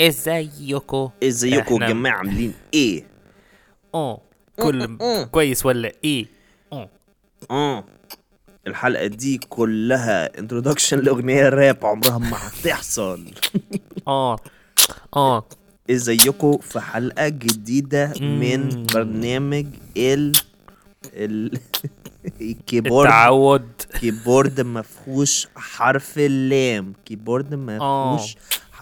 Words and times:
ازيكم 0.00 1.10
ازيكم 1.22 1.82
يا 1.82 1.88
جماعة 1.88 2.16
عاملين 2.16 2.54
إيه؟ 2.74 3.04
آه 3.94 4.20
كل 4.56 4.96
كويس 5.30 5.66
ولا 5.66 5.92
إيه؟ 6.04 6.26
آه 6.72 6.88
آه 7.50 7.84
الحلقة 8.66 9.06
دي 9.06 9.38
كلها 9.38 10.38
introduction 10.38 10.98
لأغنية 10.98 11.48
راب 11.48 11.86
عمرها 11.86 12.18
ما 12.18 12.36
هتحصل. 12.48 13.24
آه 14.08 14.36
آه 15.16 15.44
ازيكم 15.90 16.58
في 16.58 16.80
حلقة 16.80 17.28
جديدة 17.28 18.12
من. 18.20 18.86
برنامج 18.94 19.66
ال 19.96 20.32
ال 21.14 21.58
الكيبورد. 22.40 23.06
اتعود. 23.06 23.68
كيبورد 24.00 24.60
ما 24.60 24.82
فيهوش 24.82 25.48
حرف 25.56 26.18
اللام. 26.18 26.92
كيبورد 27.04 27.54
ما. 27.54 27.78
فيهوش 27.78 28.36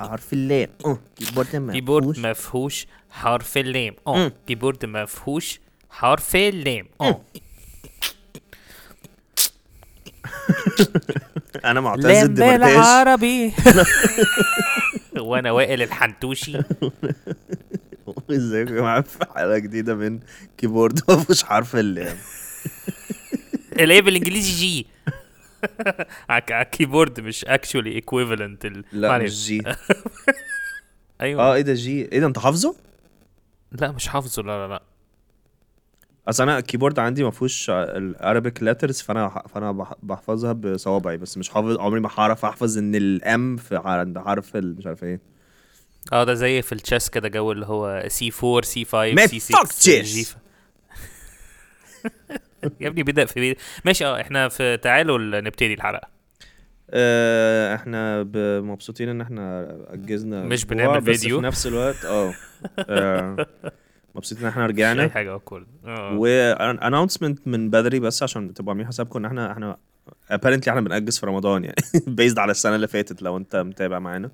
حرف 0.08 0.32
اللام. 0.32 0.68
آه 0.86 0.98
كيبورد 1.16 1.56
ما 1.56 1.72
كيبورد 1.72 2.18
ما 2.18 2.32
فيهوش 2.32 2.86
حرف 3.10 3.58
اللام. 3.58 3.94
آه. 4.06 4.28
كيبورد 4.46 4.84
ما 4.86 5.04
فيهوش 5.04 5.60
حرف 5.90 6.36
اللام. 6.36 6.86
آه 7.00 7.20
أنا 11.64 11.80
معتز 11.80 12.06
الدمرتاش 12.06 12.70
بالعربي 12.72 13.52
وأنا 15.18 15.50
وائل 15.50 15.82
الحنتوشي. 15.82 16.58
ازيكم 18.30 18.74
يا 18.74 18.78
جماعة 18.80 19.00
في 19.02 19.18
حلقه 19.36 19.58
جديدة 19.58 19.94
من 19.94 20.20
كيبورد 20.58 21.00
ما 21.08 21.16
فيهوش 21.16 21.44
حرف 21.44 21.76
اللام؟ 21.76 22.16
الايه 23.72 24.02
بالانجليزي 24.02 24.52
G. 24.52 24.86
على 26.30 26.42
الكيبورد 26.50 27.20
مش 27.20 27.44
actually 27.44 27.92
equivalent 27.92 28.66
لا 28.92 29.18
مش 29.18 29.44
G 29.46 29.62
أيوه. 31.20 31.42
آه 31.42 31.54
إيه 31.54 31.62
ده 31.62 31.74
G 31.74 32.02
إيه 32.12 32.20
ده 32.20 32.26
أنت 32.26 32.38
حافظه؟ 32.38 32.76
لا 33.72 33.92
مش 33.92 34.08
حافظه. 34.08 34.42
لا 34.42 34.66
لا 34.66 34.68
لا. 34.68 34.82
أصل 36.28 36.42
أنا 36.42 36.58
الكيبورد 36.58 36.98
عندي 36.98 37.24
ما 37.24 37.30
فيهوش 37.30 37.70
ال 37.70 37.83
Arabic 37.83 38.62
letters 38.62 39.00
فأنا 39.00 39.28
فأنا 39.54 39.72
بح- 39.72 39.94
بحفظها 40.02 40.52
بصوابعي 40.52 41.16
بس 41.16 41.38
مش 41.38 41.48
حافظ 41.50 41.78
عمري 41.78 42.00
ما 42.00 42.10
هعرف 42.18 42.44
أحفظ 42.44 42.78
إن 42.78 42.94
ال 42.94 43.25
M 43.25 43.56
في 43.56 43.76
عند 43.84 44.18
حرف 44.18 44.56
مش 44.56 44.86
عارف 44.86 45.04
إيه. 45.04 45.20
آه 46.12 46.24
ده 46.24 46.34
زي 46.34 46.62
في 46.62 46.72
ال 46.72 46.78
chess 46.78 47.08
كده 47.10 47.28
G 47.28 47.52
اللي 47.52 47.66
هو 47.66 48.04
سي 48.08 48.32
4 48.44 48.62
سي 48.62 48.84
5 48.84 49.12
ما 49.12 49.26
سي 49.26 49.38
6 49.40 49.54
fuck 49.58 49.66
chess. 49.68 49.88
G 50.04 50.26
يا 52.80 52.88
ابني 52.88 53.02
بدأ 53.02 53.24
في. 53.24 53.56
ماشي 53.84 54.06
آه 54.06 54.20
إحنا 54.20 54.48
في 54.48 54.76
تعالوا 54.76 55.18
ال- 55.18 55.44
نبتدي 55.44 55.74
الحلقة. 55.74 56.08
آه 56.90 57.74
إحنا 57.74 58.22
مبسوطين 58.60 59.08
إن 59.08 59.20
إحنا 59.20 59.66
أجزنا 59.88 60.44
مش 60.44 60.64
بنعمل 60.64 61.00
بس 61.00 61.20
فيديو. 61.20 61.40
في 61.40 61.46
نفس 61.46 61.66
الوقت 61.66 62.04
آه. 62.04 62.34
آه، 62.88 63.46
مبسوطين 64.14 64.44
إن 64.44 64.50
إحنا 64.50 64.62
اي 64.62 64.68
رجعنا 64.68 65.08
حاجة 65.08 65.36
كل. 65.36 65.66
آه. 65.86 66.16
و 66.18 66.26
announcement 66.82 67.48
من 67.48 67.70
بدري 67.70 68.00
بس 68.00 68.22
عشان 68.22 68.54
تبقوا 68.54 68.70
عاملين 68.70 68.86
حسابكم 68.88 69.18
إن 69.18 69.24
إحنا 69.24 69.52
إحنا 69.52 69.76
apparently 70.32 70.68
إحنا 70.68 70.80
بنأجز 70.80 71.18
في 71.18 71.26
رمضان 71.26 71.64
يعني. 71.64 71.76
بيزد 72.06 72.38
على 72.38 72.50
السنة 72.50 72.74
اللي 72.76 72.88
فاتت 72.88 73.22
لو 73.22 73.36
أنت 73.36 73.56
متابع 73.56 73.98
معانا. 73.98 74.30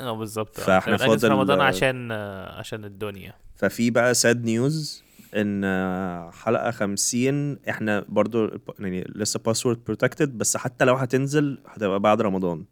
آه 0.00 0.12
بالظبط. 0.18 0.60
آه. 0.60 0.62
فاحنا 0.62 0.96
بنأجز 0.96 1.12
في 1.14 1.20
فاضل- 1.20 1.30
رمضان 1.30 1.60
عشان 1.60 2.08
آه، 2.12 2.58
عشان 2.58 2.84
الدنيا. 2.84 3.32
ففي 3.56 3.90
بقى 3.90 4.14
sad 4.14 4.44
news 4.44 5.04
إن 5.36 5.64
آه، 5.64 6.30
حلقة 6.30 6.70
50 6.70 7.58
إحنا 7.68 8.04
برضو 8.08 8.50
يعني 8.78 9.04
لسه 9.14 9.40
password 9.46 9.84
protected 9.84 10.38
بس 10.38 10.56
حتى 10.56 10.84
لو 10.84 10.94
هتنزل 10.94 11.58
هتبقى 11.68 12.00
بعد 12.00 12.20
رمضان. 12.22 12.64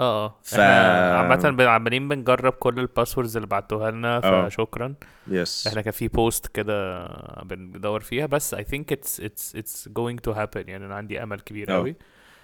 آه 0.00 0.24
آه. 0.26 0.34
ف- 0.42 0.54
عامة 0.60 1.62
عمالين 1.62 2.08
بنجرب 2.08 2.52
كل 2.52 2.78
ال 2.80 2.86
passwords 2.86 3.36
اللي 3.36 3.46
بعتوها 3.46 3.90
لنا 3.90 4.16
آه. 4.24 4.48
فشكرا. 4.48 4.94
yes 5.28 5.66
إحنا 5.66 5.80
كان 5.80 5.92
في 5.92 6.08
post 6.08 6.46
كده 6.46 7.06
بندور 7.42 8.00
فيها 8.00 8.26
بس 8.26 8.54
I 8.54 8.58
think 8.58 8.84
it's 8.94 9.20
it's 9.22 9.58
it's 9.58 9.88
going 9.88 10.16
to 10.30 10.34
happen. 10.36 10.68
يعني 10.68 10.86
أنا 10.86 10.94
عندي 10.94 11.22
أمل 11.22 11.40
كبير. 11.40 11.70
قوي 11.70 11.96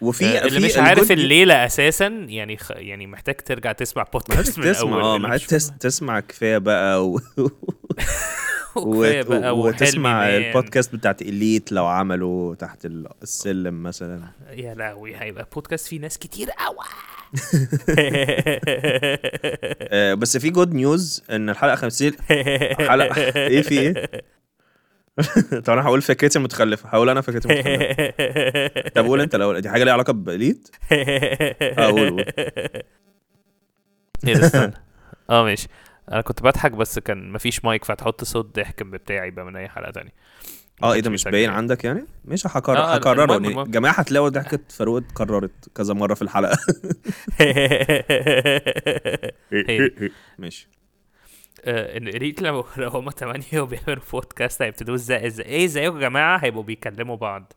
وفي 0.03 0.25
آه، 0.25 0.47
اللي 0.47 0.61
مش 0.67 0.77
عارف 0.79 1.13
الليلة 1.13 1.67
أساسا 1.67 2.07
يعني 2.07 2.57
خ... 2.57 2.71
يعني 2.77 3.07
محتاج 3.07 3.35
ترجع 3.37 3.73
تسمع 3.73 4.03
بودكاست 4.13 4.59
من 4.59 4.65
تسمع 4.65 4.89
الأول 4.89 5.03
آه 5.03 5.19
محتاج 5.19 5.47
تس- 5.47 5.73
تسمع 5.81 6.21
كفاية 6.21 6.59
بقى 6.59 7.09
و... 7.09 7.21
وكفاية 8.77 9.23
بقى 9.23 9.59
وتسمع 9.59 10.19
وحلمي 10.21 10.39
مان. 10.39 10.49
البودكاست 10.49 10.95
بتاعت 10.95 11.23
اليت 11.23 11.73
لو 11.73 11.87
عملوا 11.87 12.55
تحت 12.55 12.85
ال- 12.87 13.09
السلم 13.23 13.83
مثلا 13.83 14.23
يا 14.57 14.75
لهوي 14.75 15.17
هيبقى 15.17 15.49
بودكاست 15.55 15.87
فيه 15.89 16.01
ناس 16.01 16.19
كتير 16.19 16.49
قوي 16.51 16.77
آه 19.93 20.15
بس 20.15 20.37
في 20.37 20.51
جود 20.51 20.75
نيوز 20.75 21.23
إن 21.31 21.51
الحلقة 21.51 21.75
50 21.77 22.13
حلقة 22.89 23.15
إيه 23.37 23.63
في 23.63 23.81
إيه؟ 23.81 24.11
طب 25.65 25.73
أنا 25.73 25.83
هقول 25.83 26.03
فكرتي 26.03 26.39
المتخلفة. 26.39 26.89
هقول 26.89 27.09
أنا 27.09 27.21
فكرتي 27.21 27.49
المتخلفة. 27.53 28.91
طب 28.95 29.05
قول 29.07 29.21
أنت 29.21 29.35
الأول. 29.35 29.61
دي 29.61 29.69
حاجة 29.71 29.85
ليها 29.85 29.93
علاقة 29.93 30.13
باليت 30.13 30.69
آه 30.93 31.87
قول. 31.87 32.25
إيه 34.27 34.35
ده 34.35 34.47
استنى. 34.47 34.73
آه 35.31 35.45
ماشي. 35.45 35.69
أنا 36.13 36.21
كنت 36.21 36.43
بضحك 36.43 36.71
بس 36.73 36.99
كان 36.99 37.33
مفيش 37.33 37.65
مايك 37.65 37.85
فهتحط 37.85 38.25
صوت 38.25 38.57
ضحك 38.57 38.83
بتاعي 38.83 39.31
بقى 39.31 39.45
من 39.45 39.57
أي 39.57 39.69
حلقة 39.69 39.91
تانية. 39.91 40.13
آه 40.83 40.93
إيه 40.93 41.01
ده 41.01 41.11
مش 41.11 41.25
باين. 41.25 41.51
عندك 41.51 41.85
يعني؟ 41.85 42.05
مش 42.25 42.47
هكرر 42.47 42.79
آه، 42.79 42.95
هكرره. 42.95 43.33
يعني. 43.33 43.65
جماعة 43.71 43.93
هتلاقوا 43.93 44.29
ضحكة 44.29 44.59
فاروق 44.69 44.97
اتكررت 44.97 45.69
كذا 45.75 45.95
مرة 45.95 46.15
في 46.15 46.23
الحلقة. 46.23 46.59
هي. 49.53 49.91
ماشي. 50.39 50.69
ريت 51.69 52.43
لو 52.43 52.65
لو 52.77 52.89
هما 52.89 53.11
تمانية 53.11 53.61
وبيعملوا 53.63 54.03
بودكاست 54.13 54.63
هيبتدوا 54.63 54.95
إزاي 54.95 55.27
إزاي 55.27 55.47
إيه 55.47 55.65
ازيكم 55.65 55.97
يا 55.97 56.01
جماعة؟ 56.01 56.39
هيبقوا 56.39 56.63
بيكلموا 56.63 57.17
بعض. 57.17 57.53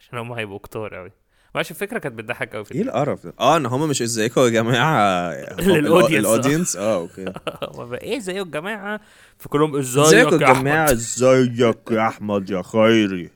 عشان 0.00 0.18
هما 0.18 0.38
هيبقوا 0.38 0.58
كتار 0.58 0.94
قوي 0.94 1.10
معلش 1.54 1.70
الفكرة 1.70 1.98
كانت 1.98 2.14
بتضحك 2.14 2.56
قوي 2.56 2.64
إيه 2.74 2.82
القرف 2.82 3.26
ده؟ 3.26 3.34
آه 3.40 3.56
إن 3.56 3.66
هم 3.66 3.88
مش 3.88 4.02
إزيكم 4.02 4.40
يا 4.40 4.48
آه. 4.60 5.30
ال 6.18 6.24
audience 6.24 6.76
آه 6.76 6.96
okay. 6.96 7.24
إيه 8.04 8.16
إزيكم 8.16 8.38
يا 8.38 8.44
جماعة؟ 8.44 9.00
فكلهم 9.38 9.76
ازيك 9.76 10.04
إزيكم 10.04 10.32
يا 10.32 10.52
جماعة؟ 10.52 10.92
ازيك 10.92 11.60
يا 11.90 12.08
أحمد 12.08 12.50
يا 12.50 12.62
خيري. 12.62 13.30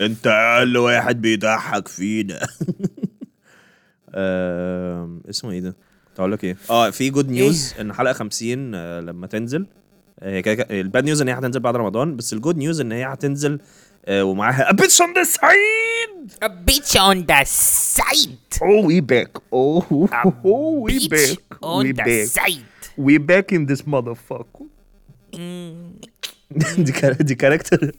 أنت 0.00 0.26
أقل 0.26 0.76
واحد 0.76 1.20
بيضحك 1.20 1.88
فينا. 1.88 2.40
اسمه 5.30 5.50
إيه 5.50 5.60
ده؟ 5.60 5.76
كنت 6.16 6.20
هقول 6.20 6.32
لك 6.32 6.44
إيه؟ 6.44 6.56
آه 6.70 6.90
في 6.90 7.10
good 7.10 7.30
news 7.30 7.74
إن 7.80 7.92
حلقة 7.92 8.12
50 8.12 8.74
آه، 8.74 9.00
لما 9.00 9.26
تنزل 9.26 9.66
آه، 10.20 10.30
هي 10.36 10.42
كده 10.42 10.66
ال 10.70 10.78
bad 10.78 11.04
news 11.04 11.22
إن 11.22 11.28
هي 11.28 11.34
هتنزل 11.34 11.60
بعد 11.60 11.76
رمضان 11.76 12.16
بس 12.16 12.32
ال 12.32 12.37
good 12.37 12.56
news 12.56 12.80
إن 12.80 12.92
هي 12.92 13.04
هتنزل 13.04 13.60
آه، 14.06 14.24
ومعاها 14.24 14.68
a 14.70 14.72
bitch 14.74 15.00
on 15.00 15.14
the 15.18 15.28
side! 15.36 16.44
A 16.44 16.48
bitch 16.48 16.96
on 17.00 17.26
the 17.26 17.44
side. 17.44 18.60
Oh 18.62 18.80
we 18.88 19.00
back. 19.00 19.30
Oh, 19.52 19.82
A 20.12 20.32
oh 20.44 20.80
we 20.86 21.08
bitch 21.08 21.10
back. 21.10 21.58
on 21.62 21.84
we 21.84 21.92
the 21.92 22.02
back. 22.02 22.26
side. 22.38 22.64
We 23.06 23.18
back 23.18 23.46
in 23.52 23.66
this 23.66 23.82
motherfucker. 23.82 24.64
دي 26.50 26.92
دي 27.20 27.34
character 27.34 27.90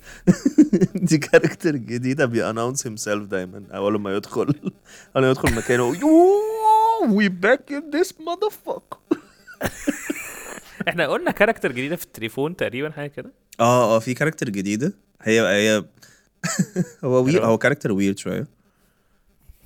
دي 1.09 1.17
character 1.17 1.75
جديدة. 1.75 2.25
بي 2.25 2.87
announce 2.87 2.95
himself 2.95 3.23
دايما 3.27 3.63
أول 3.71 3.99
ما 4.01 4.15
يدخل 4.15 4.53
أول 5.15 5.23
ما 5.25 5.29
يدخل 5.31 5.55
مكانه. 5.55 5.93
we 7.09 7.29
back 7.29 7.71
in 7.71 7.89
this 7.89 8.13
motherfucker. 8.13 9.17
إحنا 10.89 11.07
قلنا 11.07 11.31
character 11.31 11.71
جديدة 11.71 11.95
في 11.95 12.03
التليفون 12.05 12.55
تقريبا 12.55 12.89
حاجة 12.91 13.07
كده. 13.09 13.31
آه 13.59 13.95
آه 13.95 13.99
في 13.99 14.13
كاركتر 14.13 14.49
جديدة. 14.49 14.93
هي 15.21 15.41
هي 15.41 15.85
هو 17.03 17.23
وي؟ 17.23 17.39
هو 17.39 17.57
كاركتر 17.57 17.91
ويرد 17.91 18.17
شوية. 18.17 18.47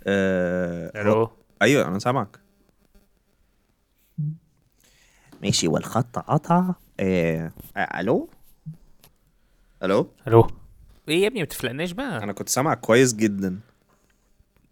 آه 0.07 0.91
هو- 0.95 1.01
ألو 1.01 1.29
أيوه 1.61 1.87
أنا 1.87 1.99
سامعك. 1.99 2.39
ماشي 5.43 5.67
والخط 5.67 6.19
قطع. 6.19 6.73
آه. 6.99 7.51
آه، 7.77 7.99
ألو؟ 7.99 8.29
ألو؟ 9.83 10.09
ألو. 10.27 10.47
إيه 11.09 11.21
يا 11.21 11.27
ابني 11.27 11.39
ما 11.39 11.45
بتفلقناش 11.45 11.91
بقى. 11.91 12.23
أنا 12.23 12.33
كنت 12.33 12.49
سامعك 12.49 12.79
كويس 12.79 13.13
جدا. 13.13 13.59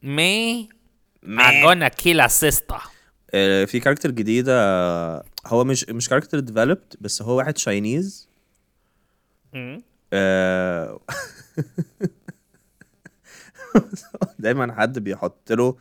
مي 0.04 0.70
I'm 1.24 1.63
gonna 1.66 1.89
kill 1.89 2.19
a 2.19 2.30
sister 2.30 2.81
آه، 3.33 3.66
في 3.66 3.80
كاركتر 3.80 4.12
جديدة. 4.12 4.54
هو 5.48 5.63
مش 5.63 5.86
مش 5.89 6.10
character 6.10 6.40
developed 6.40 6.94
بس 7.01 7.21
هو 7.21 7.38
واحد 7.38 7.57
Chinese. 7.58 8.30
آه، 10.13 11.00
دايما 14.39 14.75
حد 14.75 15.00
بيحط 15.00 15.51
له 15.51 15.75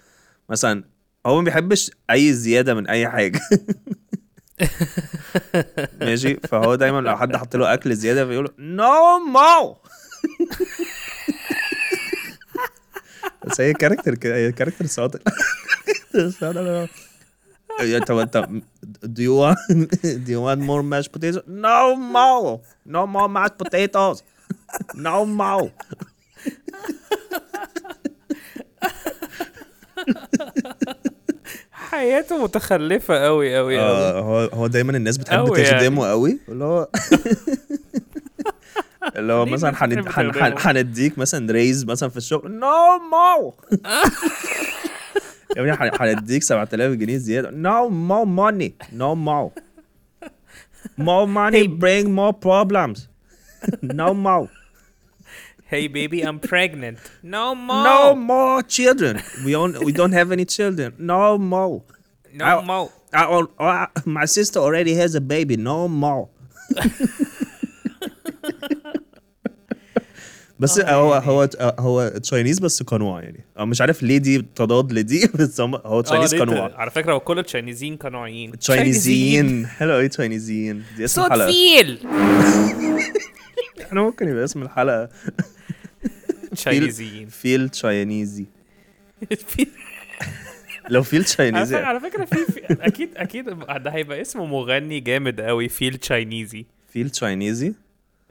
مثلا 0.49 0.85
هو 1.27 1.37
ما 1.37 1.43
بيحبش 1.45 1.91
أي 2.11 2.33
زيادة 2.33 2.75
من 2.75 2.89
أي 2.89 3.09
حاجة. 3.09 3.41
ماشي؟ 6.01 6.35
فهو 6.35 6.75
دايما 6.75 7.01
لو 7.01 7.17
حد 7.17 7.37
حط 7.37 7.57
له 7.57 7.75
أكل 7.75 7.95
زيادة 7.95 8.25
بيقول 8.25 8.55
no 8.59 9.19
mo 9.19 9.77
بس 13.49 13.61
هي 13.61 13.73
character 13.73 14.15
كده 14.15 14.35
هي 14.35 14.53
character 14.53 14.87
يا 17.81 17.99
طب 17.99 18.19
انت 18.19 18.49
do 19.05 19.21
you 19.21 19.35
want 19.43 19.59
do 20.03 20.31
you 20.31 20.41
want 20.47 20.61
more 20.61 20.83
mashed 20.83 21.13
potatoes? 21.13 21.43
No 21.47 21.95
more. 22.17 22.61
No 22.87 23.07
more 23.07 23.29
mashed 23.29 23.57
potatoes. 23.59 24.23
No 24.95 25.25
more. 25.41 25.69
حياته 31.73 32.43
متخلفة 32.45 33.25
قوي 33.25 33.57
قوي 33.57 33.79
قوي 33.79 33.89
آه 33.89 34.21
هو 34.21 34.39
هو 34.39 34.67
دايما 34.67 34.97
الناس 34.97 35.17
بتحب 35.17 35.57
يعني. 35.57 35.81
تخدمه 35.81 36.07
قوي 36.11 36.39
اللي 36.49 36.65
هو 36.65 36.89
اللي 39.17 39.33
هو 39.33 39.47
مثلا 39.47 39.71
الناس 39.71 39.83
هند- 39.83 39.99
بتحب 39.99 40.25
هن- 40.25 40.43
هن- 40.43 40.55
تخدمه؟ 40.55 40.81
هنديك 40.81 41.19
مثلا 41.19 41.53
ريز 41.53 41.85
مثلا 41.85 42.09
في 42.09 42.17
الشغل 42.17 42.51
نو 42.51 42.99
مو 43.13 43.55
يا 45.57 45.61
ابني 45.63 45.73
هن- 45.73 45.91
هنديك 46.01 46.43
7000 46.43 46.93
جنيه 46.97 47.17
زياده 47.17 47.51
نو 47.51 47.89
مو 47.89 48.25
ماني 48.25 48.75
نو 48.93 49.15
مو 49.15 49.53
more 51.01 51.27
money 51.27 51.67
bring 51.83 52.07
more 52.07 52.33
problems 52.49 52.99
no 53.85 54.15
more 54.15 54.49
Hey 55.75 55.87
baby, 55.87 56.19
I'm 56.29 56.39
pregnant. 56.53 56.99
No 57.37 57.47
more. 57.69 57.83
no 57.91 58.01
more 58.31 58.59
children 58.77 59.15
we 59.45 59.51
don't 59.59 59.75
we 59.87 59.93
don't 60.01 60.15
have 60.21 60.29
any 60.37 60.47
children 60.57 60.89
no 61.13 61.23
more 61.55 61.77
No 62.41 62.45
I- 62.53 62.65
more. 62.71 62.89
I, 63.21 63.23
I, 63.71 63.87
my 64.19 64.27
sister 64.37 64.59
already 64.67 64.95
has 65.03 65.11
a 65.23 65.25
baby 65.35 65.57
no 65.71 65.79
more 66.05 66.25
بس 70.61 70.79
آه، 70.79 70.95
هو 70.95 71.15
يعني. 71.15 71.27
هو 71.27 71.49
هو 71.79 72.09
Chinese 72.09 72.59
بس 72.59 72.83
قنوع 72.83 73.23
يعني. 73.23 73.45
أنا 73.57 73.65
مش 73.65 73.81
عارف 73.81 74.03
ليه 74.03 74.19
دي 74.19 74.47
تضاد 74.55 74.93
لدي 74.93 75.29
بس 75.39 75.61
هم- 75.61 75.75
هو 75.75 76.01
Chinese 76.01 76.35
آه، 76.35 76.39
ليه 76.39 76.45
قنوع 76.45 76.75
على 76.81 76.91
فكرة 76.91 77.13
هو 77.13 77.21
كل 77.21 77.39
التشاينيزيين 77.39 77.97
قنوعيين 77.97 78.59
تشاينيزيين 78.59 79.67
حلو 79.67 79.93
قوي 79.93 80.09
تشاينيزيين 80.09 80.83
دي 80.97 81.05
اسم 81.05 81.23
صوت 81.23 81.27
الحلقة. 81.33 81.51
فيل. 81.53 81.99
إحنا 83.83 84.03
ممكن 84.03 84.29
يبقى 84.29 84.45
اسم 84.45 84.63
الحلقة. 84.63 85.09
تشاينيزيين 86.57 87.29
فيل 87.43 87.69
تشاينيزي 87.69 88.47
فيل- 89.47 89.69
لو 90.89 91.03
فيل 91.03 91.25
تشاينيزي 91.25 91.77
على 91.77 92.01
فكرة 92.01 92.25
في, 92.25 92.53
في 92.53 92.61
أكيد 92.81 93.09
أكيد 93.17 93.45
ده 93.83 93.91
هيبقى 93.91 94.21
اسمه 94.21 94.47
مغني 94.47 95.01
جامد 95.01 95.41
قوي 95.41 95.69
فيل 95.69 95.97
تشاينيزي 95.97 96.67
فيل 96.93 97.11
تشاينيزي 97.11 97.75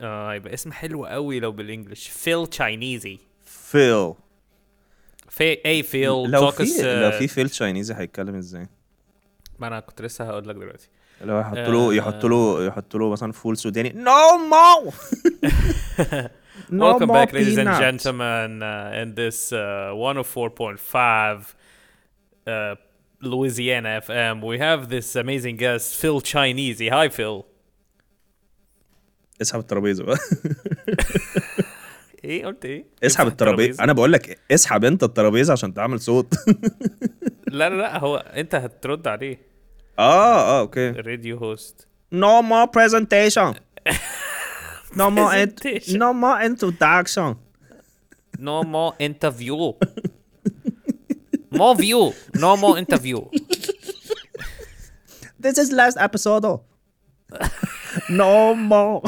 آه 0.01 0.31
هيبقى 0.31 0.53
اسم 0.53 0.71
حلو 0.71 1.05
قوي 1.05 1.39
لو 1.39 1.51
بال 1.51 1.64
English 1.64 2.07
فيل 2.07 2.47
تشاينيزي 2.47 3.19
فيل 3.45 4.13
في 5.29 5.65
اي 5.65 5.83
فيل 5.83 6.07
لو 6.07 6.51
في 6.51 6.57
توكس 6.57 6.79
لو 6.79 7.11
في 7.11 7.27
فيل 7.27 7.49
تشاينيزي 7.49 7.93
هيتكلم 7.93 8.35
إزاي؟ 8.35 8.67
ما 9.59 9.67
أنا 9.67 9.79
كنت 9.79 10.01
لسه 10.01 10.25
هقول 10.25 10.47
لك 10.49 10.55
دلوقتي 10.55 10.89
لو 11.21 11.39
يحط 11.39 11.57
له 11.57 11.89
آه. 11.89 11.93
يحط 11.93 12.25
له 12.25 12.65
يحط 12.65 12.95
له 12.95 13.09
مثلا 13.09 13.31
فول 13.31 13.57
سوداني 13.57 13.89
no 13.95 14.37
mo 14.49 14.91
Welcome 16.69 17.09
back, 17.09 17.31
ladies 17.33 17.57
and 17.57 17.69
gentlemen, 17.85 18.63
uh, 18.63 19.01
in 19.01 19.13
this 19.15 19.53
uh, 19.53 19.93
104.5 19.93 21.55
uh, 22.47 22.75
Louisiana 23.21 24.01
FM. 24.01 24.41
We 24.43 24.57
have 24.57 24.89
this 24.89 25.15
amazing 25.15 25.57
guest, 25.57 25.95
Phil 25.95 26.19
Chinese. 26.19 26.79
Hi, 26.89 27.09
Phil. 27.09 27.45
اسحب 29.41 29.59
الترابيزة 29.59 30.03
بقى. 30.03 30.17
إيه 32.23 32.45
قلت 32.45 32.65
إيه؟ 32.65 32.85
اسحب 33.03 33.27
الترابيزة. 33.27 33.83
أنا 33.83 33.93
بقول 33.93 34.13
لك 34.13 34.39
اسحب 34.51 34.85
أنت 34.85 35.03
الترابيزة 35.03 35.51
عشان 35.51 35.73
تعمل 35.73 35.99
صوت. 35.99 36.33
لا 37.47 37.69
لا 37.69 37.75
لا 37.75 37.99
هو 37.99 38.17
أنت 38.17 38.55
هترد 38.55 39.07
عليه. 39.07 39.39
آه 39.99 40.39
آه 40.39 40.59
okay. 40.59 40.89
radio 40.89 41.37
host. 41.37 41.87
no 42.11 42.41
more 42.41 42.65
presentation 42.65 43.53
no 44.95 45.09
more 45.09 45.47
no 45.89 46.13
more 46.13 46.45
introduction 46.45 47.35
no 48.39 48.63
more 48.63 48.93
interview 49.01 49.79
more 51.51 51.75
view 51.75 52.13
no 52.35 52.55
more 52.55 52.77
interview 52.77 53.31
This 55.39 55.57
is 55.63 55.71
last 55.71 55.97
episode. 56.07 56.45
no 58.09 58.55
more. 58.71 59.01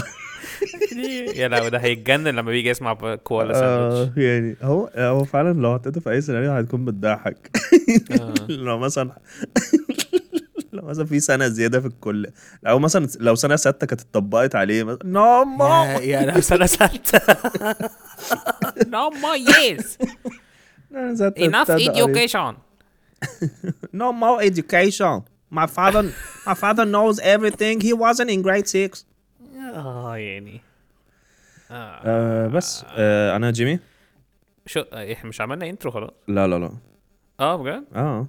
يا 1.40 1.48
لو 1.48 1.68
ده 1.68 1.78
هيتجنن 1.78 2.28
لما 2.28 2.52
بيجي 2.52 2.70
يسمع 2.70 2.94
كوالا 3.16 3.54
ساندوتش 3.54 4.18
آه 4.18 4.22
يعني 4.22 4.56
هو 4.62 4.90
هو 4.96 5.24
فعلا 5.24 5.62
لو 5.62 5.74
حطيته 5.74 6.02
في 6.02 6.10
أي 6.12 6.22
سيناريو 6.22 6.52
هتكون 6.52 6.86
بتضحك. 6.86 7.52
لو 8.50 8.78
مثلا 8.78 9.12
لو 10.74 10.86
مثلا 10.86 11.06
في 11.06 11.20
سنة 11.20 11.48
زيادة 11.48 11.80
في 11.82 11.88
الكل 11.88 12.28
أو 12.68 12.80
مثلا 12.80 13.08
لو 13.20 13.36
سنة 13.36 13.56
ستة 13.56 13.88
كانت 13.88 14.02
اتطبقت 14.02 14.56
عليه 14.56 14.84
مثلا 14.84 15.06
no 15.06 15.46
more 15.46 15.84
يا 16.00 16.32
لو 16.32 16.42
سنة 16.42 16.66
ستة. 16.66 17.20
No 18.84 19.10
more 19.12 19.38
years 19.38 19.98
Enough 20.92 21.70
education. 21.70 22.56
No 23.94 24.12
more 24.14 24.42
education. 24.42 25.24
My 25.52 25.68
father, 25.68 26.04
my 26.46 26.54
father 26.54 26.86
knows 26.86 27.20
everything. 27.20 27.80
He 27.82 27.94
wasn't 27.94 28.30
in 28.30 28.42
grade 28.42 28.68
six. 28.68 29.06
آه 29.76 30.18
يعني. 30.18 30.62
آه. 31.72 32.48
بس 32.48 32.86
آه 32.90 33.36
أنا 33.36 33.52
جيمي؟ 33.52 33.80
شو 34.66 34.82
إحنا 34.94 35.30
مش 35.30 35.42
عملنا 35.42 35.70
intro 35.70 35.92
خلاص؟ 35.92 36.12
لا 36.28 36.48
لا 36.48 36.60
لا. 36.60 36.72
آه 37.40 37.56
بجد؟ 37.56 37.84
آه. 37.96 38.28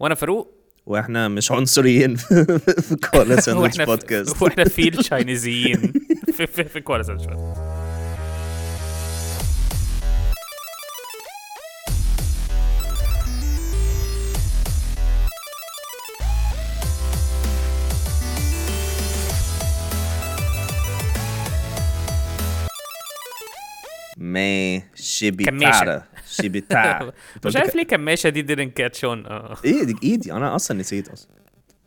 وأنا 0.00 0.14
فاروق. 0.14 0.54
وإحنا 0.86 1.28
مش 1.28 1.52
عنصريين 1.52 2.16
في 2.16 2.44
في 2.88 2.96
كوالا 3.12 3.40
ساندوتش 3.40 3.80
بودكاست. 3.82 4.42
وإحنا 4.42 4.64
في 4.64 4.88
التشاينيزيين 4.88 5.92
في 6.36 6.46
في 6.46 6.64
في 6.64 6.80
كوالا 6.80 7.02
ساندوتش 7.02 7.26
ما 24.34 24.82
شبيتارا 26.30 27.12
أنت 27.36 27.46
مش 27.46 27.56
عارف 27.56 27.74
ليه 27.76 27.82
كماشة 27.82 28.28
دي 28.28 28.42
didn't 28.56 28.70
catch 28.80 28.98
on. 29.00 29.04
آه. 29.26 29.56
إيه 29.64 29.84
دي 29.84 29.94
إيدي. 30.02 30.32
أنا 30.32 30.54
أصلا 30.56 30.78
نسيت 30.78 31.08
أصلا. 31.08 31.30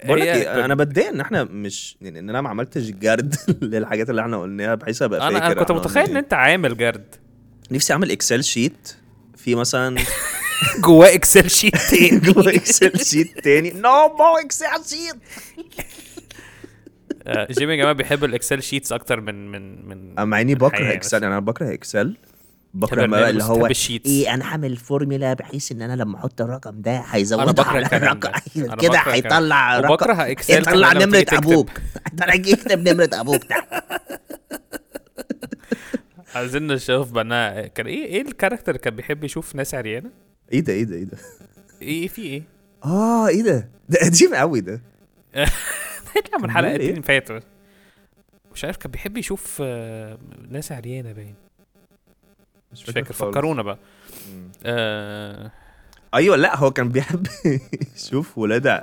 بقول 0.05 0.19
لك 0.19 0.27
إيه 0.27 0.65
أنا 0.65 0.75
بتضايق 0.75 1.07
إن 1.07 1.19
إحنا 1.21 1.43
مش 1.43 1.97
يعني 2.01 2.19
إن 2.19 2.29
أنا 2.29 2.41
ما 2.41 2.49
عملتش 2.49 2.81
جرد 2.89 3.35
للحاجات 3.61 4.09
اللي 4.09 4.21
إحنا 4.21 4.41
قلناها 4.41 4.75
بحيث 4.75 5.01
أبقى 5.01 5.19
فاكر 5.19 5.45
أنا 5.45 5.53
كنت 5.53 5.71
متخيل 5.71 6.03
إن 6.05 6.11
إيه. 6.11 6.19
أنت 6.19 6.33
عامل 6.33 6.77
جرد. 6.77 7.15
نفسي 7.71 7.93
أعمل 7.93 8.11
Excel 8.11 8.43
sheet 8.43 8.95
في 9.35 9.55
مثلا 9.55 9.97
جواه 10.85 11.13
Excel 11.15 11.49
sheet 11.49 11.77
تاني. 11.91 12.19
جوه 12.19 12.49
Excel 12.55 12.99
sheet 12.99 13.39
تاني. 13.39 13.71
no 13.71 14.07
more 14.07 14.37
Excel 14.45 14.65
sheet 14.89 15.15
آه، 17.27 17.47
جيمي 17.51 17.71
يا 17.73 17.77
جماعة 17.77 17.93
بيحب 17.93 18.23
ال 18.23 18.30
Excel 18.30 18.63
sheets 18.63 18.91
أكتر 18.91 19.21
من 19.21 19.51
من 19.51 19.85
من 19.87 20.25
مع 20.29 20.41
اني 20.41 20.55
بكره 20.55 20.93
Excel 20.93 21.17
بس. 21.17 21.23
أنا 21.23 21.39
بكره 21.39 21.73
Excel 21.73 22.17
بكره 22.79 23.05
بقى 23.05 23.29
اللي 23.29 23.43
هو. 23.43 23.67
إيه 24.05 24.33
أنا 24.33 24.45
هعمل 24.45 24.77
فورمولا 24.77 25.33
بحيث 25.33 25.71
إن 25.71 25.81
أنا 25.81 25.95
لما 25.95 26.17
أحط 26.17 26.41
الرقم 26.41 26.81
ده 26.81 26.97
هيزودها 26.99 27.51
بكره 27.51 27.63
على 27.63 27.81
ده. 27.87 27.97
الرقم. 27.97 28.31
كده 28.55 28.73
بكره. 28.99 29.13
هيطلع 29.13 29.79
رقم. 29.79 29.91
وبكره 29.91 30.13
Excel 30.31 30.53
يطلع 30.61 30.93
تكتب. 30.93 31.33
أبوك. 31.37 31.69
ده 32.13 32.25
يكتب 32.33 32.89
نمرة 32.89 33.09
أبوك. 33.13 33.43
تحت 33.43 33.67
عايزين 36.35 36.67
نشوف 36.67 37.11
بقى 37.11 37.69
كان 37.69 37.87
إيه 37.87 38.05
إيه 38.05 38.21
ال 38.21 38.27
character 38.27 38.77
كان 38.77 38.95
بيحب 38.95 39.23
يشوف 39.23 39.55
ناس 39.55 39.75
عريانة؟ 39.75 40.09
إيه 40.53 40.59
ده 40.59 40.73
إيه 40.73 40.83
ده 40.83 40.95
إيه 40.95 41.03
ده؟ 41.03 41.17
إيه 41.81 42.07
في 42.07 42.21
إيه؟ 42.21 42.43
آه 42.85 43.27
إيه 43.27 43.43
ده؟ 43.43 43.69
ده 43.89 43.99
قديم 44.05 44.35
قوي 44.35 44.61
ده. 44.61 44.81
هيطلع 46.15 46.37
من 46.39 46.51
حلقتين 46.51 46.95
إيه؟ 46.95 47.01
فاتوا. 47.01 47.39
مش 48.53 48.65
عارف 48.65 48.77
كان 48.77 48.91
بيحب 48.91 49.17
يشوف 49.17 49.57
آه، 49.61 50.17
ناس 50.49 50.71
عريانة 50.71 51.11
باين. 51.11 51.35
مش 52.71 52.83
فاكر. 52.83 53.13
فكرونا 53.13 53.61
بقى. 53.61 53.77
آه 54.65 55.51
أيوه 56.13 56.35
لا 56.35 56.55
هو 56.57 56.71
كان 56.71 56.89
بيحب 56.89 57.27
يشوف 57.95 58.37
ولاد 58.37 58.81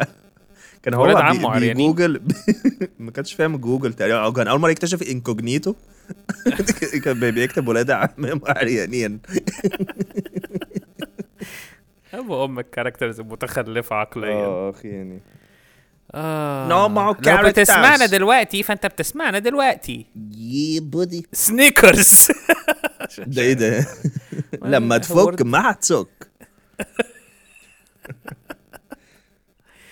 كان 0.82 0.94
هو 0.94 1.02
ولاد 1.02 1.16
بي- 1.16 1.22
عمه 1.22 1.50
عريانين. 1.50 1.74
بيجوجل 1.92 2.22
ما 2.98 3.10
كانش 3.10 3.32
فاهم 3.34 3.56
جوجل 3.56 3.92
تقريبا. 3.92 4.18
أو 4.24 4.32
كان 4.32 4.48
أول 4.48 4.60
مرة 4.60 4.70
يكتشف 4.70 5.02
incognito 5.02 5.74
كان 7.04 7.20
بي- 7.20 7.30
بيكتب 7.30 7.68
ولاد 7.68 7.90
عمام 7.90 8.40
عريانين. 8.46 9.20
أبو 12.14 12.44
أم 12.44 12.58
ال 12.58 12.64
characters 12.64 13.20
المتخلفه 13.20 13.96
عقليا. 13.96 14.70
اخ 14.70 14.84
يعني 14.84 15.20
آه. 16.14 16.68
No 16.68 16.88
more 16.90 17.26
لو 17.26 17.36
characters. 17.36 17.46
بتسمعنا 17.48 18.06
دلوقتي 18.06 18.62
فأنت 18.62 18.86
بتسمعنا 18.86 19.38
دلوقتي. 19.38 20.06
يي 20.30 20.80
بودي 20.80 21.26
سنيكرز 21.32 22.28
ده 23.18 23.42
إيه 23.42 23.52
ده؟ 23.52 23.86
لما 24.62 24.94
هو 24.94 24.98
تفك. 25.30 25.42
ما 25.42 25.70
هتسك. 25.70 26.30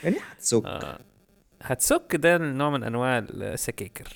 يعني 0.05 0.17
هتسك. 0.33 0.63
هتسك 1.63 2.17
ده 2.17 2.39
نوع 2.39 2.71
من 2.71 2.83
أنواع 2.85 3.19
السكاكر. 3.19 4.09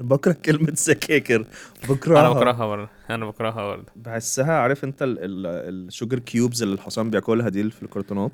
بكره 0.00 0.32
كلمة 0.32 0.74
سكاكر. 0.74 1.36
أنا 1.36 1.46
بكرهها 1.88 2.32
بكرهها 2.34 2.66
برضه. 2.66 2.88
أنا 3.10 3.26
بكرهها 3.26 3.66
برضه. 3.66 3.86
بحسها 3.96 4.52
عارف 4.52 4.84
أنت 4.84 5.02
ال- 5.02 5.18
ال- 5.18 5.86
الشوجر 5.86 6.18
كيوبز 6.18 6.62
اللي 6.62 6.74
الحصان 6.74 7.10
بياكلها 7.10 7.48
دي 7.48 7.70
في 7.70 7.82
الكرتونات؟ 7.82 8.32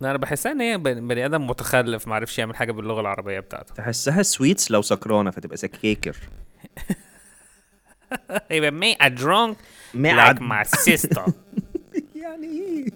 لا، 0.00 0.10
أنا 0.10 0.18
بحسها 0.18 0.52
إن 0.52 0.60
هي 0.60 0.78
بني 0.78 1.00
بني 1.00 1.26
آدم 1.26 1.46
متخلف 1.46 2.08
ما 2.08 2.14
عرفش 2.14 2.38
يعمل 2.38 2.56
حاجة 2.56 2.72
باللغة 2.72 3.00
العربية 3.00 3.40
بتاعته. 3.40 3.74
تحسها 3.74 4.22
سويتس 4.22 4.70
لو 4.70 4.82
سكرانة 4.82 5.30
فتبقى 5.30 5.56
سكاكر. 5.56 6.16
يبقى 8.50 8.70
me 8.70 8.96
a 9.02 9.10
drunk 9.20 9.56
like 9.94 9.96
معد 9.96 10.38
my 10.38 10.68
sister. 10.68 11.30
يعني 12.14 12.46
إيه 12.46 12.86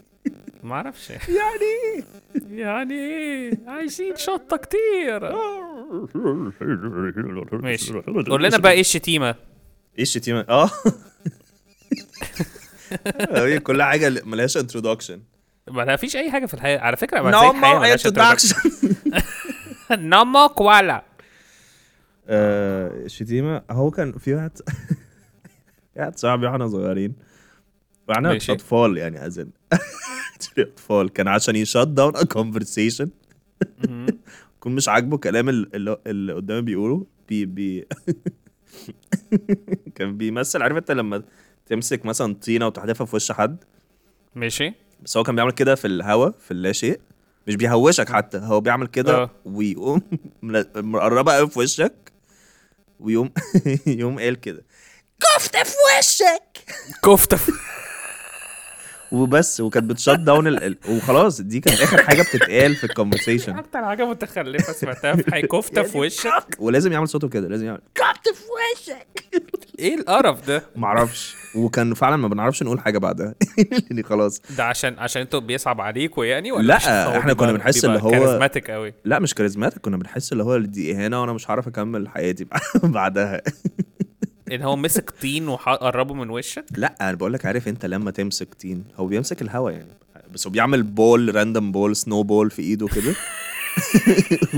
ما 0.63 0.75
أعرفش 0.75 1.11
يعني 1.11 1.27
إيه 1.63 2.05
يعني 2.51 2.95
إيه 2.95 3.59
عايزين 3.67 4.17
شطه 4.17 4.57
كتير 4.57 5.33
ماشي 7.53 7.93
قول 8.03 8.45
لنا 8.45 8.59
بقى 8.59 8.73
إيه 8.73 8.81
الشتيمه 8.81 9.35
إيه 9.97 10.03
الشتيمه 10.03 10.41
آه 10.49 10.71
هي 13.33 13.59
كل 13.59 13.83
حاجة 13.83 14.23
ملهاش 14.25 14.57
انترودكشن 14.57 15.21
ما 15.69 15.97
فيش 15.97 16.17
اي 16.17 16.31
حاجة 16.31 16.47
في 16.47 16.55
الحياة 16.55 16.79
على 16.79 16.97
فكرة 16.97 17.21
ما 17.23 17.31
الحياة 17.31 17.53
more 17.53 17.81
ملهاش 17.81 18.07
introduction 18.07 18.57
no 19.91 20.10
more 20.10 20.49
koala 20.49 21.05
الشتيمه 22.27 23.63
هو 23.71 23.91
كان 23.91 24.13
في 24.13 24.35
واحد 24.35 24.51
واحد 25.97 26.19
صاحبي 26.19 26.47
وإحنا 26.47 26.69
صغيرين. 26.69 27.15
وإحنا. 28.09 28.37
أطفال 28.37 28.97
يعني 28.97 29.27
as 29.27 29.39
in 29.39 29.51
أطفال. 30.59 31.13
كان 31.13 31.29
عشان 31.29 31.57
ي 31.57 31.63
shut 31.63 31.89
down 31.89 32.17
a 32.17 32.25
conversation 32.25 33.11
يكون 34.57 34.75
مش 34.75 34.89
عاجبه 34.89 35.17
كلام 35.19 35.49
ال- 35.49 35.75
اللي, 35.77 35.97
اللي 36.07 36.33
قدامي 36.33 36.63
بيقوله. 36.63 37.07
بي 37.29 37.45
بي 37.47 37.87
كان 39.95 40.17
بيمثل. 40.17 40.63
عارف 40.63 40.77
انت 40.77 40.91
لما 40.91 41.23
تمسك 41.67 42.05
مثلا 42.07 42.35
طينة 42.35 42.67
وتحدفها 42.67 43.05
في 43.05 43.17
وش 43.17 43.33
حد؟ 43.33 43.65
ماشي. 44.35 44.73
بس 45.03 45.17
هو 45.17 45.23
كان 45.23 45.35
بيعمل 45.35 45.53
كده 45.53 45.75
في 45.75 45.87
الهوا 45.87 46.31
في 46.31 46.51
اللا 46.51 46.73
شيء. 46.73 47.01
مش 47.47 47.57
بيهوشك 47.57 48.09
حتى 48.09 48.39
هو 48.39 48.61
بيعمل 48.61 48.87
كده 48.87 49.15
آه. 49.23 49.31
ويقوم 49.45 50.03
مقربه 50.77 51.33
قوي 51.33 51.51
في 51.51 51.59
وشك. 51.59 52.10
ويقوم 53.01 53.31
يقوم 53.87 54.19
قال 54.19 54.41
كده. 54.41 54.65
كفتة 55.21 55.63
في 55.63 55.75
وشك! 55.99 56.59
كفته 57.05 57.39
وبس 59.13 59.61
وكانت 59.61 59.91
بت 59.91 59.98
shut 59.98 60.11
down 60.11 60.47
ال... 60.47 60.77
وخلاص 60.89 61.41
دي 61.41 61.61
كانت 61.61 61.81
آخر 61.81 62.03
حاجة 62.03 62.23
بتتقال 62.23 62.75
في 62.77 62.85
ال 62.85 62.91
conversation 62.91 63.59
أكتر 63.59 63.85
حاجة 63.85 64.05
متخلفة 64.05 64.73
سمعتها 64.73 65.17
في 65.17 65.31
حي 65.33 65.43
كفته 65.43 65.83
في 65.83 65.99
وشك. 65.99 66.45
ولازم 66.59 66.93
يعمل 66.93 67.09
صوته 67.09 67.29
كده 67.29 67.49
لازم 67.49 67.67
يعمل 67.67 67.81
كفتة 67.95 68.33
في 68.33 68.43
وشك! 68.53 69.25
إيه 69.81 69.95
القرف 69.95 70.47
ده؟ 70.47 70.63
معرفش. 70.77 71.35
وكان 71.55 71.95
فعلا 71.95 72.17
ما 72.17 72.29
بنعرفش 72.29 72.63
نقول 72.63 72.81
حاجة 72.81 72.99
بعدها. 72.99 73.35
يعني 73.91 74.03
خلاص. 74.03 74.43
ده 74.57 74.65
عشان 74.65 74.99
عشان 74.99 75.23
أنتوا 75.23 75.41
بيصعب 75.41 75.81
عليكوا 75.81 76.25
يعني 76.25 76.53
ولا 76.53 76.67
لا، 76.67 77.19
إحنا 77.19 77.33
كنا 77.33 77.53
بنحس 77.53 77.85
اللي 77.85 77.99
هو- 78.03 78.11
charismatic 78.11 78.71
قوي؟ 78.71 78.95
لا 79.05 79.19
مش 79.19 79.35
charismatic 79.35 79.79
كنا 79.83 79.97
بنحس 79.97 80.33
اللي 80.33 80.45
هو 80.45 80.59
دي 80.59 80.93
اهانه 80.97 81.21
وأنا 81.21 81.33
مش 81.33 81.51
هعرف 81.51 81.69
أكمل 81.69 82.09
حياتي 82.09 82.47
بعدها. 82.83 83.43
إن 84.53 84.63
هو 84.63 84.77
مسك 84.77 85.11
طين 85.23 85.49
وقربه 85.49 86.15
من 86.15 86.31
وشك؟ 86.31 86.65
لا 86.77 86.95
أنا 87.01 87.13
بقول 87.15 87.33
لك 87.33 87.47
عارف 87.47 87.69
أنت 87.69 87.87
لما 87.87 88.11
تمسك 88.11 88.55
طين 88.55 88.85
هو 88.97 89.07
بيمسك 89.07 89.43
الهوا 89.43 89.71
يعني 89.71 89.93
بس 90.33 90.47
هو 90.47 90.51
بيعمل 90.53 90.83
ball 90.83 91.35
random 91.35 91.73
ball 91.73 91.97
snowball 91.97 92.51
في 92.51 92.63
إيده 92.63 92.87
كده. 92.87 93.15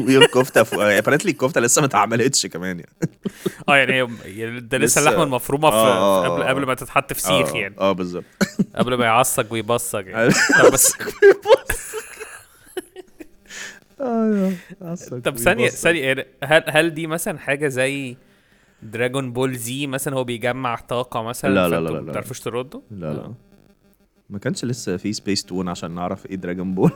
ويقوم 0.07 0.25
كفته 0.25 0.63
في 0.63 0.99
apparently 0.99 1.31
الكفتة 1.31 1.61
لسه 1.61 1.81
ما 1.81 1.87
اتعملتش 1.87 2.47
كمان 2.47 2.81
يعني. 2.81 2.93
آه 3.69 3.77
يعني 3.77 4.09
يعني 4.25 4.61
ده 4.61 4.79
لسه 4.79 4.99
اللحمة 5.01 5.23
المفرومة 5.23 5.71
في 5.71 5.77
آه، 5.77 6.23
في 6.23 6.29
آه، 6.29 6.35
قبل. 6.35 6.43
قبل 6.43 6.67
ما 6.67 6.75
تتحط 6.75 7.13
في 7.13 7.21
سيخ 7.21 7.55
آه 7.55 7.59
يعني. 7.59 7.75
آه 7.79 7.93
بالظبط. 7.93 8.25
قبل 8.77 8.95
ما 8.95 9.05
يعصج 9.05 9.53
ويبصج 9.53 10.07
يعني. 10.07 10.33
طب 10.63 10.73
بس 10.73 10.97
طب 15.25 15.37
ثانية 15.37 15.69
ثانية 15.69 16.03
يعني 16.03 16.27
هل 16.45 16.65
هل 16.69 16.95
دي 16.95 17.07
مثلا 17.07 17.39
حاجة 17.39 17.69
زي 17.69 18.17
Dragon 18.83 19.33
Ball 19.33 19.57
زي 19.57 19.87
مثلا 19.87 20.17
هو 20.17 20.25
بيجمع 20.25 20.77
طاقة 20.77 21.23
مثلا 21.23 21.55
لا، 21.55 21.69
لا، 21.69 21.81
لا، 21.81 21.89
لا، 21.89 21.91
ما 21.91 22.07
لا. 22.07 22.11
بتعرفوش 22.11 22.41
تردوا؟ 22.41 22.81
لا 22.91 23.13
لا. 23.13 23.33
ما 24.31 24.39
كانش 24.39 24.65
لسه 24.65 24.97
في 24.97 25.13
سبيس 25.13 25.45
تون 25.45 25.69
عشان 25.69 25.91
نعرف 25.91 26.27
إيه 26.27 26.37
Dragon 26.37 26.75
Ball 26.75 26.91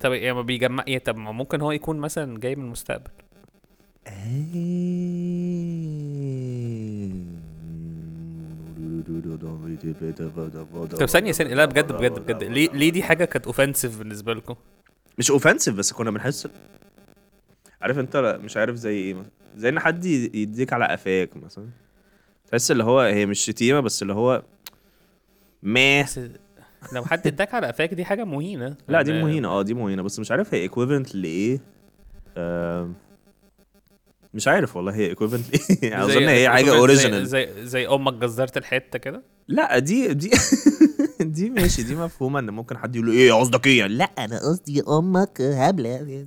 طب 0.00 0.12
يعني 0.12 0.32
ما 0.32 0.42
بيجمع 0.42 0.84
إيه 0.88 0.98
طب 0.98 1.16
ما 1.16 1.32
ممكن 1.32 1.60
هو 1.60 1.72
يكون 1.72 1.98
مثلا 1.98 2.38
جاي 2.40 2.56
من 2.56 2.64
المستقبل. 2.64 3.10
طب 10.96 11.06
ثانية 11.06 11.32
ثانية. 11.32 11.54
لا 11.54 11.64
بجد 11.64 11.92
بجد 11.92 12.18
بجد. 12.18 12.42
ليه 12.44 12.68
ليه 12.70 12.90
دي 12.90 13.02
حاجة 13.02 13.24
كانت 13.24 13.46
offensive 13.46 13.98
بالنسبة 13.98 14.34
لكم؟ 14.34 14.54
مش 15.18 15.30
offensive 15.30 15.74
بس 15.74 15.92
كنا 15.92 16.10
بنحس 16.10 16.48
عارف 17.82 17.98
انت 17.98 18.16
لا، 18.16 18.36
مش 18.38 18.56
عارف 18.56 18.76
زي 18.76 18.90
إيه 18.96 19.14
مثلا. 19.14 19.30
زي 19.56 19.68
ان 19.68 19.78
حد 19.80 20.04
يديك 20.04 20.72
على 20.72 20.86
قفاك 20.86 21.36
مثلا. 21.36 21.68
تحس 22.50 22.70
اللي 22.70 22.84
هو 22.84 23.00
هي 23.00 23.26
مش 23.26 23.40
شتيمة 23.40 23.80
بس 23.80 24.02
اللي 24.02 24.12
هو 24.12 24.42
ما 25.62 26.04
لو 26.92 27.04
حد 27.04 27.26
اداك 27.26 27.54
على 27.54 27.66
قفاك 27.66 27.94
دي 27.94 28.04
حاجة 28.04 28.24
مهينة. 28.24 28.76
لا 28.88 29.02
دي 29.02 29.22
مهينة. 29.22 29.48
آه 29.48 29.62
دي 29.62 29.74
مهينة. 29.74 30.02
بس 30.02 30.18
مش 30.18 30.30
عارف 30.30 30.54
هي 30.54 30.60
equivalent 30.60 31.14
لإيه. 31.14 31.60
آم، 32.36 32.94
مش 34.34 34.48
عارف 34.48 34.76
والله 34.76 34.94
هي 34.94 35.06
equivalent 35.06 35.46
لإيه. 35.52 35.90
يعني 35.92 36.04
أظن 36.04 36.28
هي 36.28 36.48
حاجة 36.50 36.76
original 36.76 37.26
زي 37.26 37.48
زي 37.58 37.86
أمك 37.88 38.12
جزرت 38.14 38.56
الحتة 38.56 38.98
كده؟ 38.98 39.22
لا 39.48 39.78
دي 39.78 40.14
دي 40.14 40.30
دي 41.20 41.50
ماشي. 41.50 41.82
دي 41.82 41.94
مفهومة 41.96 42.38
إن 42.38 42.50
ممكن 42.50 42.78
حد 42.78 42.96
يقول 42.96 43.08
له 43.08 43.12
إيه 43.12 43.32
قصدك 43.32 43.66
إيه 43.66 43.78
يعني؟ 43.78 43.94
لا 43.94 44.10
لا 44.16 44.24
أنا 44.24 44.38
قصدي 44.38 44.82
أمك 44.88 45.40
هبلة. 45.40 46.26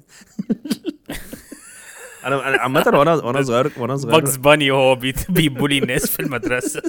أنا 2.26 2.48
أنا 2.50 2.58
عامة 2.58 2.84
وأنا 2.94 3.14
وأنا 3.14 3.42
صغير 3.42 3.72
وأنا 3.78 3.96
صغير 3.98 4.16
Bugs 4.20 4.38
Bunny 4.38 4.72
وهو 4.72 4.96
بيبولي 5.30 5.78
الناس 5.78 6.06
في 6.08 6.20
المدرسة. 6.20 6.82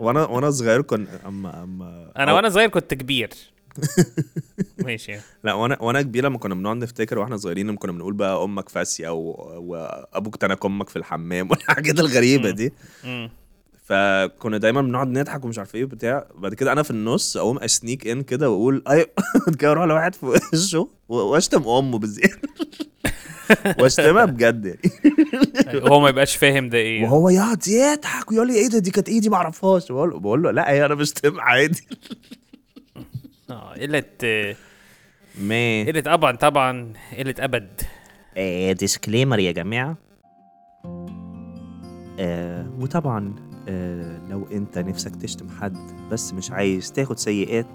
وأنا 0.00 0.24
وأنا 0.24 0.50
صغير 0.50 0.82
كنت 0.82 1.08
اما 1.26 1.62
أما 1.62 2.12
أنا 2.16 2.32
وأنا 2.32 2.48
صغير 2.48 2.68
كنت 2.68 2.94
كبير. 2.94 3.30
ماشي. 4.78 5.16
لا 5.44 5.52
وأنا 5.54 5.82
وأنا 5.82 6.02
كبير 6.02 6.24
لما 6.24 6.38
كنا 6.38 6.54
بنقعد 6.54 6.76
نفتكر 6.76 7.18
وإحنا 7.18 7.36
صغيرين 7.36 7.66
لما 7.66 7.76
كنا 7.76 7.92
بنقول 7.92 8.14
بقى 8.14 8.44
أمك 8.44 8.68
فاسية 8.68 9.08
وأبوك 9.08 10.36
تنك 10.36 10.64
أمك 10.64 10.88
في 10.88 10.96
الحمام 10.96 11.50
والحاجات 11.50 12.00
الغريبة 12.00 12.50
دي. 12.50 12.72
فكنا 13.84 14.58
دايما 14.58 14.82
بنقعد 14.82 15.08
نضحك 15.08 15.44
ومش 15.44 15.58
عارف 15.58 15.74
إيه 15.74 15.84
وبتاع. 15.84 16.26
بعد 16.34 16.54
كده 16.54 16.72
أنا 16.72 16.82
في 16.82 16.90
النص 16.90 17.36
أقوم 17.36 17.58
أسنيك 17.58 18.06
إن 18.08 18.22
كده 18.22 18.50
وأقول 18.50 18.82
أيوه 18.88 19.06
كده 19.58 19.70
أروح 19.70 19.84
لواحد 19.84 20.14
في 20.14 20.26
وشه 20.54 20.88
و- 21.08 21.14
وأشتم 21.16 21.68
أمه 21.68 21.98
بالزياده 21.98 22.38
وأشتمها 23.80 24.24
بجد 24.24 24.64
يعني. 24.66 25.90
هو 25.90 26.00
ما 26.00 26.08
يبقاش 26.08 26.36
فاهم 26.36 26.68
ده 26.68 26.78
إيه. 26.78 27.04
وهو 27.04 27.28
يقعد 27.28 27.68
يضحك 27.68 28.30
ويقول 28.30 28.46
لي 28.46 28.54
إيه 28.54 28.68
ده 28.68 28.78
دي 28.78 28.90
كانت 28.90 29.08
إيه 29.08 29.20
دي 29.20 29.28
ما 29.28 29.36
أعرفهاش. 29.36 29.92
بقول 29.92 30.10
له 30.10 30.18
بقول 30.20 30.42
له 30.42 30.50
لا 30.50 30.70
هي 30.70 30.86
أنا 30.86 30.94
بشتم 30.94 31.40
عادي. 31.40 31.86
آه 33.50 33.72
قلة 33.74 34.02
ما. 35.40 35.84
قلة 35.84 36.00
طبعا 36.00 36.36
طبعا 36.36 36.92
قلة 37.18 37.34
أبد. 37.38 37.80
آه 38.36 38.72
ديسكليمر 38.72 39.38
يا 39.38 39.52
جماعة. 39.52 39.96
آه 42.18 42.70
وطبعا 42.80 43.34
آه 43.38 43.53
لو 44.30 44.46
انت 44.52 44.78
نفسك 44.78 45.16
تشتم 45.16 45.46
حد 45.60 45.76
بس 46.10 46.32
مش 46.32 46.50
عايز 46.50 46.92
تاخد 46.92 47.18
سيئات 47.18 47.66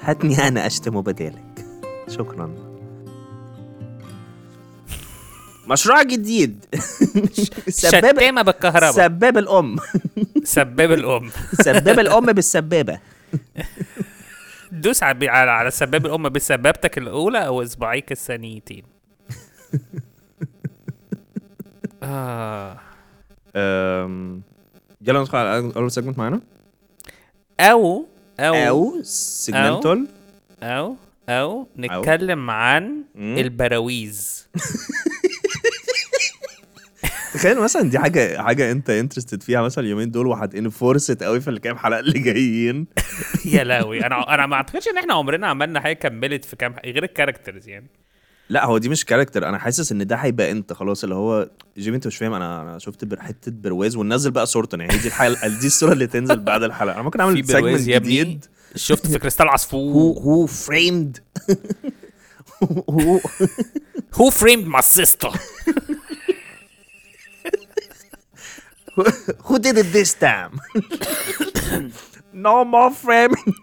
هاتني 0.00 0.38
أنا 0.48 0.66
اشتمه 0.66 1.02
بدالك. 1.02 1.66
شكرا. 2.08 2.54
مشروع 5.66 6.02
جديد. 6.02 6.64
سباب 7.68 8.16
شتامة 8.16 8.42
بالكهرباء. 8.42 8.92
سباب 8.92 9.38
الأم. 9.38 9.76
سباب 10.44 10.92
الأم. 10.92 11.30
سباب 11.52 11.98
الأم 11.98 12.26
بالسبابة. 12.26 12.98
دوس 14.72 15.02
على 15.02 15.28
على 15.28 15.50
على 15.50 15.70
سباب 15.70 16.06
الأم 16.06 16.28
بسبابتك 16.28 16.98
الأولى 16.98 17.46
أو 17.46 17.62
اصبعيك 17.62 18.12
الثانيتين 18.12 18.82
آه. 22.02 22.76
أم، 23.56 24.42
يلا 25.02 25.20
ندخل 25.20 25.38
على 25.38 25.72
اول 25.76 25.90
segment 25.90 26.18
معانا. 26.18 26.40
أو 27.60 28.06
أو 28.40 28.54
أو 28.54 29.02
segment 29.02 29.93
ال 29.93 30.06
أو 30.62 30.96
أو 31.28 31.68
نتكلم 31.78 32.50
عن 32.50 33.04
مم. 33.14 33.38
البراويز. 33.38 34.48
تخيل 37.34 37.60
مثلا 37.60 37.82
دي 37.90 37.98
حاجة 37.98 38.42
حاجة 38.42 38.70
أنت 38.70 38.90
interested 38.90 39.42
فيها 39.42 39.62
مثلا 39.62 39.84
اليومين 39.84 40.10
دول 40.10 40.26
وهت 40.26 40.52
enforced 40.52 41.22
قوي 41.22 41.40
في 41.40 41.50
الكام 41.50 41.76
حلقة 41.78 42.00
اللي 42.00 42.18
جايين. 42.18 42.86
يا 43.54 43.64
لهوي. 43.64 44.06
أنا 44.06 44.34
أنا 44.34 44.46
ما 44.46 44.56
أعتقدش 44.56 44.88
إن 44.88 44.98
إحنا 44.98 45.14
عمرنا 45.14 45.46
عملنا 45.46 45.80
حاجة 45.80 45.92
كملت 45.94 46.44
في 46.44 46.56
كام 46.56 46.74
غير 46.84 47.04
ال 47.04 47.10
characters 47.10 47.68
يعني. 47.68 47.86
لا 48.50 48.64
هو 48.66 48.78
دي 48.78 48.88
مش 48.88 49.04
character 49.04 49.48
أنا 49.48 49.58
حاسس 49.58 49.92
إن 49.92 50.06
ده 50.06 50.16
هيبقى 50.16 50.50
انت 50.50 50.72
خلاص 50.72 51.02
اللي 51.02 51.14
هو 51.14 51.50
جيمي 51.78 51.96
أنت 51.96 52.06
مش 52.06 52.16
فاهم. 52.16 52.32
أنا 52.34 52.62
أنا 52.62 52.78
شفت 52.78 53.04
بر- 53.04 53.20
حتة 53.20 53.52
برواز 53.52 53.96
وننزل 53.96 54.30
بقى 54.30 54.46
صورته. 54.46 54.76
يعني 54.78 54.98
دي 54.98 55.08
الحلقة 55.08 55.48
دي 55.60 55.66
الصورة 55.66 55.92
اللي 55.92 56.06
تنزل 56.06 56.40
بعد 56.40 56.62
الحلقة. 56.62 56.94
أنا 56.94 57.02
ممكن 57.02 57.20
أعمل 57.20 57.46
segment 57.46 57.80
جديد. 57.80 58.44
شفت 58.76 59.06
في 59.06 59.18
كريستال 59.18 59.48
عصفور. 59.48 60.14
Who 60.14 60.50
framed 60.50 61.20
who 62.90 63.20
Who 64.18 64.30
framed 64.30 64.66
my 64.76 64.80
sister? 64.98 65.32
Who 69.46 69.58
did 69.58 69.76
it 69.82 69.88
this 69.98 70.12
time? 70.14 70.52
No 72.46 72.64
more 72.64 72.90
framing. 73.04 73.54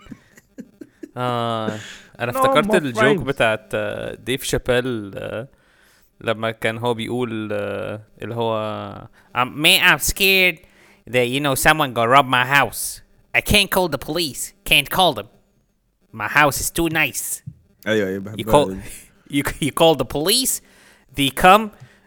آه 1.18 1.80
أنا 2.20 2.32
افتكرت 2.32 2.76
ال 2.76 2.83
joke. 2.83 3.18
بتاعت 3.26 3.70
آه، 3.74 4.16
Dave 4.16 4.44
Chappelle 4.44 5.12
آه، 5.16 5.48
لما 6.22 6.52
كان 6.52 6.78
هو 6.78 6.94
بيقول 6.94 7.50
آه، 7.54 8.02
اللي 8.22 8.36
هو 8.36 9.08
Um, 9.38 9.50
man, 9.64 9.82
I'm 9.84 10.00
scared 10.14 10.58
that 11.14 11.28
you 11.34 11.40
know 11.40 11.54
someone 11.56 11.94
gonna 11.94 12.10
rob 12.18 12.26
my 12.26 12.46
house. 12.60 13.02
I 13.38 13.42
can't 13.42 13.70
call 13.76 13.88
the 13.88 14.00
police. 14.10 14.54
Can't 14.72 14.90
call 14.90 15.12
them. 15.20 15.28
My 16.12 16.28
house 16.28 16.58
is 16.64 16.70
too 16.72 16.90
nice. 16.90 17.44
أيوه 17.88 18.08
أيوه 18.10 18.36
You 18.36 18.46
call 18.46 18.70
دي. 18.72 18.80
you 19.40 19.44
you 19.68 19.72
call 19.72 19.96
the 19.96 20.06
police. 20.06 20.62
They 21.16 21.30
come 21.46 21.64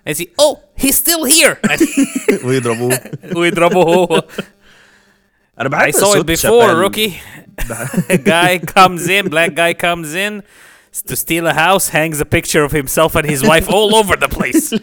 and 0.07 0.17
say, 0.17 0.27
"Oh, 0.45 0.55
he's 0.83 0.97
still 1.05 1.25
here." 1.25 1.57
ويضربوه 2.45 3.01
ويضربه 3.37 3.83
هو 3.83 4.23
انا 5.60 5.70
بحب 5.70 5.92
I 5.92 5.96
saw 5.96 5.98
it 5.98 6.02
صوت 6.02 6.32
before 6.32 6.36
شابيل. 6.36 6.90
rookie 6.90 7.14
a 8.12 8.18
guy 8.18 8.60
comes 8.66 9.08
in 9.08 9.30
black 9.30 9.52
guy 9.56 9.74
comes 9.74 10.14
in 10.16 10.42
to 11.10 11.16
steal 11.16 11.48
a 11.48 11.54
house 11.54 11.90
hangs 11.90 12.20
a 12.22 12.26
picture 12.26 12.64
of 12.68 12.72
himself 12.72 13.16
and 13.16 13.26
his 13.34 13.42
wife 13.44 13.68
all 13.70 13.96
over 13.96 14.16
the 14.16 14.30
place 14.38 14.74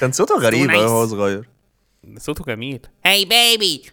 كان 0.00 0.12
صوته 0.12 0.38
غريب 0.38 0.70
nice. 0.70 0.74
أوي 0.74 0.84
وهو 0.84 1.06
صغير 1.06 1.48
صوته 2.18 2.44
جميل 2.44 2.80
hey, 3.06 3.24
baby. 3.24 3.90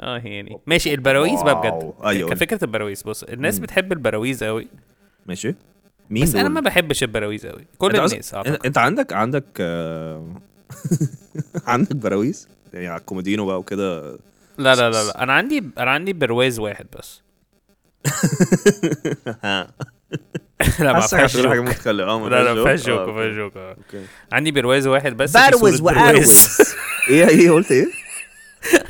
اه 0.00 0.18
يعني 0.18 0.58
ماشي 0.66 0.94
البراويز 0.94 1.42
بقى 1.42 1.60
بجد 1.60 1.72
واو. 1.72 1.94
أيوة. 2.08 2.30
كفكره 2.30 2.64
البراويز 2.64 3.02
بص 3.02 3.22
الناس 3.22 3.58
بتحب 3.58 3.92
البراويز 3.92 4.44
قوي 4.44 4.68
ماشي 5.26 5.54
مين 6.11 6.23
بس 6.23 6.35
أنا 6.35 6.43
دول؟ 6.43 6.51
ما 6.51 6.61
بحبش 6.61 7.03
البراويز 7.03 7.45
قوي 7.45 7.65
كل 7.77 7.95
الناس 7.95 8.33
أعتقد. 8.33 8.65
أنت 8.65 8.77
عندك 8.77 9.13
عندك 9.13 9.45
آه، 9.59 10.35
عندك 11.67 11.95
براويز؟ 11.95 12.47
يعني 12.73 12.87
على 12.87 12.99
الكومودينو 12.99 13.45
بقى 13.45 13.59
وكده. 13.59 14.01
لا 14.57 14.75
لا 14.75 14.89
لا 14.89 15.03
لا. 15.03 15.23
أنا 15.23 15.33
عندي 15.33 15.63
أنا 15.77 15.91
عندي 15.91 16.13
برواز 16.13 16.59
واحد 16.59 16.85
بس. 16.99 17.21
لا 20.79 20.93
ما 20.93 20.99
فيهاش 20.99 21.47
حاجة 21.47 21.59
متخلفة. 21.61 22.09
آه 22.09 22.29
لا 22.29 22.43
لا 22.43 22.53
ما 22.53 22.63
فيهاش 22.63 22.85
joke 22.87 23.09
ما 23.09 23.13
فيهاش 23.13 23.35
joke. 23.35 23.57
okay. 23.57 24.05
عندي 24.31 24.51
برواز 24.51 24.87
واحد 24.87 25.17
بس 25.17 25.37
بروز 25.37 25.81
واروز 25.81 26.57
إيه 27.09 27.27
إيه 27.27 27.51
قلت 27.51 27.71
إيه؟ 27.71 27.87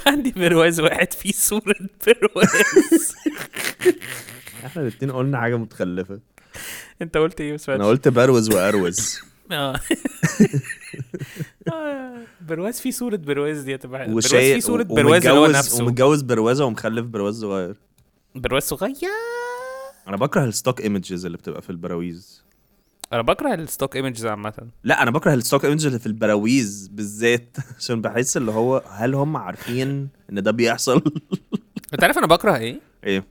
عندي 0.07 0.31
برواز 0.31 0.79
واحد 0.79 1.13
فيه 1.13 1.31
صورة 1.31 1.75
برواز 2.07 3.15
إحنا 4.65 4.81
الاتنين 4.81 5.11
قلنا 5.11 5.39
حاجة 5.39 5.55
متخلفة. 5.57 6.19
انت 7.01 7.17
قلت 7.17 7.41
إيه 7.41 7.53
بس 7.53 7.69
أنا 7.69 7.87
قلت 7.87 8.07
بروز 8.07 8.49
واروز. 8.49 9.19
آه. 9.51 9.79
آه، 11.73 12.17
برواز 12.41 12.79
فيه 12.79 12.91
صورة 12.91 13.15
برواز 13.15 13.61
دي 13.61 13.75
هتبقى 13.75 14.07
برواز 14.07 14.27
فيه 14.27 14.59
صورة 14.59 14.83
برواز 14.83 15.27
اللي 15.27 15.39
هو 15.39 15.47
نفسه. 15.47 15.83
ومتجوز 15.83 16.21
بروازه 16.21 16.65
ومخلف 16.65 17.05
برواز 17.05 17.41
صغير. 17.41 17.75
برواز 18.35 18.63
صغير. 18.63 18.93
أنا 20.07 20.17
بكره 20.17 20.43
ال 20.45 20.51
stock 20.51 20.81
images 20.81 21.25
اللي 21.25 21.37
بتبقى 21.37 21.61
في 21.61 21.69
البراويز. 21.69 22.43
أنا 23.13 23.21
بكره 23.21 23.53
ال 23.53 23.60
stock 23.60 23.95
images 23.95 24.25
عامة. 24.25 24.67
لا 24.83 25.03
أنا 25.03 25.11
بكره 25.11 25.33
ال 25.33 25.39
stock 25.39 25.65
image 25.65 25.85
اللي 25.85 25.99
في 25.99 26.05
البراويز 26.05 26.87
بالذات. 26.87 27.57
عشان 27.79 28.01
بحس 28.01 28.37
اللي 28.37 28.51
هو 28.51 28.83
هل 28.89 29.15
هم 29.15 29.37
عارفين 29.37 30.09
إن 30.29 30.43
ده 30.43 30.51
بيحصل؟ 30.51 31.01
أنت 31.93 32.03
عارف 32.03 32.17
أنا 32.17 32.27
بكره 32.27 32.55
إيه؟ 32.57 32.79
إيه؟ 33.03 33.23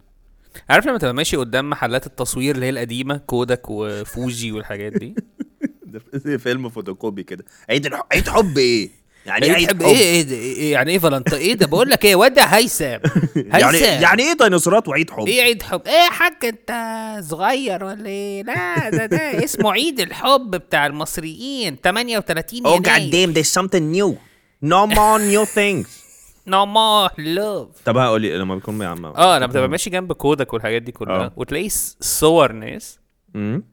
عارف 0.71 0.87
لما 0.87 0.99
تبقى 0.99 1.15
ماشي 1.15 1.37
قدام 1.37 1.71
محلات 1.71 2.07
التصوير 2.07 2.55
اللي 2.55 2.67
هي 2.67 2.71
القديمة 2.71 3.17
Kodak 3.17 3.63
و 3.69 3.85
Fuji 3.85 4.53
والحاجات 4.53 4.93
دي؟ 4.93 5.15
ده 6.25 6.37
فيلم 6.39 6.69
فوتوكوبي 6.69 7.23
كده. 7.23 7.45
عيد 7.71 7.87
الح... 7.87 8.03
عيد 8.13 8.29
حب 8.29 8.59
إيه؟ 8.59 8.91
يعني 9.27 9.47
إيه 9.47 9.53
عيد 9.53 9.69
حب؟ 9.71 9.83
إيه 9.83 9.97
إيه 9.97 10.23
ده- 10.23 10.35
إيه 10.37 10.73
يعني 10.73 10.93
إيه 10.93 10.99
Valenti 10.99 11.37
إيه 11.37 11.55
ده؟ 11.55 11.67
بقول 11.67 11.91
لك 11.91 12.05
إيه 12.05 12.17
ودع 12.17 12.45
هيثم 12.47 12.85
يعني 13.37 13.65
هيثم. 13.77 14.03
يعني 14.03 14.23
إيه 14.23 14.33
ديناصورات 14.33 14.89
وعيد 14.89 15.11
حب؟ 15.11 15.27
إيه 15.27 15.43
عيد 15.43 15.63
حب؟ 15.63 15.83
إيه 15.87 15.93
يا 15.93 16.11
حاج 16.11 16.35
أنت 16.45 16.71
صغير 17.25 17.85
ولا 17.85 18.07
إيه؟ 18.07 18.43
لا 18.43 18.91
ده 18.91 19.07
ده 19.07 19.45
اسمه 19.45 19.73
عيد 19.73 20.01
الحب 20.01 20.51
بتاع 20.51 20.87
المصريين 20.87 21.77
38 21.85 22.63
oh 22.65 22.67
يناير. 22.67 22.83
god 22.85 23.13
damn 23.13 23.37
there's 23.39 23.53
something 23.61 23.97
new. 24.01 24.15
No 24.65 24.87
more 24.87 25.19
new 25.19 25.47
things. 25.55 25.89
No 26.51 26.67
more 26.67 27.11
love. 27.19 27.83
طب 27.85 27.97
هقول 27.97 28.23
لما 28.23 28.55
بيكون 28.55 28.79
مع 28.79 29.13
آه 29.17 29.39
لما 29.39 29.53
تبقى 29.53 29.69
ماشي 29.69 29.91
جنب 29.91 30.13
Kodak 30.13 30.53
والحاجات 30.53 30.83
دي 30.83 30.93
كلها 30.93 31.25
آه. 31.25 31.33
وتلاقي 31.37 31.69
صور 32.01 32.53
ناس. 32.53 33.01
مم. 33.35 33.65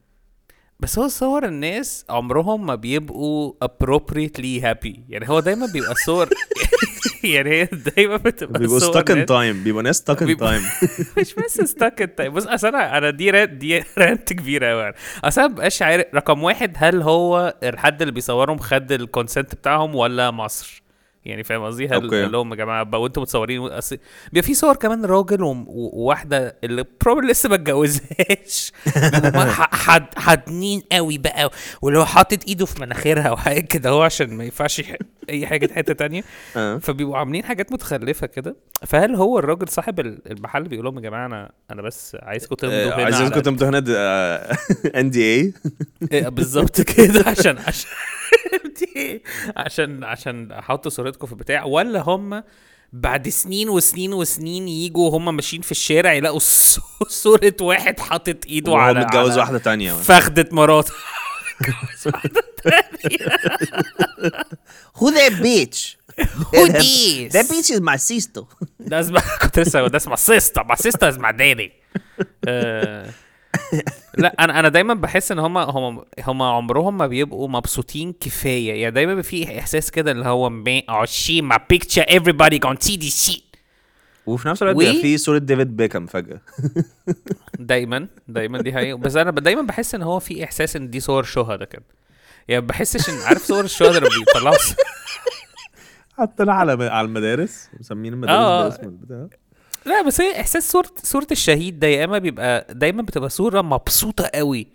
بس 0.80 0.98
هو 0.98 1.08
صور 1.08 1.44
الناس 1.44 2.04
عمرهم 2.10 2.66
ما 2.66 2.74
بيبقوا 2.74 3.52
appropriately 3.64 4.62
happy. 4.62 4.98
يعني 5.08 5.28
هو 5.28 5.40
دايما 5.40 5.66
بيبقى 5.66 5.94
صور. 5.94 6.28
يعني 7.24 7.50
هي 7.50 7.64
دايما 7.64 8.16
بتبقى 8.16 8.60
بيبقوا 8.60 8.78
stuck 8.78 9.10
in 9.10 9.26
time 9.26 9.64
بيبقوا 9.64 9.82
ناس 9.82 9.96
stuck 9.96 10.22
in 10.22 10.36
time 10.36 10.62
مش 11.18 11.34
بس 11.34 11.60
stuck 11.60 12.02
انت 12.02 12.22
بص 12.22 12.46
أصل 12.46 12.68
أنا 12.68 12.98
أنا 12.98 13.10
دي 13.10 13.30
rant 13.30 13.50
دي 13.52 13.84
rant 13.98 14.32
كبيرة 14.32 14.66
قوي 14.66 14.82
يعني. 14.82 14.94
أصل 15.24 15.40
أنا 15.40 15.50
مبقاش 15.50 15.82
عارف 15.82 16.04
رقم 16.14 16.42
واحد 16.42 16.72
هل 16.76 17.02
هو 17.02 17.54
الحد 17.62 18.02
اللي 18.02 18.12
بيصورهم 18.12 18.58
خد 18.58 18.92
ال 18.92 19.00
consent 19.00 19.54
بتاعهم 19.54 19.94
ولا 19.94 20.30
مصر؟ 20.30 20.82
يعني 21.28 21.44
فاهم 21.44 21.64
قصدي. 21.64 21.86
قال 21.86 22.32
لهم 22.32 22.50
يا 22.50 22.56
جماعة 22.56 22.82
بقى 22.82 23.00
وأنتم 23.02 23.22
متصورين؟ 23.22 23.60
أصل 23.66 23.98
بيبقى 24.32 24.46
في 24.46 24.54
صور 24.54 24.76
كمان 24.76 25.04
راجل 25.04 25.64
وواحدة 25.68 26.56
اللي 26.64 26.84
بروبلي 27.04 27.30
لسه 27.32 27.48
ما 27.48 27.54
اتجوزهاش. 27.54 28.72
حد 29.72 30.06
حاضنين 30.16 30.82
قوي 30.92 31.18
بقى 31.18 31.50
واللي 31.82 31.98
هو 31.98 32.04
حاطط 32.04 32.38
إيده 32.48 32.66
في 32.66 32.80
مناخيرها 32.80 33.30
وحاجه 33.30 33.60
كده 33.60 33.90
هو 33.90 34.02
عشان 34.02 34.34
ما 34.36 34.44
ينفعش 34.44 34.82
أي 35.28 35.46
حاجة 35.46 35.66
في 35.66 35.74
حتة 35.74 35.92
تانية. 35.92 36.24
آه. 36.56 36.78
فبيبقوا 36.78 37.16
عاملين 37.16 37.44
حاجات 37.44 37.72
متخلفة 37.72 38.26
كده. 38.26 38.56
فهل 38.86 39.14
هو 39.14 39.38
الراجل 39.38 39.68
صاحب 39.68 40.00
ال- 40.00 40.32
المحل 40.32 40.62
بيقول 40.62 40.84
لهم 40.84 40.96
يا 40.96 41.00
جماعة 41.02 41.26
أنا 41.26 41.52
أنا 41.70 41.82
بس 41.82 42.16
عايزكم 42.22 42.54
تمضوا 42.54 42.76
آه، 42.76 43.08
هنا 43.08 43.28
كنت 43.28 43.44
تمضوا 43.44 43.68
هنا 43.68 43.78
ان 45.00 45.10
دي 45.10 45.22
اي 45.34 45.52
بالظبط 46.30 46.80
كده 46.96 47.24
عشان 47.26 47.58
عشان 47.58 47.90
عشان 49.56 50.04
عشان 50.04 50.52
أحط 50.52 50.88
صورتكم 50.88 51.26
في 51.26 51.34
بتاع. 51.34 51.64
ولا 51.64 52.00
هم 52.00 52.42
بعد 52.92 53.28
سنين 53.28 53.68
وسنين 53.68 54.12
وسنين 54.12 54.68
يجوا 54.68 55.10
هم 55.18 55.36
ماشيين 55.36 55.62
في 55.62 55.70
الشارع 55.70 56.12
يلاقوا 56.12 56.38
صورة 57.08 57.52
واحد 57.60 58.00
حاطط 58.00 58.46
إيده 58.46 58.76
على 58.76 59.00
متجوز 59.00 59.30
على 59.30 59.40
واحدة 59.40 59.58
تانية. 59.58 59.92
فخدة 59.92 60.48
مراته. 60.52 60.92
Who 64.98 65.10
that 65.12 65.32
bitch? 65.42 65.96
Who 66.52 66.66
this? 66.68 67.32
that 67.36 67.46
bitch 67.52 67.70
is 67.70 67.80
my 67.80 67.96
sister. 67.96 68.42
ده 68.80 69.00
اسمع 69.00 69.20
كنت 69.42 69.58
لسه 69.58 69.86
ده 69.88 69.96
اسمع 69.96 70.14
سيستا 70.16 70.62
ما 70.62 70.74
سيستا 70.74 71.08
اسمع 71.08 71.30
دادي 71.30 71.72
آه، 72.48 73.10
لا 74.18 74.34
أنا 74.40 74.60
أنا 74.60 74.68
دايما 74.68 74.94
بحس 74.94 75.32
إن 75.32 75.38
هم 75.38 75.58
هم 75.58 76.04
هم 76.26 76.42
عمرهم 76.42 76.96
ما 76.96 77.06
بيبقوا 77.06 77.48
مبسوطين 77.48 78.12
كفاية. 78.20 78.72
يعني 78.82 78.94
دايما 78.94 79.12
بيبقى 79.14 79.22
في 79.30 79.58
إحساس 79.58 79.90
كده 79.90 80.10
اللي 80.12 80.24
هو 80.28 80.50
shit, 81.06 81.42
my 81.52 81.58
picture. 81.72 82.04
Everybody 82.10 82.58
gonna 82.66 82.88
see 82.88 82.96
this 82.96 83.28
shit. 83.30 83.42
وفي 84.26 84.48
نفس 84.48 84.62
الوقت 84.62 84.76
و- 84.76 84.78
بيبقى 84.78 85.00
في 85.02 85.18
صورة 85.18 85.38
ديفيد 85.38 85.76
بيكم 85.76 86.06
فجأة. 86.06 86.40
دايما 87.58 88.06
دايما 88.28 88.62
دي 88.62 88.72
حقيقة. 88.72 88.96
بس 88.98 89.16
أنا 89.16 89.30
دايما 89.30 89.62
بحس 89.62 89.94
إن 89.94 90.02
هو 90.02 90.18
في 90.18 90.44
إحساس 90.44 90.76
إن 90.76 90.90
دي 90.90 91.00
صور 91.00 91.22
شهداء 91.22 91.68
كده. 91.68 91.82
يعني 92.48 92.66
بحسش 92.66 93.08
ان 93.10 93.14
عارف 93.22 93.42
صور 93.46 93.64
الشهداء 93.64 94.00
لما 94.00 94.08
بيطلعوا 94.26 94.56
حطينا 96.18 96.52
على 96.52 96.84
على 96.90 97.06
المدارس 97.06 97.68
مسمين 97.80 98.12
المدارس 98.12 98.36
آه. 98.38 98.68
باسم 98.68 98.82
البتاع 98.86 99.26
لا 99.86 100.02
بس 100.02 100.20
هي 100.20 100.40
إحساس 100.40 100.70
صورة 100.72 100.90
صورة 101.02 101.26
الشهيد 101.30 101.78
ده 101.78 101.86
يا 101.86 102.04
إما 102.04 102.18
بيبقى 102.18 102.66
دايما 102.70 103.02
بتبقى 103.02 103.28
صورة 103.28 103.62
مبسوطة 103.62 104.30
قوي 104.34 104.66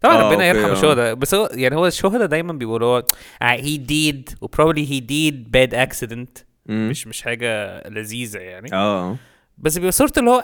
طبعا 0.00 0.16
آه، 0.16 0.30
ربنا 0.30 0.46
يرحم 0.46 0.68
آه. 0.68 0.72
الشهداء 0.72 1.14
بس 1.14 1.34
هو 1.34 1.48
يعني 1.52 1.76
هو 1.76 1.86
الشهداء 1.86 2.26
دايما 2.26 2.52
بيقولوا 2.52 2.88
هو 2.98 3.02
Uh, 3.44 3.56
he 3.60 3.78
did. 3.78 4.34
و 4.40 4.46
probably 4.46 4.84
he 4.88 5.00
did 5.00 5.34
bad 5.56 5.74
accident 5.88 6.42
مم. 6.66 6.88
مش 6.90 7.06
مش 7.06 7.22
حاجة 7.22 7.80
لذيذة 7.88 8.38
يعني 8.38 8.74
آه 8.74 9.16
بس 9.58 9.74
بيبقى 9.78 9.92
صورته 9.92 10.18
اللي 10.18 10.30
هو 10.30 10.42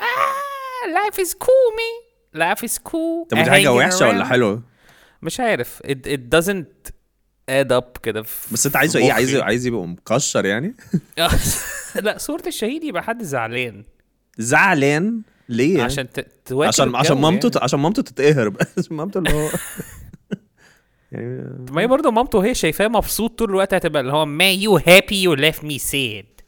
life 0.94 1.14
is 1.16 1.28
cool 1.30 1.74
me 1.78 1.90
life 2.38 2.68
is 2.70 2.74
cool 2.78 3.28
طب 3.30 3.38
دي 3.38 3.50
حاجة 3.50 3.72
وحشة 3.72 4.08
ولا 4.08 4.24
around." 4.24 4.28
حلوة؟ 4.28 4.62
مش 5.22 5.40
عارف. 5.40 5.82
It, 5.86 6.08
it 6.08 6.38
doesn't 6.38 6.92
اد 7.48 7.72
اب 7.72 7.96
كده 8.02 8.20
بس 8.52 8.66
انت 8.66 8.76
عايزه 8.76 9.00
إيه. 9.00 9.12
عايزه 9.12 9.44
عايز 9.44 9.66
يبقى 9.66 9.86
مكشر 9.88 10.44
يعني؟ 10.44 10.74
لا 12.02 12.18
صورة 12.18 12.42
الشهيد 12.46 12.84
يبقى 12.84 13.02
حد 13.02 13.22
زعلان. 13.22 13.84
زعلان؟ 14.38 15.22
ليه؟ 15.48 15.82
عشان 15.82 16.08
تواكب 16.44 16.68
عشان 16.68 16.96
عشان 16.96 17.16
مامته 17.16 17.46
يعني. 17.46 17.64
عشان 17.64 17.80
مامته 17.80 18.02
تتقهر 18.02 18.48
بقى 18.48 18.66
عشان 18.78 18.96
مامته 18.96 19.18
اللي 19.18 19.32
هو 19.32 19.48
يعني 21.12 21.66
ما 21.70 21.82
هي 21.82 21.86
برضه 21.86 22.10
مامته 22.10 22.38
وهي 22.38 22.54
شايفاه 22.54 22.88
مبسوط 22.88 23.38
طول 23.38 23.50
الوقت 23.50 23.74
هتبقى 23.74 24.00
اللي 24.00 24.12
هو 24.12 24.26
ما 24.26 24.50
you 24.50 24.76
happy 24.76 25.22
you 25.22 25.34
leave 25.34 25.64
me 25.64 25.78
sad 25.78 26.39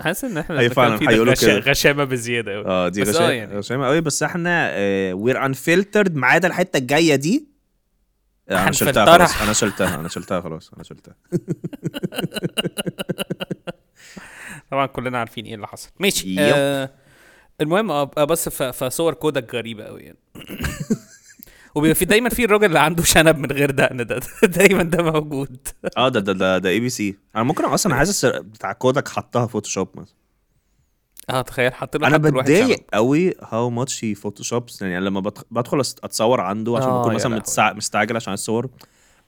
حاسس 0.00 0.24
إن 0.24 0.38
إحنا 0.38 0.60
هي 0.60 0.70
فعلا 0.70 1.10
هيقولوا 1.10 1.34
كده. 1.34 1.58
غشامة 1.58 2.04
بزيادة 2.04 2.52
قوي 2.54 2.64
آه 2.66 2.88
دي 2.88 3.02
بس 3.02 3.08
غشامه 3.08 3.30
يعني. 3.30 3.58
غشامة 3.58 3.86
قوي 3.86 4.00
بس 4.00 4.22
إحنا 4.22 4.72
we're 5.12 5.46
unfiltered 5.46 6.16
ما 6.16 6.26
عدا 6.26 6.48
الحتة 6.48 6.76
الجاية 6.76 7.14
دي 7.14 7.48
آه، 8.50 8.62
أنا 8.62 8.72
شلتها. 8.72 9.06
خلاص 9.06 9.42
أنا 9.42 9.52
شلتها 9.52 9.94
أنا 9.94 10.08
شلتها 10.08 10.40
خلاص 10.40 10.70
أنا 10.74 10.82
شلتها 10.82 11.14
طبعا 14.70 14.86
كلنا 14.86 15.18
عارفين 15.18 15.44
إيه 15.44 15.54
اللي 15.54 15.66
حصل 15.66 15.90
ماشي. 16.00 16.36
آه 16.40 16.90
المهم 17.60 17.90
آه، 17.90 18.04
بس 18.04 18.48
فصور 18.48 19.14
Kodak 19.14 19.54
غريبة 19.54 19.84
قوي 19.84 20.02
يعني 20.02 20.18
وبيبقى 21.74 21.94
في 21.94 22.04
دايما 22.04 22.28
في 22.28 22.44
الراجل 22.44 22.64
اللي 22.64 22.78
عنده 22.78 23.02
شنب 23.02 23.38
من 23.38 23.52
غير 23.52 23.70
دقن 23.70 23.96
ده. 24.06 24.20
دايما 24.42 24.82
ده 24.82 25.02
موجود. 25.02 25.56
آه 25.96 26.08
ده 26.08 26.20
ده 26.20 26.32
ده 26.32 26.58
ده 26.58 26.68
ABC 26.68 27.16
أنا 27.36 27.44
ممكن 27.44 27.64
أصلا 27.64 27.94
حاسس 27.94 28.26
بتاع 28.26 28.72
Kodak 28.72 29.08
حطها 29.08 29.46
Photoshop 29.46 29.88
مثلا. 29.94 30.14
آه 31.30 31.42
تخيل 31.42 31.74
حط 31.74 31.96
له 31.96 32.06
أنا 32.08 32.16
بتضايق. 32.16 32.84
قوي 32.94 33.34
how 33.42 33.70
much 33.70 34.04
he 34.04 34.14
Photoshops 34.14 34.82
يعني 34.82 35.00
لما 35.04 35.20
بدخ- 35.20 35.44
بدخل 35.50 35.80
أتصور 35.80 36.40
عنده 36.40 36.76
عشان 36.76 36.88
آه، 36.88 37.00
بكون 37.02 37.14
مثلا. 37.14 37.36
متسع- 37.38 37.72
مستعجل 37.72 38.16
عشان 38.16 38.32
الصور. 38.32 38.68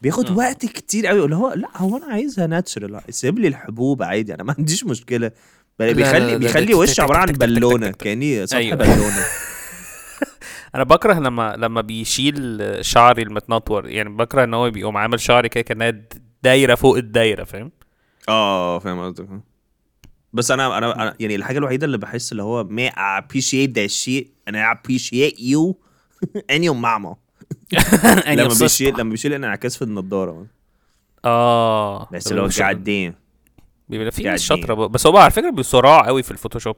بياخد 0.03 0.31
وقت 0.31 0.67
كتير 0.67 1.07
قوي 1.07 1.25
اللي 1.25 1.37
هو 1.37 1.53
لأ 1.53 1.69
هو 1.77 1.97
أنا 1.97 2.07
عايزها 2.07 2.47
ناتشرال 2.47 3.01
سيب 3.11 3.39
لي 3.39 3.49
الحبوب 3.49 4.03
عادي 4.03 4.35
أنا 4.35 4.43
ما 4.43 4.55
عنديش 4.59 4.85
مشكلة. 4.85 5.31
لا، 5.79 5.93
بيخلي 5.93 6.19
لا، 6.19 6.31
ده- 6.33 6.37
بيخلي 6.37 6.73
ده- 6.73 6.79
وشي 6.79 7.03
عبارة 7.03 7.19
عن 7.19 7.27
بالونة. 7.27 7.91
كأني 7.91 8.47
سطح 8.47 8.57
أيوة. 8.57 8.77
بالونة. 8.77 9.25
أنا 10.75 10.85
بكره 10.85 11.15
لما 11.15 11.57
لما 11.57 11.81
بيشيل 11.81 12.79
شعري 12.81 13.23
المتنطور 13.23 13.89
يعني 13.89 14.09
بكره 14.09 14.45
إن 14.45 14.55
هو 14.55 14.71
بيقوم 14.71 14.97
عامل 14.97 15.21
شعري 15.21 15.49
كده 15.49 15.63
كأنها 15.63 15.95
دايرة 16.43 16.75
فوق 16.75 16.97
الدايرة 16.97 17.45
فاهم؟ 17.45 17.73
آه 18.29 18.79
فاهم 18.79 19.01
قصدك. 19.01 19.29
بس 20.33 20.51
أنا 20.51 20.79
أنا 20.79 21.15
يعني 21.21 21.35
الحاجة 21.35 21.59
الوحيدة 21.59 21.87
اللي 21.87 21.99
بحس 21.99 22.33
اللي 22.33 22.43
هو 22.43 22.65
ما 22.65 22.91
appreciate 23.21 23.71
that 23.79 23.91
shit 24.05 24.25
أنا 24.49 24.75
appreciate 24.75 25.39
you 25.39 25.75
and 26.53 26.63
your 26.65 26.75
mama. 26.75 27.15
لما 28.29 28.55
بيشيل 28.61 28.95
لما 28.99 29.11
بيشيل 29.11 29.33
انعكاس 29.35 29.77
في 29.77 29.83
النضارة. 29.83 30.47
آه. 31.25 32.09
بس 32.13 32.31
اللي 32.33 32.43
هو 32.43 32.49
قاعد 32.59 32.85
damn 32.85 33.25
بيبقى 33.89 34.13
في 34.13 34.23
ناس 34.23 34.43
شاطرة. 34.43 34.87
بس 34.87 35.07
هو 35.07 35.17
على 35.17 35.31
فكرة 35.31 35.51
بيصراع 35.51 36.07
قوي 36.07 36.23
في 36.23 36.31
ال 36.31 36.35
Photoshop. 36.35 36.77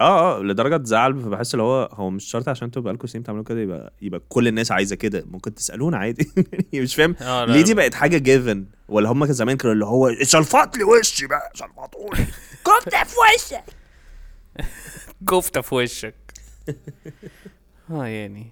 آه 0.00 0.38
آه 0.38 0.42
لدرجة 0.42 0.84
زعل 0.84 1.20
فبحس 1.22 1.54
اللي 1.54 1.62
هو 1.62 1.88
هو 1.92 2.10
مش 2.10 2.24
شرط 2.24 2.48
عشان 2.48 2.64
أنتوا 2.64 2.82
بقالكم 2.82 3.06
سنين 3.06 3.22
بتعملوا 3.22 3.44
كده 3.44 3.60
يبقى 3.60 3.92
يبقى 4.02 4.20
كل 4.28 4.48
الناس 4.48 4.72
عايزة 4.72 4.96
كده. 4.96 5.24
ممكن 5.26 5.54
تسألونا 5.54 5.96
عادي. 5.98 6.32
مش 6.74 6.94
فاهم 6.94 7.14
آه، 7.22 7.44
ليه 7.44 7.62
دي. 7.62 7.74
بقت 7.74 7.94
حاجة 7.94 8.18
given 8.18 8.66
ولا 8.88 9.08
هم 9.12 9.24
كان 9.24 9.34
زمان 9.34 9.56
كانوا 9.56 9.74
اللي 9.74 9.84
هو 9.86 10.12
شلفط 10.22 10.76
لي 10.76 10.84
وشي 10.84 11.26
بقى 11.26 11.50
شلفطولي 11.54 12.26
كفتة 12.66 13.04
في 13.04 13.14
وشك. 13.34 13.64
كفتة 15.28 15.60
في 15.60 15.74
وشك. 15.74 16.14
آه 17.90 18.06
يعني 18.06 18.46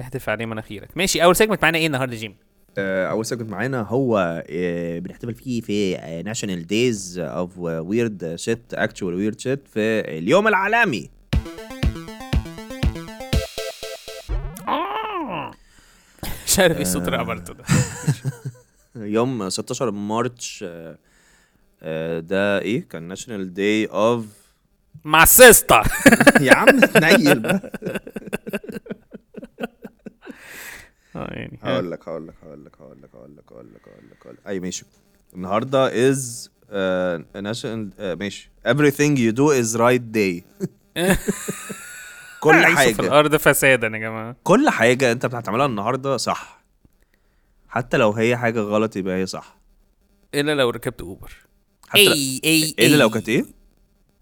احدف 0.00 0.28
عليه 0.28 0.46
مناخيرك. 0.46 0.88
ماشي 0.96 1.24
أول 1.24 1.36
segment 1.36 1.62
معانا 1.62 1.78
إيه 1.78 1.86
النهارده 1.86 2.16
جيم؟ 2.16 2.36
أول 2.78 3.26
segment 3.26 3.50
معانا 3.50 3.82
هو 3.82 4.42
آه، 4.50 4.98
بنحتفل 4.98 5.34
فيه 5.34 5.60
في 5.60 5.96
national 6.24 6.66
days 6.66 7.18
of 7.18 7.58
weird 7.58 8.34
shit 8.36 8.74
actual 8.74 9.14
weird 9.14 9.40
shit 9.40 9.68
في 9.68 10.00
اليوم 10.18 10.48
العالمي. 10.48 11.10
مش 16.46 16.58
عارف 16.58 16.76
إيه 16.76 16.82
الصوت 16.82 17.02
اللي 17.06 17.16
عملته 17.16 17.54
ده. 17.54 17.64
يوم 19.16 19.50
16 19.50 19.90
March 19.90 20.64
آه، 20.68 20.98
آه، 21.82 22.20
ده 22.20 22.58
إيه؟ 22.58 22.88
كان 22.88 23.02
national 23.02 23.54
day 23.54 23.86
of 23.86 24.26
مع 25.04 25.24
سيستا 25.24 25.82
يا 26.40 26.52
عم 26.54 26.80
تنيل 26.80 27.40
بقى. 27.40 27.72
آه، 31.20 31.34
يعني. 31.34 31.58
هقول 31.62 31.90
لك 31.90 32.08
هقول 32.08 32.28
لك 32.28 32.34
هقول 32.42 32.64
لك 32.64 32.76
هقول 32.80 33.02
لك 33.02 33.14
هقول 33.14 33.36
لك 33.36 33.48
هقول 33.52 33.66
لك 33.74 33.86
هقول 34.22 34.34
لك 34.34 34.46
اي 34.46 34.60
ماشي 34.60 34.84
النهارده 35.34 36.08
is 36.10 36.50
آه، 36.70 37.24
national 37.34 37.90
آه، 37.98 38.14
ماشي. 38.14 38.50
Everything 38.66 39.16
you 39.16 39.32
do 39.32 39.46
is 39.62 39.76
right 39.78 40.16
day. 40.16 40.42
كل 42.40 42.64
حاجة 42.66 42.92
في 42.92 43.00
الأرض 43.00 43.36
فسادا 43.36 43.86
يا 43.86 43.98
جماعة. 43.98 44.36
كل 44.42 44.68
حاجة 44.68 45.12
أنت 45.12 45.26
بتعملها 45.26 45.66
النهارده 45.66 46.16
صح. 46.16 46.64
حتى 47.68 47.96
لو 47.96 48.12
هي 48.12 48.36
حاجة 48.36 48.60
غلط 48.60 48.96
يبقى 48.96 49.16
هي 49.16 49.26
صح. 49.26 49.58
إلا 50.34 50.54
لو 50.54 50.70
ركبت 50.70 51.00
Uber 51.00 51.32
حتى 51.88 52.00
إي 52.00 52.40
إي 52.44 52.74
إلا 52.78 52.96
لو 52.96 53.10
كانت 53.10 53.28
إيه؟ 53.28 53.44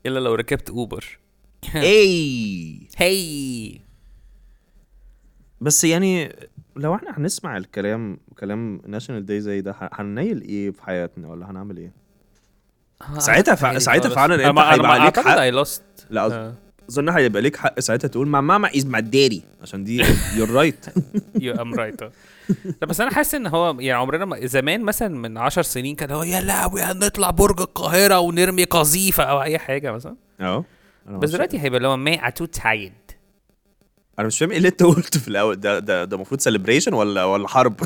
إلا 0.06 0.18
لو 0.18 0.34
ركبت 0.34 0.70
Uber 0.70 1.18
إي. 1.74 2.88
هي. 2.96 3.80
بس 5.60 5.84
يعني 5.84 6.36
لو 6.78 6.94
إحنا 6.94 7.18
هنسمع 7.18 7.56
الكلام 7.56 8.18
كلام 8.38 8.80
national 8.86 9.26
day 9.26 9.40
زي 9.40 9.60
ده 9.60 9.74
هننيل 9.92 10.40
إيه 10.42 10.70
في 10.70 10.82
حياتنا 10.82 11.28
ولا 11.28 11.50
هنعمل 11.50 11.76
إيه؟ 11.76 11.92
ساعتها 13.18 13.54
فع- 13.54 13.78
ساعتها 13.78 14.08
فعلا 14.08 14.34
أنت 14.34 14.40
هيبقى 14.58 14.90
عليك 14.92 15.20
حق. 15.20 15.38
اي 15.38 15.50
لوست 15.50 15.82
لا 16.10 16.52
اظن 16.90 17.08
هيبقى 17.08 17.42
ليك 17.42 17.56
حق 17.56 17.80
ساعتها 17.80 18.08
تقول 18.08 18.28
my 18.28 18.40
mama 18.40 18.70
is 18.76 18.86
my 18.86 19.02
daddy 19.02 19.42
عشان 19.62 19.84
دي 19.84 20.04
you're 20.36 20.50
right 20.50 20.86
you 21.40 21.54
am 21.54 21.74
right 21.74 22.00
لا 22.02 22.86
بس 22.86 23.00
أنا 23.00 23.10
حاسس 23.10 23.34
إن 23.34 23.46
هو 23.46 23.70
يعني 23.80 23.92
عمرنا 23.92 24.24
ما 24.24 24.46
زمان 24.46 24.82
مثلا 24.82 25.08
من 25.08 25.38
عشر 25.38 25.62
سنين 25.62 25.94
كان 25.94 26.10
هو 26.10 26.22
يا 26.22 26.40
لهوي 26.40 26.82
هنطلع 26.82 27.30
برج 27.30 27.60
القاهرة 27.60 28.18
ونرمي 28.18 28.64
قذيفة 28.64 29.24
أو 29.24 29.42
أي 29.42 29.58
حاجة 29.58 29.92
مثلا. 29.92 30.16
آه 30.40 30.64
بس 31.08 31.30
دلوقتي 31.30 31.60
هيبقى 31.60 31.76
اللي 31.76 31.88
هو 31.88 31.96
I'm 31.96 32.28
too 32.28 32.44
tired 32.44 32.92
أنا 34.18 34.26
مش 34.26 34.38
فاهم 34.38 34.50
إيه 34.50 34.56
اللي 34.56 34.68
أنت 34.68 34.82
قلته 34.82 35.20
في 35.20 35.28
الأول 35.28 35.56
ده 35.56 35.78
ده 35.78 36.04
ده 36.04 36.16
المفروض 36.16 36.40
celebration 36.40 36.94
ولا 36.94 37.24
ولا 37.24 37.48
حرب 37.48 37.80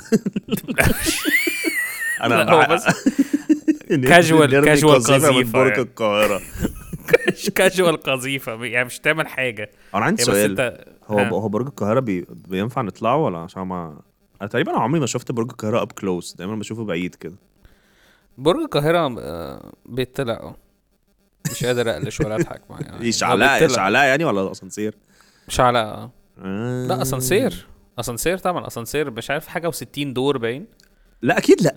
أنا 2.22 2.52
هو 2.52 2.66
بس 2.70 2.86
قذيفة 4.94 5.30
من 5.30 5.36
قذيفة 5.36 5.52
برج 5.52 5.70
يعني. 5.70 5.82
القاهرة 5.82 6.40
كاجوال 7.54 7.96
قذيفة 7.96 8.64
يعني 8.64 8.84
مش 8.84 8.98
تعمل 8.98 9.28
حاجة 9.28 9.70
أنا 9.94 10.04
عندي 10.04 10.22
بس 10.22 10.26
سؤال 10.26 10.84
هو. 11.06 11.18
هو 11.18 11.48
برج 11.48 11.66
القاهرة 11.66 12.00
بي... 12.00 12.26
بينفع 12.30 12.82
نطلعه 12.82 13.16
ولا 13.16 13.38
عشان 13.38 13.62
ما 13.62 14.00
أنا 14.40 14.48
تقريبا 14.48 14.78
عمري 14.78 15.00
ما 15.00 15.06
شفت 15.06 15.32
برج 15.32 15.50
القاهرة 15.50 15.82
up 15.82 15.92
close 15.92 16.34
دايما 16.38 16.56
بشوفه 16.56 16.84
بعيد 16.84 17.14
كده 17.14 17.36
برج 18.38 18.60
القاهرة 18.60 19.20
آه، 19.20 19.72
بيطلع 19.86 20.54
مش 21.50 21.64
قادر 21.64 21.90
أقلش 21.90 22.20
ولا 22.20 22.34
أضحك 22.34 22.62
معايا 22.70 22.84
يعني. 22.84 23.04
إيش 23.04 23.24
هو 23.24 23.30
علاء 23.30 23.60
بيطلع. 23.60 23.70
إيش 23.70 23.78
علاء 23.78 24.04
يعني 24.04 24.24
ولا 24.24 24.42
الأسانسير 24.42 24.94
مش. 25.48 25.60
آه. 25.60 26.21
لا 26.88 27.02
أسانسير. 27.02 27.66
أسانسير 27.98 28.38
طبعا. 28.38 28.66
أسانسير 28.66 29.10
مش 29.10 29.30
عارف 29.30 29.46
حاجة 29.46 29.70
و60 29.70 29.84
دور 29.96 30.38
باين. 30.38 30.66
لا 31.22 31.38
أكيد 31.38 31.62
لا. 31.62 31.76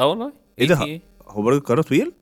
آه. 0.00 0.06
والله. 0.08 0.32
إيه 0.58 0.68
ده؟ 0.68 0.76
في 0.76 1.00
هو 1.26 1.42
برج 1.42 1.56
القاهرة 1.56 1.82
طويل؟ 1.82 2.12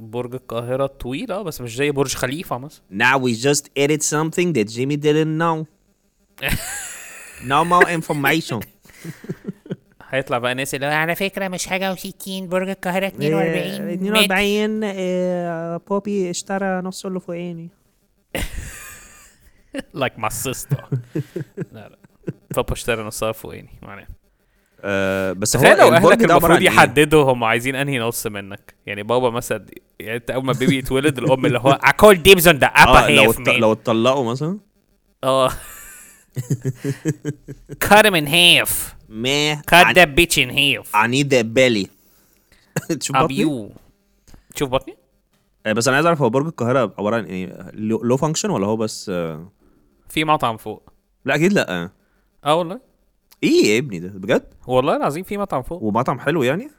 برج 0.00 0.34
القاهرة 0.34 0.86
طويل 0.86 1.32
آه 1.32 1.42
بس 1.42 1.60
مش 1.60 1.76
زي 1.76 1.90
برج 1.90 2.14
خليفة 2.14 2.58
مثلا. 2.58 2.82
Now 2.92 3.18
we 3.20 3.32
just 3.46 3.62
edit 3.78 4.02
something 4.02 4.52
that 4.52 4.68
Jimmy 4.76 4.96
didn't 4.96 5.38
know. 5.42 5.66
no 7.52 7.64
more 7.64 7.88
information. 7.98 8.60
هيطلع 10.08 10.38
بقى 10.38 10.54
ناس 10.54 10.74
اللي 10.74 10.86
هو 10.86 10.90
على 10.90 11.14
فكرة 11.14 11.48
مش 11.48 11.66
حاجة 11.66 11.92
وستين 11.92 12.48
برج 12.48 12.68
القاهرة 12.68 13.06
42 13.06 13.92
متر. 13.94 14.24
42 14.24 14.80
آه، 14.84 15.76
بوبي 15.88 16.30
اشترى 16.30 16.80
نص 16.80 17.06
اللي 17.06 17.20
فوقاني. 17.20 17.68
like 19.94 20.18
مع 20.18 20.28
السيستا 20.28 20.76
لا 21.72 21.88
لا 21.88 21.98
بابا 22.56 22.72
اشترى 22.72 23.02
نصها 23.02 23.32
فوقاني 23.32 23.78
معناها 23.82 24.08
آه 24.80 25.32
بس 25.32 25.56
هو 25.56 25.62
لو 25.62 25.94
البرج 25.94 26.12
أهلك 26.12 26.30
المفروض 26.30 26.58
إيه؟ 26.58 26.66
يحددوا 26.66 27.32
هم 27.32 27.44
عايزين 27.44 27.74
أنهي 27.74 27.98
نص 27.98 28.26
منك. 28.26 28.74
يعني 28.86 29.02
بابا 29.02 29.30
مثلا 29.30 29.66
يعني 30.00 30.16
أنت 30.16 30.30
أول 30.30 30.44
ما 30.44 30.52
ال 30.52 30.57
baby 30.57 30.78
يتولد 30.78 31.18
الأم 31.18 31.46
اللي 31.46 31.58
هو 31.58 31.78
I 31.86 31.90
call 31.90 32.16
dibs 32.16 32.42
on 32.42 32.56
the 32.60 32.68
upper 32.82 32.88
آه 32.88 33.10
لو 33.10 33.32
half 33.32 33.36
man. 33.36 33.48
لو 33.48 33.72
اتطلقوا 33.72 34.30
مثلا؟ 34.30 34.58
آه. 35.24 35.50
Cut 37.84 38.04
him 38.06 38.14
in 38.14 38.26
half. 38.26 38.94
ما 39.08 39.54
cut 39.54 39.94
that 39.94 40.08
bitch 40.18 40.36
in 40.36 40.50
half. 40.50 40.90
I 40.94 41.06
need 41.06 41.30
that 41.30 41.54
belly. 41.54 41.86
تشوف 43.00 43.16
بطني؟ 43.16 43.70
تشوف 44.54 44.68
بطني؟ 44.70 44.96
آه، 45.66 45.72
بس 45.72 45.88
أنا 45.88 45.96
عايز 45.96 46.06
أعرف 46.06 46.22
هو 46.22 46.30
برج 46.30 46.46
القاهرة 46.46 46.94
عبارة 46.98 47.16
عن 47.16 47.24
إيه؟ 47.24 47.70
له 47.74 48.16
function 48.16 48.50
ولا 48.50 48.66
هو 48.66 48.76
بس 48.76 49.10
آه، 49.14 49.48
في 50.08 50.24
مطعم 50.24 50.56
فوق. 50.56 50.90
لا 51.24 51.34
أكيد 51.34 51.52
لا. 51.52 51.90
آه 52.44 52.54
والله. 52.54 52.80
إيه 53.42 53.64
يا 53.74 53.78
ابني 53.78 53.98
ده 53.98 54.08
بجد؟ 54.08 54.44
والله 54.66 54.96
العظيم 54.96 55.22
في 55.24 55.36
مطعم 55.38 55.62
فوق. 55.62 55.82
ومطعم 55.82 56.20
حلو 56.20 56.42
يعني؟ 56.42 56.70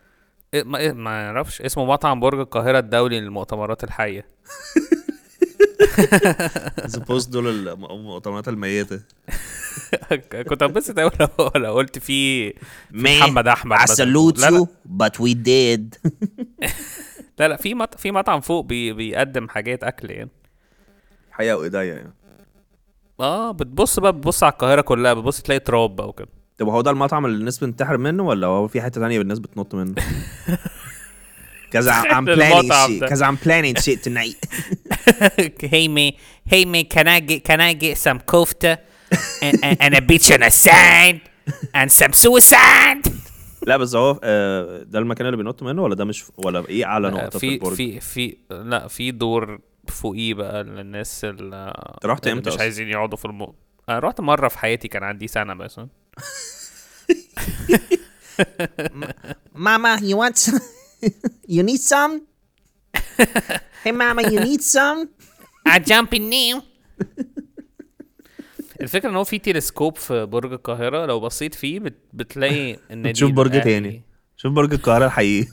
إيه 0.53 0.63
ما, 0.63 0.77
إيه 0.77 0.91
ما 0.91 1.25
أعرفش. 1.27 1.61
اسمه 1.61 1.85
مطعم 1.85 2.19
برج 2.19 2.39
القاهرة 2.39 2.79
الدولي 2.79 3.19
للمؤتمرات 3.19 3.83
الحية. 3.83 4.25
سبوز 6.87 7.25
دول 7.25 7.47
الم- 7.47 7.85
المؤتمرات 7.85 8.47
الميتة. 8.47 8.99
كنت 10.49 10.63
هنبسط 10.63 10.99
قوي 10.99 11.11
لو 11.55 11.73
قلت 11.73 11.99
في 11.99 12.53
محمد 12.91 13.47
أحمد 13.47 13.77
I 13.77 13.81
مثلاً. 13.81 14.05
salute 14.05 14.37
you, 14.37 14.67
but 14.97 15.19
we 15.19 15.33
did. 15.33 16.11
لا, 17.39 17.47
لا 17.47 17.55
في 17.55 17.73
مط... 17.73 17.95
في 17.97 18.11
مطعم 18.11 18.41
فوق 18.41 18.65
بي... 18.65 18.93
بيقدم 18.93 19.49
حاجات 19.49 19.83
أكل 19.83 20.11
يعني. 20.11 20.29
حقيقة 21.31 21.57
وإيديا 21.57 21.83
يعني. 21.83 22.13
آه 23.19 23.51
بتبص 23.51 23.99
بقى 23.99 24.13
بتبص 24.13 24.43
على 24.43 24.53
القاهرة 24.53 24.81
كلها 24.81 25.13
بتبص 25.13 25.41
تلاقي 25.41 25.59
تراب 25.59 25.95
بقى 25.95 26.07
وكده 26.09 26.27
طب 26.57 26.67
هو 26.67 26.81
ده 26.81 26.91
المطعم 26.91 27.25
اللي 27.25 27.37
الناس 27.37 27.57
بتنتحر 27.57 27.97
منه 27.97 28.23
ولا 28.23 28.47
هو 28.47 28.67
في 28.67 28.81
حتة 28.81 29.01
تانية 29.01 29.21
الناس 29.21 29.39
بتنط 29.39 29.75
منه 29.75 29.95
Cause 31.73 31.87
I, 31.87 32.07
I'm 32.15 32.25
planning 32.25 32.71
shit. 32.71 33.09
Cause 33.09 33.21
I'm 33.21 33.37
planning 33.37 33.75
shit 33.75 34.01
tonight. 34.01 34.39
hey 35.73 35.87
man, 35.89 36.13
hey 36.45 36.63
man, 36.63 36.85
can 36.85 37.07
I 37.09 37.19
get 37.19 37.43
can 37.43 37.59
I 37.59 37.73
get 37.73 37.97
some 37.97 38.19
kofta 38.31 38.77
and, 39.41 39.55
and, 39.63 39.77
and 39.83 39.93
a 39.93 40.01
bitch 40.09 40.27
on 40.35 40.43
a 40.43 40.51
side 40.51 41.21
and 41.73 41.91
some 41.91 42.13
suicide? 42.13 43.03
لا 43.67 43.77
بس 43.77 43.95
هو 43.95 44.19
آه، 44.23 44.83
ده 44.83 44.99
المكان 44.99 45.25
اللي 45.27 45.37
بينط 45.37 45.63
منه 45.63 45.83
ولا 45.83 45.95
ده 45.95 46.05
مش 46.05 46.23
ولا 46.37 46.67
إيه 46.69 46.85
أعلى 46.85 47.09
نقطة 47.09 47.39
في 47.39 47.47
في 47.49 47.53
البرج 47.55 47.75
في 47.75 47.99
في 47.99 48.37
لا 48.49 48.87
في 48.87 49.11
دور 49.11 49.59
فوقيه 49.89 50.33
بقى 50.33 50.63
للناس 50.63 51.25
اللي 51.25 51.73
رحت 52.05 52.27
اللي 52.27 52.37
إمتى 52.37 52.49
مش؟ 52.49 52.59
عايزين 52.59 52.87
يقعدوا 52.87 53.17
في 53.17 53.25
الم... 53.25 53.53
أنا 53.89 53.99
رحت 53.99 54.21
مرة 54.21 54.47
في 54.47 54.57
حياتي 54.59 54.87
كان 54.87 55.03
عندي 55.03 55.27
سنة 55.27 55.53
بس 55.53 55.79
you 60.09 60.15
want 60.17 60.37
some? 60.37 60.61
you 61.55 61.63
need 61.63 61.81
some? 61.93 62.21
hey, 63.83 63.91
Mama, 63.91 64.21
you 64.33 64.39
need 64.39 64.61
some? 64.61 65.09
I 65.65 65.79
jump 65.79 66.13
in 66.13 66.29
now. 66.29 66.61
الفكرة 68.81 69.09
إن 69.09 69.15
هو 69.15 69.23
في 69.23 69.39
تلسكوب 69.39 69.95
في 69.95 70.25
برج 70.25 70.53
القاهرة 70.53 71.05
لو 71.05 71.19
بصيت 71.19 71.55
فيه 71.55 71.79
بت... 71.79 71.95
بتلاقي 72.13 72.77
النادي 72.91 73.09
بتشوف 73.09 73.31
برج. 73.31 73.61
تاني 73.61 74.03
شوف 74.37 74.51
برج 74.53 74.73
القاهرة 74.73 75.05
الحقيقي 75.05 75.47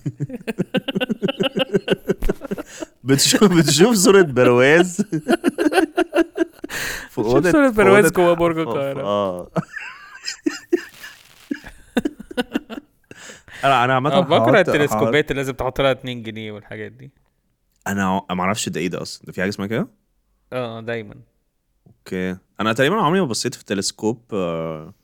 بتشوف 3.05 3.45
بتشوف 3.45 3.95
صورة 3.97 4.23
برواز 4.23 4.97
في 7.11 7.21
بتشوف 7.21 7.47
صورة 7.53 7.71
برواز 7.71 8.07
أوضة- 8.07 8.13
جوه 8.13 8.33
برج 8.35 8.59
القاهرة. 8.59 9.03
آه. 9.03 9.51
أنا 13.65 13.85
أنا 13.85 13.95
عامة 13.95 14.13
أنا 14.13 14.21
بكره 14.21 14.61
التلسكوبات 14.61 15.31
اللي 15.31 15.43
لازم 15.43 15.53
تحط 15.53 15.81
لها 15.81 15.93
2 15.93 16.23
جنيه 16.23 16.53
والحاجات 16.53 16.93
دي. 16.93 17.11
أنا 17.87 18.23
ما 18.31 18.41
أعرفش 18.43 18.69
ده 18.69 18.81
إيه 18.81 18.89
ده 18.89 19.03
أصلا. 19.03 19.27
ده 19.27 19.33
في 19.33 19.41
حاجة 19.41 19.49
اسمها 19.51 19.67
كده؟ 19.67 19.89
آه 20.53 20.81
دايما. 20.81 21.15
okay. 21.87 22.37
أنا 22.61 22.73
تقريبا 22.73 22.97
عمري 23.03 23.21
ما 23.21 23.27
بصيت 23.27 23.55
في 23.55 23.65
تلسكوب 23.65 24.23
آه 24.33 24.95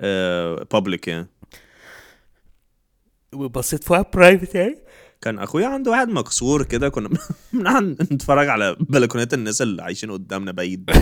آه 0.00 0.66
بابليك 0.72 1.08
يعني. 1.08 1.26
وبصيت 3.34 3.84
فيها 3.84 4.04
برايفت 4.14 4.54
يعني؟ 4.54 4.78
كان 5.24 5.38
أخويا 5.38 5.66
عنده 5.66 5.90
واحد 5.90 6.08
مكسور 6.08 6.62
كده 6.62 6.88
كنا 6.88 7.08
بنقعد 7.52 7.84
نتفرج 8.12 8.48
على 8.48 8.76
بلكونات 8.80 9.34
الناس 9.34 9.62
اللي 9.62 9.82
عايشين 9.82 10.10
قدامنا 10.10 10.52
بعيد. 10.52 10.90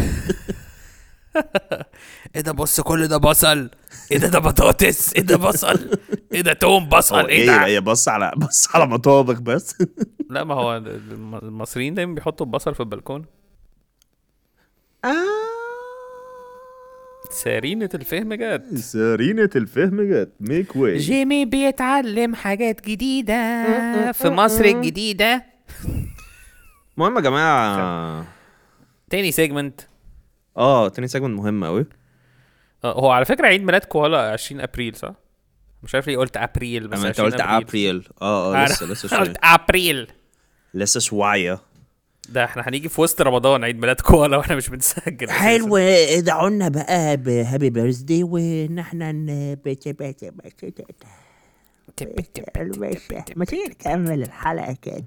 إيه 2.36 2.40
ده 2.40 2.52
بص 2.52 2.80
كل 2.80 3.08
ده 3.08 3.16
بصل. 3.16 3.70
إيه 4.12 4.18
ده 4.18 4.28
ده 4.28 4.38
بطاطس. 4.38 5.12
إيه 5.14 5.22
ده 5.22 5.36
بصل. 5.36 5.90
إيه 6.32 6.40
ده 6.40 6.52
توم 6.52 6.88
بصل. 6.88 7.14
هو 7.20 7.28
إيه 7.28 7.46
ده؟ 7.46 7.64
هي 7.66 7.80
بص 7.80 8.08
على 8.08 8.32
بص 8.36 8.76
على 8.76 8.86
مطابخ 8.86 9.40
بس. 9.40 9.74
لا 10.30 10.44
ما 10.44 10.54
هو 10.54 10.76
الم- 10.76 11.34
المصريين 11.34 11.94
دايما 11.94 12.14
بيحطوا 12.14 12.46
البصل 12.46 12.74
في 12.74 12.80
البلكونة. 12.80 13.24
سارينة 17.32 17.88
الفهم 17.94 18.34
جت. 18.34 18.62
سرينة 18.74 19.50
الفهم 19.56 20.00
جت. 20.12 20.32
make 20.40 20.76
way 20.76 20.96
جيمي 20.98 21.44
بيتعلم 21.44 22.34
حاجات 22.34 22.88
جديدة. 22.88 24.12
في 24.12 24.28
مصر 24.28 24.64
الجديدة. 24.64 25.44
المهم 26.96 27.16
يا 27.16 27.20
جماعة. 27.20 28.26
تاني 29.10 29.32
segment 29.32 29.80
آه 30.56 30.88
تاني 30.88 31.08
segment 31.08 31.38
مهم 31.40 31.64
قوي 31.64 31.86
هو 32.84 33.10
على 33.10 33.24
فكرة 33.24 33.46
عيد 33.46 33.62
ميلاد 33.62 33.84
كوالا 33.84 34.32
20 34.32 34.60
أبريل 34.60 34.96
صح؟ 34.96 35.14
مش 35.82 35.94
عارف 35.94 36.06
ليه 36.06 36.16
قلت 36.18 36.36
أبريل 36.36 36.88
بس 36.88 36.98
أما 36.98 37.08
أنت 37.08 37.20
20 37.20 37.30
قلت 37.32 37.40
أبريل. 37.40 38.08
آه 38.22 38.56
آه 38.56 38.64
لسه 38.64 38.86
لسه 38.86 39.08
شوية. 39.08 39.18
قلت 39.20 39.36
أبريل. 39.42 40.06
لسه 40.74 41.00
شوية. 41.00 41.58
ده 42.28 42.44
إحنا 42.44 42.68
هنيجي 42.68 42.88
في 42.88 43.00
وسط 43.00 43.22
رمضان 43.22 43.64
عيد 43.64 43.78
ميلاد 43.80 44.00
كوالا 44.00 44.36
وإحنا 44.36 44.56
مش 44.56 44.68
بنسجل. 44.68 45.30
حلو 45.30 45.76
ادعوا 45.76 46.50
لنا 46.50 46.68
بقى 46.68 47.16
بهابي 47.16 47.70
بيرثدي 47.70 48.22
وان 48.24 48.78
إحنا 48.78 49.12
ما 53.36 53.44
تيجي 53.44 53.62
نكمل 53.68 54.22
الحلقة 54.22 54.76
كده. 54.82 55.04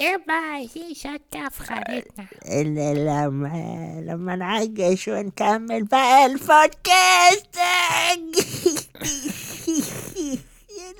إيه 0.00 0.24
بقى 0.28 0.60
هي 0.76 0.94
شكة 0.94 1.48
في 1.48 1.62
خانتنا 1.62 2.26
ال- 2.46 3.06
لما 3.06 4.02
لما 4.06 4.36
نعجش 4.36 5.08
ونكمل 5.08 5.84
بقى 5.84 6.26
البودكاست. 6.26 7.50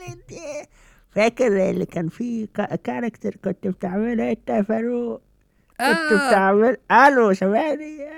لد- 0.09 0.67
فاكر 1.15 1.71
اللي 1.71 1.87
كان 1.87 2.09
فيه 2.09 2.47
كا- 2.55 2.77
كاركتر 2.77 3.37
كنت 3.45 3.67
بتعمله؟ 3.67 4.31
انت 4.31 4.51
يا 4.51 4.63
فاروق. 4.63 5.21
كنت 5.81 6.13
بتعمل 6.13 6.77
ألو 6.93 7.33
سامعني 7.33 8.09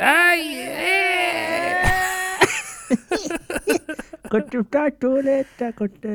أي. 0.00 0.70
كنت 4.32 4.56
بتقعد 4.56 4.92
تقول 4.92 5.28
انت 5.28 5.74
كنت 5.78 6.06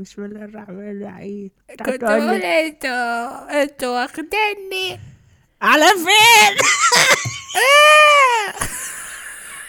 بسم 0.00 0.24
الله 0.24 0.44
الرحمن 0.44 0.90
الرحيم. 1.02 1.50
كنت 1.68 1.82
تقول 1.90 1.98
بقول 2.20 2.38
لي، 2.40 2.66
أنتوا 2.66 3.62
أنتوا 3.62 4.00
واخديني 4.00 5.00
على 5.62 5.84
فين؟ 5.86 6.56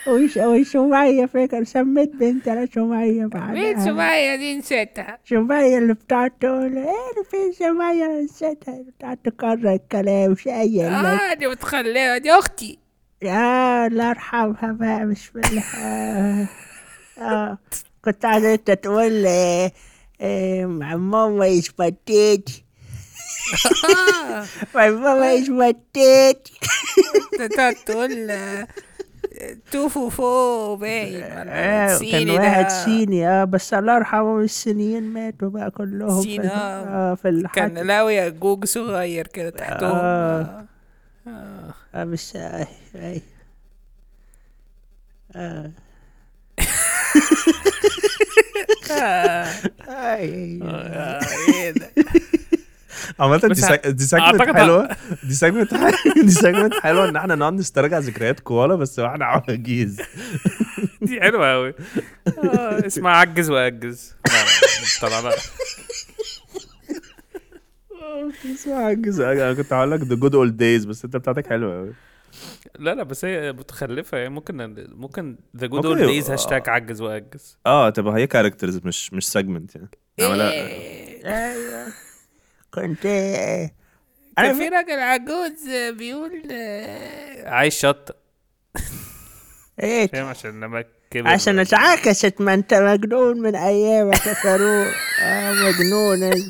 وش 0.08 0.38
وش 0.38 0.68
سمية 0.68 1.26
فاكر 1.26 1.64
سميت 1.64 2.16
بنت 2.16 2.48
أنا 2.48 2.66
سمية 2.76 3.26
بعدها. 3.26 3.52
مين 3.54 3.80
سمية 3.86 4.36
دي 4.36 4.58
نسيتها؟ 4.58 5.18
سمية 5.30 5.78
اللي 5.78 5.94
بتقعد 5.94 6.32
تقول 6.42 6.78
إيه؟ 6.78 7.24
فين 7.32 7.52
سمية 7.54 8.06
أنا 8.06 8.22
نسيتها. 8.22 8.82
بتقعد 8.82 9.18
تكرر 9.18 9.74
الكلام 9.74 10.36
شيء 10.36 10.86
آه 10.86 11.34
دي 11.34 11.48
متخلفة 11.48 12.18
دي 12.18 12.32
أختي. 12.32 12.80
يا 13.22 13.88
الله 13.88 14.10
يرحمها 14.10 14.72
بقى 14.80 15.06
بسم 15.08 15.40
الله 15.40 15.64
آه. 15.78 16.48
آه. 17.18 17.58
كنت 18.06 18.26
عايز 18.26 18.46
أنت 18.46 18.72
تقول 18.72 19.26
آه، 19.28 19.72
آه، 20.22 20.66
mama 20.80 21.62
is 21.62 21.68
pathetic 21.68 22.52
my 24.76 24.90
mama 25.04 25.28
is 25.40 25.48
pathetic 25.50 26.52
تقعد 27.54 27.76
تقول 27.86 28.32
آه، 29.42 29.58
توفو 29.72 30.10
فو 30.10 30.76
باين 30.76 31.24
آه، 31.24 31.98
صيني 31.98 32.12
كان. 32.12 32.30
واحد 32.46 32.70
صيني 32.70 33.28
آه 33.28 33.44
بس 33.44 33.74
الله 33.74 33.96
يرحمه 33.96 34.40
الصينيين 34.40 35.04
ماتوا 35.04 35.50
بقى 35.50 35.72
كلهم 35.72 36.22
في, 36.22 36.42
آه. 36.42 36.48
آه 37.12 37.16
في 37.16 37.30
الحد 37.30 37.56
كان 37.56 37.88
لاوي 37.88 38.32
جوج 38.32 38.66
صغير 38.66 39.28
كده 39.28 39.50
تحتهم 39.50 39.92
آه. 39.96 40.66
آه 41.96 42.04
بس 42.04 42.36
آه 42.36 42.68
آه. 45.36 45.72
آه. 48.92 49.46
آه. 49.90 51.20
إيه 51.54 51.72
ده 51.72 51.90
عامة 53.20 53.38
دي 53.38 53.56
سك... 53.56 53.88
دي 53.88 54.06
أعتقد- 54.06 54.56
حلوة. 54.56 54.90
دي 55.24 55.34
segment 55.34 55.74
دي 56.24 56.32
segment 56.32 56.74
حلوة 56.74 57.10
إن 57.10 57.16
إحنا 57.16 57.36
نقعد 57.36 57.54
نسترجع 57.54 58.00
ذكريات 58.00 58.40
كوالا 58.40 58.76
بس 58.76 59.00
وإحنا 59.00 59.26
عواجيز. 59.26 60.02
دي 61.02 61.22
حلوة 61.22 61.52
قوي 61.54 61.74
آه 62.38 62.86
اسمها 62.88 63.12
عجز 63.12 63.50
وأجز. 63.50 64.16
طلع 65.02 65.20
لا 65.20 65.32
اسمها 68.56 68.86
عجز 68.86 69.20
أنا 69.20 69.54
كنت 69.54 69.74
هقول 69.74 69.92
لك 69.92 70.00
the 70.02 70.16
good 70.16 70.36
old 70.36 70.58
days 70.58 70.86
بس 70.86 71.06
أنت 71.06 71.18
بتاعتك 71.18 71.48
حلوة 71.48 71.78
قوي 71.78 71.94
لا 72.80 72.96
لا 72.96 73.04
بس 73.04 73.26
هي 73.26 73.52
متخلفة. 73.54 74.18
يعني 74.18 74.30
ممكن 74.30 74.86
ممكن 74.96 75.38
the 75.58 75.68
good 75.68 75.86
old 75.86 76.00
days 76.02 76.32
hashtag 76.32 76.70
عجز 76.70 77.02
وأجز. 77.02 77.58
آه 77.66 77.90
تبقى 77.90 78.16
هي 78.16 78.28
characters 78.28 78.80
مش 78.84 79.14
مش 79.14 79.28
segment 79.28 79.76
يعني. 79.76 79.90
نعملها 80.20 80.52
أيوه. 80.52 81.88
كنت 82.76 83.06
آه، 83.06 83.70
كان 84.38 84.56
في 84.58 84.68
راجل 84.68 85.00
عجوز 85.00 85.70
بيقول 85.98 86.44
آه، 86.52 87.50
عايش 87.50 87.80
شط 87.80 88.18
إيه 89.84 90.08
فاهم؟ 90.08 90.26
عشان 90.26 90.60
لما 90.62 90.86
كبر 91.12 91.28
عشان 91.28 91.60
اتعاكست 91.60 92.42
ما 92.42 92.54
انت 92.54 92.74
مجنون 92.74 93.42
من 93.42 93.56
ايامك 93.56 94.28
يا 94.28 94.34
فاروق 94.34 94.88
آه 95.22 95.52
مجنون 95.54 96.44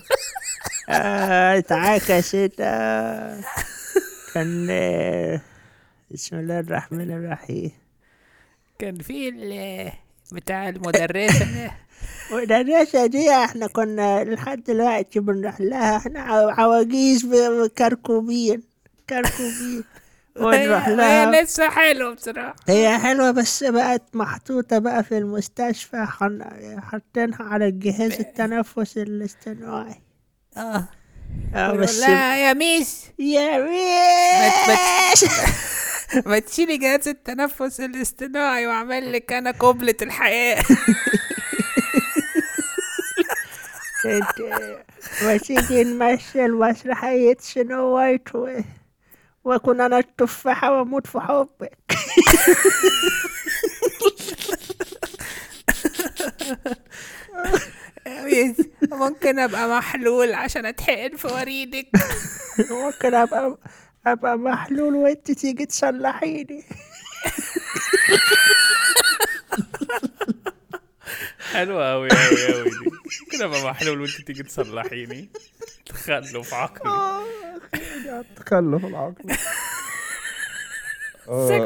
اتعاكست 0.90 2.54
آه. 2.60 3.40
كان 4.34 4.68
آه 4.72 5.42
بسم 6.12 6.36
الله 6.40 6.60
الرحمن 6.60 7.12
الرحيم. 7.12 7.72
كان 8.80 8.98
في 9.00 9.30
بتاع 10.32 10.70
المدرسة. 10.70 11.72
والمدرسة 12.32 13.06
دي 13.06 13.32
إحنا 13.32 13.68
كنا 13.68 14.24
لحد 14.24 14.64
دلوقتي 14.64 15.20
بنروح 15.20 15.62
لها. 15.62 15.98
إحنا 15.98 16.20
عو- 16.20 16.50
عواجيز 16.50 17.26
كركوبين 17.78 18.64
كركوبين. 19.10 19.84
ونروح 20.42 20.88
هي 20.88 20.96
لها. 20.96 21.42
لسه 21.44 21.70
حلو 21.70 22.14
بصراحة. 22.16 22.56
هي 22.68 22.98
حلوة 23.00 23.32
بس 23.32 23.64
بقت 23.64 24.04
محطوطة 24.14 24.78
بقى 24.80 25.04
في 25.04 25.18
المستشفى. 25.18 26.06
حاطينها 26.82 27.44
على 27.44 27.68
الجهاز 27.68 28.12
التنفس 28.12 28.98
الاصطناعي 28.98 30.02
آه. 30.58 30.88
آه 31.56 31.72
بس 31.72 32.00
لا 32.00 32.48
يا 32.48 32.54
ميس. 32.54 33.06
يا 33.20 33.58
ميش 33.58 35.26
ما 36.26 36.40
تشيلي 36.40 36.78
جهاز 36.78 37.08
التنفس 37.08 37.80
الاصطناعي 37.80 38.68
واعمل 38.68 39.14
لك 39.14 39.34
أنا 39.34 39.52
قبلة 39.52 39.96
الحياة. 40.02 40.64
انت- 44.06 44.42
ما 45.24 45.38
تيجي 45.38 45.84
نمثل 45.84 46.52
مسرحية 46.52 47.38
سنو 47.40 47.84
وايت. 47.86 48.30
وأكون 49.44 49.82
أنا 49.82 49.98
التفاحة 50.00 50.80
وأموت 50.80 51.08
في 51.08 51.20
حبك 51.20 51.78
ممكن 58.92 59.40
أبقى 59.40 59.68
محلول 59.78 60.34
عشان 60.34 60.66
أتحقن 60.66 61.18
في 61.18 61.28
وريدك؟ 61.28 61.88
ممكن 62.70 63.14
أبقى 63.14 63.58
ابقى 64.08 64.38
محلول 64.38 64.96
وانت 64.96 65.32
تيجي 65.32 65.66
تصلحيني. 65.66 66.64
حلوة 71.54 71.94
أوي 71.94 72.10
أوي 72.12 72.56
أوي 72.56 72.70
دي. 72.70 72.92
كده 73.32 73.48
بقى 73.48 73.64
محلول 73.64 74.02
وأنت 74.02 74.22
تيجي 74.22 74.44
تصلحيني؟ 74.44 75.30
تخلف 75.86 76.54
عقلي. 76.54 77.26
تخلف 78.36 78.86
العقل. 78.86 79.36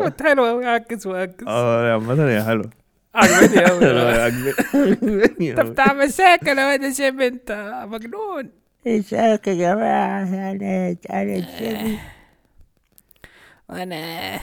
كنت 0.04 0.23
حلوة 0.23 0.49
أوي 0.49 0.65
عكس 0.65 1.08
وعكس. 1.08 1.43
آه 1.47 1.93
عامة 1.93 2.30
هي 2.30 2.43
حلوة. 2.43 2.69
عجباني 3.15 3.69
أوي. 3.69 3.86
عجباني 4.21 5.52
أنت 5.52 5.60
بتاع 5.60 5.93
مشاكل 5.93 6.58
يا 6.58 6.67
واد 6.67 6.84
يا 6.84 6.93
شيب 6.93 7.21
أنت. 7.21 7.82
مجنون. 7.88 8.49
ازيك 8.88 9.47
يا 9.47 9.54
جماعة 9.54 10.23
أنا 10.23 10.95
أنا 11.10 11.39
جيمي 11.60 11.99
وأنا 13.69 14.39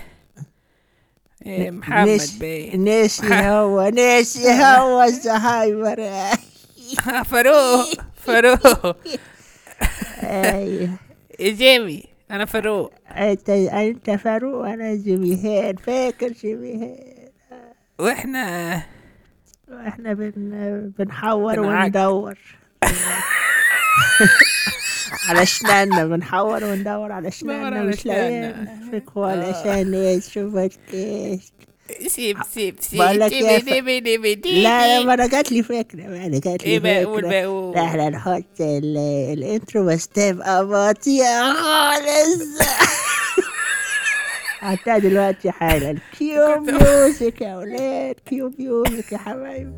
إيه، 1.47 1.71
محمد 1.71 2.19
نس- 2.21 2.39
بيه 2.41 2.77
ناسي 2.77 3.27
هو 3.49 3.89
ناسي 3.89 4.51
هو 4.53 5.03
الزهايمر. 5.03 5.97
فاروق 7.31 7.87
فاروق. 8.17 8.97
أيوه 10.23 10.91
جيمي 11.41 12.05
أنا 12.31 12.45
فاروق. 12.45 12.93
أنت 13.11 13.51
أنت 13.51 14.11
فاروق 14.11 14.61
وأنا 14.61 14.95
جيميهان 14.95 15.77
فاكر 15.77 16.29
جيميهان 16.29 17.29
وإحنا 17.99 18.83
وإحنا 19.69 20.13
بن 20.15 20.31
بنحور 20.99 21.57
بنعاك. 21.61 21.85
وندور. 21.95 22.39
على 25.29 25.43
اسناننا 25.43 26.05
بنحور 26.07 26.65
وندور 26.65 27.13
على 27.13 27.29
اسناننا 27.29 27.67
على 27.77 27.89
مش. 27.89 28.07
لاقيين 28.07 28.67
فيك 28.91 29.17
ولا 29.17 29.53
ثانية 29.53 30.21
شوفك 30.21 30.71
كيف 30.91 31.41
سيب 32.07 32.37
سيب 32.55 32.77
سيب. 32.81 33.03
ديبي 33.65 34.01
ديبي 34.01 34.35
ديبي 34.35 34.63
لا 34.63 34.99
لا 34.99 35.05
ما 35.05 35.15
أنا 35.15 35.27
جات 35.29 35.53
لي 35.53 35.63
فكرة 35.63 36.03
ما 36.03 36.27
أنا 36.27 36.39
جات 36.39 36.67
لي 36.67 36.79
بقول 36.79 37.23
لا 37.75 37.85
إحنا 37.85 38.09
نحط 38.11 38.45
ال- 38.61 39.33
الإنترو 39.39 39.87
بس 39.87 40.09
تبقى 40.09 40.67
بطيئة 40.67 41.53
خالص. 41.53 42.59
حتى 44.61 45.01
دلوقتي 45.01 45.51
حالا. 45.51 45.99
cue 46.19 46.61
music 46.61 47.41
يا 47.41 47.57
ولاد 47.57 48.15
cue 48.27 48.53
music 48.59 49.13
يا 49.13 49.19
حبايبي. 49.19 49.73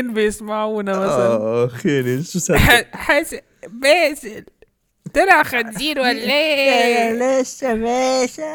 اتنين 0.00 0.14
بيسمعونا 0.14 0.92
مثلا؟ 0.92 1.26
آه 1.26 1.66
خير 1.66 2.22
شو 2.22 2.38
صدق 2.38 2.58
حاسس 2.92 3.36
باسل 3.68 4.44
طلع 5.14 5.42
خنزير 5.42 5.98
ولا 5.98 6.10
إيه؟ 6.32 6.70
يا 6.70 7.42
لسه 7.42 7.74
باشا 7.74 8.54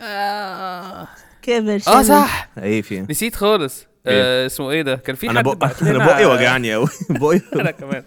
آه. 0.00 1.08
كبر 1.42 1.80
آه. 1.88 2.02
صح. 2.02 2.48
إيه 2.58 2.82
في 2.82 3.00
نسيت 3.00 3.34
خالص. 3.36 3.86
آه 4.06 4.46
اسمه 4.46 4.70
إيه 4.70 4.82
ده؟ 4.82 4.96
كان 4.96 5.16
في 5.16 5.30
أنا 5.30 5.38
حد 5.38 5.44
بق... 5.44 5.52
بعت 5.52 5.82
أنا 5.88 6.06
بقي 6.06 6.26
وجعني 6.26 6.74
قوي 6.74 6.86
بقي 7.10 7.40
أنا 7.54 7.70
كمان. 7.70 8.04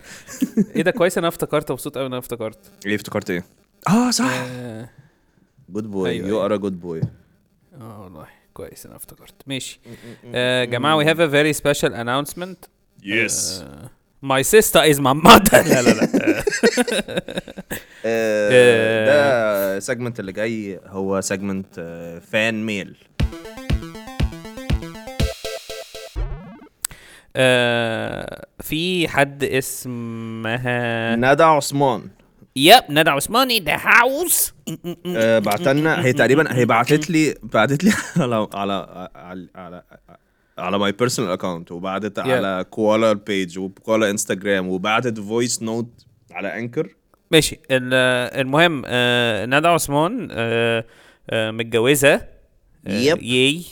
إيه 0.75 0.82
ده؟ 0.84 0.91
كويس 0.91 1.17
أنا 1.17 1.27
افتكرت 1.27 1.71
مبسوط 1.71 1.95
قوي 1.97 2.06
إن 2.06 2.12
أنا 2.12 2.19
افتكرت. 2.19 2.60
إيه 2.86 2.95
افتكرت 2.95 3.30
إيه؟ 3.30 3.45
آه 3.89 4.12
صح. 4.12 4.32
آه. 4.51 4.89
good 5.69 5.91
boy 5.91 6.15
you 6.17 6.45
are 6.45 6.53
a 6.53 6.57
good 6.57 6.79
boy 6.81 7.01
آه، 7.82 8.01
والله. 8.03 8.27
كويس 8.57 8.85
أنا 8.85 8.95
افتكرت. 8.95 9.33
ماشي. 9.47 9.79
آه 10.35 10.63
جماعة 10.63 11.03
we 11.03 11.07
have 11.07 11.19
a 11.19 11.27
very 11.31 11.53
special 11.61 11.89
announcement. 11.91 12.67
yes 13.03 13.63
آه 13.63 13.89
my 14.25 14.43
sister 14.43 14.81
is 14.93 14.97
my 14.99 15.13
mother. 15.27 15.53
لا 15.53 15.81
لا 15.81 15.91
لا. 15.91 16.43
آه. 18.05 19.05
ده 19.05 19.79
segment 19.79 20.19
اللي 20.19 20.31
جاي 20.31 20.79
هو 20.85 21.21
segment 21.21 21.79
fan 22.31 22.65
mail 22.65 22.97
آه 27.35 28.45
في 28.61 29.07
حد 29.07 29.43
اسمها 29.43 31.15
ندى 31.15 31.43
عثمان. 31.43 32.09
yep 32.57 32.83
ندى 32.89 33.09
عثمان 33.10 33.45
in 33.45 33.60
the 33.60 33.77
house 33.81 34.53
آه، 35.05 35.39
بعتلنا 35.39 36.05
هي 36.05 36.13
تقريبا 36.13 36.55
هي 36.55 36.65
بعتت 36.65 37.09
لي 37.09 37.35
بعتت 37.43 37.83
لي 37.83 37.91
على 38.23 38.47
على 38.53 39.09
على 39.15 39.47
على 39.55 39.83
على 40.57 40.79
my 40.79 40.91
personal 40.91 41.31
account 41.31 41.71
وبعتت. 41.71 42.19
على 42.19 42.65
كوالا 42.69 43.13
page 43.13 43.60
وكوالا 43.59 44.09
انستجرام 44.09 44.67
وبعتت 44.67 45.19
voice 45.19 45.62
note 45.63 46.05
على 46.31 46.59
Anchor 46.60 46.95
ماشي. 47.31 47.59
ال- 47.71 47.93
المهم 48.41 48.83
آه 48.85 49.45
ندى 49.45 49.67
عثمان 49.67 50.27
آه 50.31 50.83
متجوزة. 51.31 52.17
Yep. 52.17 52.89
yay 52.89 53.63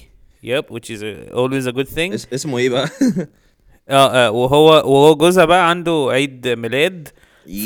yep 0.44 0.66
which 0.66 0.90
is 0.96 1.02
always 1.34 1.72
a 1.74 1.76
good 1.78 1.90
thing. 1.96 2.14
اس- 2.14 2.28
اسمه 2.34 2.58
إيه 2.58 2.70
بقى؟ 2.70 2.90
آه 3.90 4.28
آه 4.28 4.32
وهو 4.32 4.66
وهو 4.68 5.16
جوزها 5.16 5.46
بقى 5.46 5.70
عنده 5.70 6.08
عيد 6.12 6.48
ميلاد. 6.48 7.08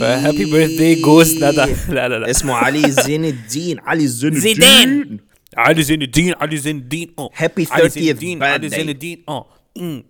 فهابي 0.00 0.44
بيرث 0.44 0.70
داي 0.70 0.94
جوز 1.02 1.34
ندى 1.44 1.74
لا 1.88 2.08
لا 2.08 2.18
لا 2.18 2.30
اسمه 2.30 2.54
علي 2.54 2.90
زين 2.90 3.24
الدين 3.24 3.80
علي 3.80 4.06
زين 4.06 4.28
الدين 4.36 4.40
زيدان. 4.54 5.18
علي 5.56 5.82
زين 5.82 6.02
الدين 6.02 6.34
علي 6.40 6.56
زين 6.56 6.76
الدين 6.76 7.14
اه 7.18 7.30
Happy 7.34 7.70
علي 7.72 7.88
زين 7.88 8.04
30th 8.04 8.08
الدين 8.10 8.42
علي 8.42 8.68
birthday. 8.68 8.74
زين 8.76 8.88
الدين 8.88 9.24
اه 9.28 9.46
أمم. 9.78 10.04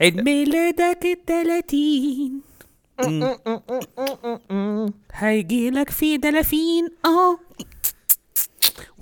عيد 0.00 0.20
ميلادك 0.20 1.04
التلاتين 1.04 2.40
هيجيلك 5.12 5.90
في 5.90 6.16
دلافين 6.16 6.88
اه 7.04 7.38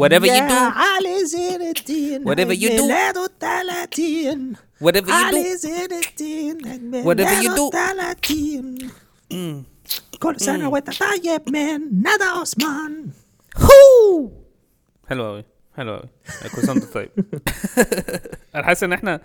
whatever 0.03 0.25
you 0.25 0.31
يا 0.33 0.49
do 0.49 0.53
علي 0.77 1.25
زين 1.27 1.63
الدين 1.63 2.25
Whatever 2.25 2.53
you 2.55 2.69
do. 2.69 2.83
ميلاده 2.83 3.25
التلاتين 3.25 4.53
whatever 4.85 5.07
you 5.07 5.09
do 5.09 5.11
علي 5.13 5.57
زين 5.57 5.89
الدين 5.93 6.59
Whatever 7.05 7.43
you 7.45 7.57
do. 7.57 7.61
التلاتين 7.75 8.79
كل 10.20 10.36
سنة 10.38 10.70
وانت 10.70 10.90
طيب 11.00 11.50
من 11.50 11.76
ندى 12.00 12.24
عثمان. 12.42 13.08
هو! 13.58 14.32
حلو 15.10 15.26
قوي 15.26 15.46
حلو 15.78 15.92
قوي 15.92 16.10
كل 16.56 16.62
سنه 16.62 16.72
وأنت 16.74 16.94
طيب. 16.94 17.10
أنا 18.56 18.64
حاسس 18.64 18.84
إن 18.84 18.94
إحنا 18.94 19.22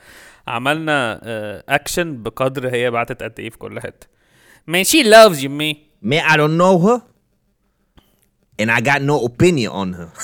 عملنا 0.47 1.21
آه، 1.23 1.65
اكشن 1.69 2.23
بقدر 2.23 2.69
هي 2.69 2.91
بعتت 2.91 3.23
قد 3.23 3.41
إيه 3.41 3.51
في 3.51 3.59
كل 3.59 3.81
حتة. 3.81 4.07
Man, 4.71 4.85
she 4.85 5.03
loves 5.05 5.43
you, 5.43 5.51
me. 5.51 5.71
Me, 6.03 6.19
I 6.21 6.37
don't 6.37 6.57
know 6.57 6.79
her. 6.87 7.03
And 8.61 8.71
I 8.71 8.81
got 8.81 9.03
no 9.03 9.17
opinion 9.29 9.71
on 9.73 9.93
her. 9.99 10.09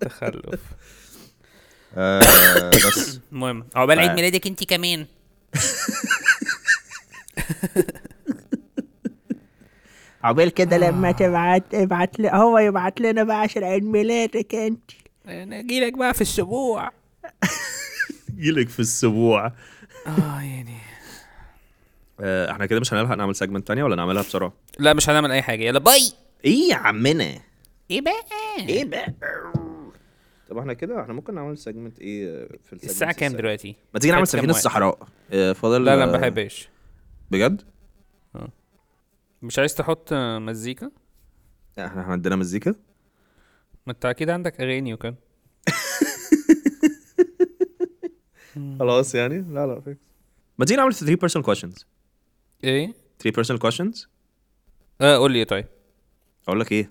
تخلف. 0.00 0.60
آه، 1.96 2.20
بس. 2.70 3.20
المهم 3.32 3.64
عقبال 3.74 3.98
عيد 3.98 4.10
آه. 4.10 4.14
ميلادك 4.14 4.46
انت 4.46 4.64
كمان. 4.64 5.06
عقبال 10.24 10.50
كده 10.50 10.78
لما 10.78 11.12
تبعت 11.12 11.74
ابعت 11.74 12.20
لي 12.20 12.30
هو 12.30 12.58
يبعت 12.58 13.00
لنا 13.00 13.22
بقى 13.24 13.40
عشان 13.40 13.64
عيد 13.64 13.84
ميلادك 13.84 14.54
انت. 14.54 14.90
أنا 15.28 15.58
اجيلك 15.60 15.92
بقى 15.98 16.14
في 16.14 16.20
الأسبوع 16.20 16.90
يجيلك 18.38 18.68
في 18.68 18.80
السبوع. 18.80 19.46
آه 20.06 20.40
يعني. 20.40 20.76
آه، 22.20 22.50
إحنا 22.50 22.66
كده 22.66 22.80
مش 22.80 22.94
هنلحق 22.94 23.14
نعمل 23.14 23.36
segment 23.36 23.68
تانية 23.68 23.84
ولا 23.84 23.96
نعملها 23.96 24.22
بسرعة؟ 24.22 24.52
لا 24.78 24.92
مش 24.94 25.10
هنعمل 25.10 25.30
أي 25.30 25.42
حاجة. 25.42 25.62
يلا 25.64 25.78
bye. 25.78 26.12
إيه 26.44 26.68
يا 26.70 26.74
عمنا؟ 26.76 27.38
إيه 27.90 28.00
بقى؟ 28.00 28.22
إيه 28.58 28.84
بقى؟ 28.84 29.14
طب 30.52 30.58
إحنا 30.58 30.72
كده 30.72 31.00
إحنا 31.00 31.12
ممكن 31.12 31.34
نعمل 31.34 31.58
segment 31.58 31.98
إيه 31.98 32.48
في 32.62 32.72
الساعة 32.72 33.12
كام 33.12 33.32
دلوقتي؟ 33.32 33.76
ما 33.94 34.00
تيجي 34.00 34.12
نعمل 34.12 34.26
وقت؟ 34.34 34.34
الصحراء؟ 34.34 35.08
آه، 35.30 35.52
فاضل 35.52 35.84
لا 35.84 35.96
لا 35.96 36.06
ما 36.06 36.12
بحبش. 36.12 36.68
بجد؟ 37.30 37.62
مش 39.42 39.58
عايز 39.58 39.74
تحط 39.74 40.12
مزيكا؟ 40.12 40.90
إحنا 41.78 42.02
عندنا 42.02 42.36
مزيكا؟ 42.36 42.74
ما 43.86 43.92
انت 43.92 44.04
أكيد 44.04 44.30
عندك 44.30 44.60
اغاني 44.60 44.94
وكده. 44.94 45.14
خلاص 48.78 49.14
يعني؟ 49.14 49.38
لا 49.38 49.66
لا 49.66 49.80
فيكس 49.80 50.00
ما 50.58 50.64
تيجي 50.64 50.76
نعمل 50.76 50.94
3 50.94 51.28
personal 51.28 51.44
questions. 51.46 51.84
إيه؟ 52.64 52.94
3 53.18 53.42
personal 53.42 53.58
questions 53.58 54.06
آه 55.00 55.16
قول 55.16 55.32
لي 55.32 55.44
طيب. 55.44 55.66
أقول 56.48 56.60
لك 56.60 56.72
إيه؟ 56.72 56.90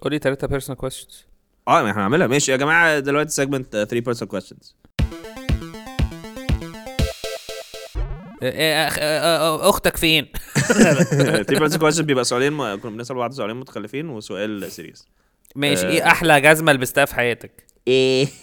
قول 0.00 0.12
لي 0.12 0.18
ثلاثة 0.18 0.46
personal 0.46 0.78
questions 0.78 1.31
آه 1.68 1.82
ما 1.82 1.90
إحنا 1.90 2.00
هنعملها. 2.00 2.26
ماشي 2.26 2.52
يا 2.52 2.56
جماعة 2.56 2.98
دلوقتي 2.98 3.30
segment 3.30 3.72
3 3.72 4.00
personal 4.12 4.28
questions. 4.40 4.72
أختك 9.68 9.96
فين؟ 9.96 10.26
3 10.56 11.44
personal 11.68 11.80
questions 11.80 12.00
بيبقى 12.02 12.24
سؤالين 12.24 12.76
كنا 12.76 12.90
بنسأل 12.90 13.16
بعض 13.16 13.32
سؤالين 13.32 13.56
متخلفين 13.56 14.08
وسؤال 14.08 14.72
serious 14.72 15.06
ماشي. 15.56 15.86
آه. 15.86 15.90
إيه 15.90 16.06
أحلى 16.06 16.40
جزمة 16.40 16.72
لبستها 16.72 17.04
في 17.04 17.14
حياتك؟ 17.14 17.66
إيه؟ 17.88 18.28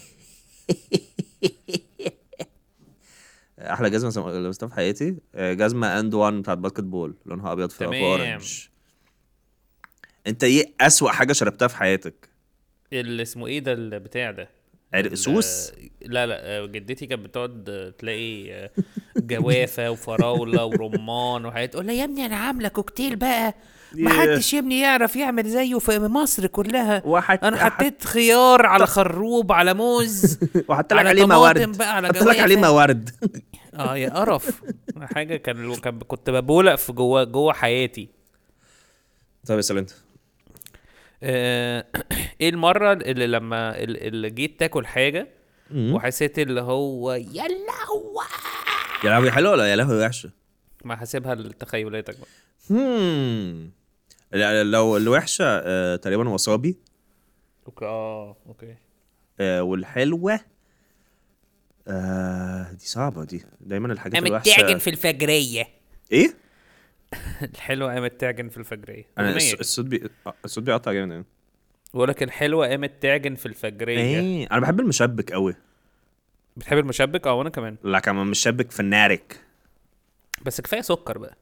أحلى 3.60 3.90
جزمة 3.90 4.30
لبستها 4.32 4.68
في 4.68 4.74
حياتي؟ 4.74 5.16
آه، 5.34 5.52
جزمة 5.52 6.00
AND1 6.00 6.40
بتاعت 6.42 6.58
basketball 6.58 7.14
لونها 7.26 7.52
أبيض 7.52 7.70
في. 7.70 7.84
orange 7.84 8.66
أنت 10.26 10.44
إيه 10.44 10.72
أسوأ 10.80 11.10
حاجة 11.10 11.32
شربتها 11.32 11.68
في 11.68 11.76
حياتك؟ 11.76 12.29
اللي 12.92 13.22
اسمه 13.22 13.46
إيه 13.46 13.58
ده 13.60 13.72
البتاع 13.72 14.30
ده؟ 14.30 14.48
عرق 14.94 15.14
سوس؟ 15.14 15.70
آه، 15.70 15.74
لا 16.06 16.26
لا 16.26 16.38
آه، 16.58 16.66
جدتي 16.66 17.06
كانت 17.06 17.24
بتقعد 17.24 17.92
تلاقي 17.98 18.52
آه، 18.52 18.70
جوافة 19.16 19.90
وفراولة 19.90 20.64
ورمان 20.64 21.44
وحاجات. 21.44 21.72
تقول 21.72 21.86
لها 21.86 21.94
يا 21.94 22.04
ابني 22.04 22.26
أنا 22.26 22.36
عاملة 22.36 22.68
كوكتيل 22.68 23.16
بقى. 23.16 23.54
ما 23.94 24.10
حدش 24.10 24.54
يا 24.54 24.58
ابني 24.58 24.80
يعرف 24.80 25.16
يعمل 25.16 25.48
زيه 25.48 25.78
في 25.78 25.98
مصر 25.98 26.46
كلها. 26.46 27.02
وحت- 27.06 27.44
أنا 27.44 27.56
حطيت 27.64 28.04
خيار 28.04 28.66
على 28.66 28.86
خروب 28.86 29.52
على 29.52 29.74
موز. 29.74 30.38
وحط 30.68 30.92
لك 30.92 31.06
عليه 31.06 31.26
ماورد. 31.26 31.78
بقى 31.78 31.96
على 31.96 32.08
حط 32.08 32.16
لك 32.16 32.38
عليه. 32.40 32.56
ماورد. 32.56 33.10
آه 33.74 33.96
يا 33.96 34.10
قرف. 34.10 34.60
حاجة 35.14 35.36
كان 35.36 35.74
كنت 36.08 36.30
ببولق 36.30 36.74
في 36.74 36.92
جوه 36.92 37.24
جوه 37.24 37.52
حياتي. 37.52 38.08
طب 39.46 39.60
أنت. 39.76 39.90
آه، 39.90 39.94
إيه 41.22 42.48
المرة 42.48 42.92
اللي 42.92 43.26
لما 43.26 43.78
اللي 43.78 44.30
جيت 44.30 44.60
تاكل 44.60 44.86
حاجة 44.86 45.28
وحسيت 45.74 46.38
اللي 46.38 46.60
هو 46.60 47.12
يا 47.12 47.42
لهوي! 47.48 48.24
يا 49.04 49.10
لهوي 49.10 49.30
حلوة 49.30 49.52
ولا 49.52 49.66
يا 49.70 49.76
لهوي 49.76 50.04
وحشة؟ 50.06 50.30
ما 50.84 50.96
حاسبها 50.96 51.34
لتخيلاتك 51.34 52.16
بقى. 52.18 52.28
هم 52.70 53.70
لو 54.70 54.96
الوحشة 54.96 55.44
آه، 55.46 55.96
تقريبا 55.96 56.28
wasabi. 56.28 56.78
okay 57.66 57.84
آه 57.84 58.36
okay. 58.46 58.74
آه، 59.40 59.62
والحلوة 59.62 60.40
آه 61.88 62.72
دي 62.72 62.86
صعبة 62.86 63.24
دي. 63.24 63.44
دايما 63.60 63.92
الحاجات 63.92 64.22
الوحشة. 64.22 64.56
تعجن 64.56 64.78
في 64.78 64.90
الفجرية. 64.90 65.68
إيه؟ 66.12 66.34
الحلوة 67.54 67.94
قامت 67.94 68.20
تعجن 68.20 68.48
في 68.48 68.56
الفجريه 68.56 69.04
أنا. 69.18 69.36
الصوت 69.36 69.86
بي... 69.86 70.10
الصوت 70.44 70.64
بيقطع 70.64 70.92
جامد 70.92 71.10
يعني 71.10 71.24
بقول 71.94 72.08
لك 72.08 72.22
الحلوة 72.22 72.68
قامت 72.68 73.02
تعجن 73.02 73.34
في 73.34 73.46
الفجريه 73.46 73.98
إيه؟ 73.98 74.46
أنا 74.52 74.60
بحب 74.60 74.80
المشبك 74.80 75.32
قوي 75.32 75.56
بتحب 76.56 76.78
المشبك؟ 76.78 77.26
أه 77.26 77.34
وأنا 77.34 77.50
كمان. 77.50 77.76
لا 77.82 77.98
كمان 78.00 78.26
مشبك 78.26 78.70
فنارك. 78.70 79.40
بس 80.42 80.60
كفاية 80.60 80.80
سكر 80.80 81.18
بقى. 81.18 81.36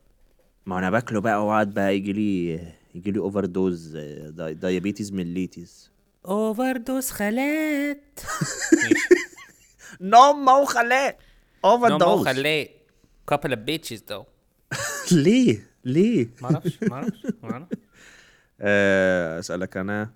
ما 0.66 0.78
أنا 0.78 0.90
باكله 0.90 1.20
بقى 1.20 1.46
وأقعد 1.46 1.74
بقى 1.74 1.96
يجي 1.96 2.12
لي 2.12 2.60
يجي 2.94 3.10
لي 3.10 3.18
overdose 3.18 3.96
دايابيتيز 4.36 5.12
ميليتيز 5.12 5.90
اوفر 6.26 6.76
دوز 6.76 7.10
خالات 7.10 8.20
نو 10.00 10.32
ما 10.32 10.64
خلاه 10.64 11.16
اوفر 11.64 11.88
نو 11.88 12.16
مو 12.16 12.24
خلاه 12.24 12.68
couple 13.34 13.50
of 13.50 13.58
bitches 13.68 14.00
though. 14.10 14.38
ليه 15.12 15.70
ليه 15.84 16.28
ما 16.42 16.48
أعرفش 16.48 16.78
ما 16.82 16.94
أعرفش 16.94 17.26
ما 17.42 17.50
أعرفش 17.50 17.68
اسالك 19.38 19.76
أنا 19.76 20.11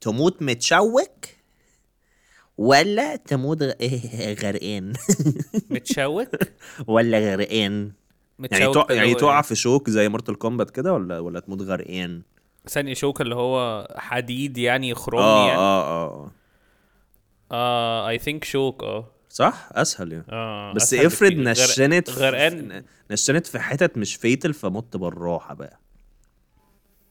تموت 0.00 0.42
متشوك 0.42 1.26
ولا 2.58 3.16
تموت 3.16 3.62
غرقان 4.42 4.92
متشوك 5.70 6.28
ولا 6.86 7.18
غرقان 7.18 7.92
يعني 8.50 8.66
تقع 8.66 8.94
يعني 8.94 9.14
تقع 9.14 9.42
في 9.42 9.54
شوك 9.54 9.90
زي 9.90 10.08
Mortal 10.08 10.34
Kombat 10.34 10.70
كده 10.70 10.92
ولا 10.92 11.18
ولا 11.18 11.40
تموت 11.40 11.62
غرقان 11.62 12.22
ثاني 12.68 12.94
شوك 12.94 13.20
اللي 13.20 13.34
هو 13.34 13.88
حديد 13.96 14.58
يعني 14.58 14.94
خروم 14.94 15.20
يعني 15.20 15.58
آه 15.60 15.84
آه 15.84 16.24
آه 16.24 16.30
آه 17.52 18.08
I 18.08 18.18
think 18.18 18.44
شوك 18.44 18.84
آه 18.84 19.15
صح؟ 19.36 19.68
أسهل 19.72 20.12
يعني. 20.12 20.24
آه 20.30 20.72
بس 20.72 20.82
أسهل 20.94 21.06
افرض 21.06 21.32
نشنت 21.32 22.10
في- 22.10 22.20
غرقان 22.20 22.84
نشنت 23.10 23.46
في 23.46 23.58
حتت 23.58 23.98
مش 23.98 24.16
vital 24.16 24.54
فمت 24.54 24.96
بالراحة 24.96 25.54
بقى. 25.54 25.80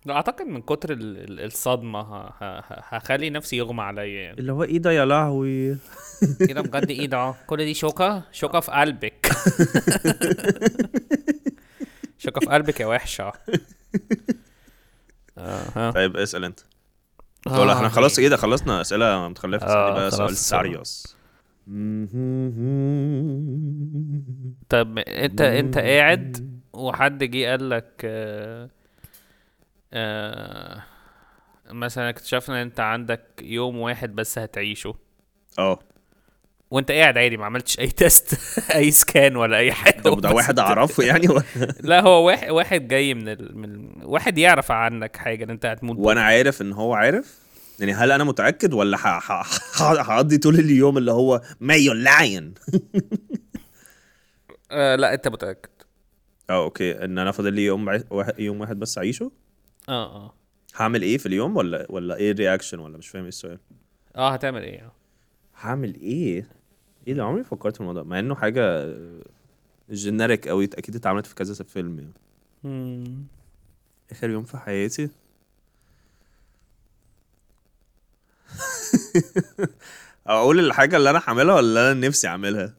لا 0.05 0.13
أعتقد 0.13 0.45
من 0.45 0.61
كتر 0.61 0.91
ال- 0.93 1.17
ال- 1.17 1.45
الصدمة 1.45 1.99
ه- 2.01 2.27
ه- 2.27 2.59
ه- 2.59 2.83
هخلي 2.95 3.29
نفسي 3.29 3.57
يغمى 3.57 3.81
عليا 3.81 4.21
يعني. 4.21 4.39
اللي 4.39 4.51
هو 4.51 4.63
إيه 4.63 4.77
ده 4.77 4.91
يا 4.91 5.05
لهوي؟ 5.05 5.77
كده 6.47 6.61
بجد؟ 6.61 6.89
إيه 6.89 7.05
ده؟ 7.07 7.33
كل 7.47 7.57
دي 7.57 7.73
شوكة؟ 7.73 8.23
شوكة 8.31 8.59
في 8.59 8.71
قلبك. 8.71 9.31
شوكة 12.17 12.39
في 12.41 12.45
قلبك 12.45 12.79
يا 12.79 12.85
وحشة. 12.85 13.33
آه 15.37 15.91
طيب 15.91 16.17
اسأل 16.17 16.45
أنت. 16.45 16.59
ولا 17.47 17.73
إحنا 17.73 17.89
خلاص 17.89 18.19
إيه 18.19 18.29
ده؟ 18.29 18.37
خلصنا 18.37 18.81
أسئلة 18.81 19.27
متخلفة. 19.27 19.65
آه، 19.67 19.93
بقى 19.93 20.11
سؤال 20.11 20.35
خلاص. 20.73 21.14
طب 24.69 24.97
انت 24.97 25.41
انت 25.41 25.77
قاعد 25.77 26.51
وحد 26.73 27.23
جه 27.23 27.49
قال 27.49 27.69
لك 27.69 28.01
آه 28.05 28.69
آه 29.93 30.83
مثلا 31.71 32.09
اكتشفنا 32.09 32.55
إن 32.55 32.61
انت 32.61 32.79
عندك 32.79 33.21
يوم 33.41 33.77
واحد 33.79 34.15
بس 34.15 34.39
هتعيشه. 34.39 34.95
آه. 35.59 35.79
وانت 36.71 36.91
قاعد 36.91 37.17
عادي 37.17 37.37
ما 37.37 37.45
عملتش 37.45 37.79
أي 37.79 37.87
test 38.01 38.39
أي 38.75 38.91
scan 38.91 39.35
ولا 39.35 39.57
أي 39.57 39.71
حاجة. 39.71 40.01
ده 40.01 40.15
ده 40.15 40.31
واحد 40.31 40.59
أعرفه 40.59 41.03
يعني؟ 41.03 41.27
ولا- 41.27 41.43
لا 41.83 42.01
هو 42.01 42.27
واحد 42.27 42.49
واحد 42.49 42.87
جاي 42.87 43.13
من 43.13 43.29
ال... 43.29 43.57
من 43.57 43.89
واحد 44.03 44.37
يعرف 44.37 44.71
عنك 44.71 45.17
حاجة 45.17 45.43
إن 45.43 45.49
أنت 45.49 45.65
هتموت. 45.65 45.97
وأنا 45.99 46.21
عارف 46.21 46.61
إن 46.61 46.73
هو 46.73 46.93
عارف؟ 46.93 47.44
يعني 47.79 47.93
هل 47.93 48.11
أنا 48.11 48.23
متأكد 48.23 48.73
ولا 48.73 48.97
هقضي 49.77 50.37
طول 50.37 50.55
اليوم 50.55 50.97
اللي 50.97 51.11
هو 51.11 51.41
my 51.59 51.93
line 51.93 52.53
آه 54.71 54.95
لا 54.95 55.13
أنت 55.13 55.27
متأكد. 55.27 55.69
آه 56.49 56.63
okay. 56.63 57.05
إن 57.05 57.17
أنا 57.17 57.31
فاضل 57.31 57.53
لي 57.53 57.65
يوم 57.65 57.87
واحد 58.09 58.39
يوم 58.39 58.61
واحد 58.61 58.79
بس 58.79 58.97
أعيشه؟ 58.97 59.31
آه 59.89 60.15
آه. 60.15 60.33
هعمل 60.75 61.01
إيه 61.01 61.17
في 61.17 61.25
اليوم 61.25 61.57
ولا 61.57 61.85
ولا 61.89 62.15
إيه 62.15 62.31
ال 62.31 62.36
reaction 62.36 62.79
ولا 62.79 62.97
مش 62.97 63.07
فاهم 63.07 63.21
إيه 63.21 63.29
السؤال؟ 63.29 63.59
آه 64.15 64.29
هتعمل 64.29 64.63
إيه؟ 64.63 64.91
هعمل 65.61 65.95
إيه؟ 65.95 66.47
إيه 67.07 67.13
ده 67.13 67.23
عمري 67.23 67.43
فكرت 67.43 67.75
في 67.75 67.81
الموضوع؟ 67.81 68.03
مع 68.03 68.19
إنه 68.19 68.35
حاجة 68.35 68.95
generic 69.91 70.47
قوي 70.47 70.65
أكيد 70.65 70.95
اتعملت 70.95 71.25
في 71.25 71.35
كذا 71.35 71.63
فيلم 71.63 72.11
يعني. 72.63 73.25
آخر 74.11 74.29
يوم 74.29 74.43
في 74.43 74.57
حياتي؟ 74.57 75.09
أقول 80.27 80.59
الحاجة 80.59 80.97
اللي 80.97 81.09
أنا 81.09 81.21
هعملها 81.27 81.55
ولا 81.55 81.59
اللي 81.59 81.91
أنا 81.91 82.07
نفسي 82.07 82.27
أعملها؟ 82.27 82.73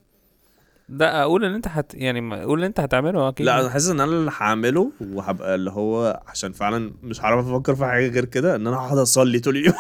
لا 0.89 1.23
أقول 1.23 1.45
إن 1.45 1.55
أنت 1.55 1.69
هت 1.69 1.95
يعني 1.95 2.21
ما- 2.21 2.43
قول 2.45 2.59
إن 2.59 2.65
أنت 2.65 2.81
هتعمله 2.81 3.29
أكيد. 3.29 3.47
لا 3.47 3.61
أنا 3.61 3.71
حاسس 3.71 3.89
إن 3.91 4.01
أنا 4.01 4.13
اللي 4.13 4.31
هعمله 4.37 4.93
وهبقى 5.01 5.55
اللي 5.55 5.71
هو 5.71 6.23
عشان 6.27 6.53
فعلا 6.53 6.93
مش 7.03 7.21
هعرف 7.21 7.47
أفكر 7.49 7.75
في 7.75 7.85
حاجة 7.85 8.09
غير 8.09 8.25
كده 8.25 8.57
إن 8.57 8.67
أنا 8.67 8.77
هقعد 8.77 8.99
أصلي 8.99 9.39
طول 9.41 9.57
اليوم. 9.57 9.75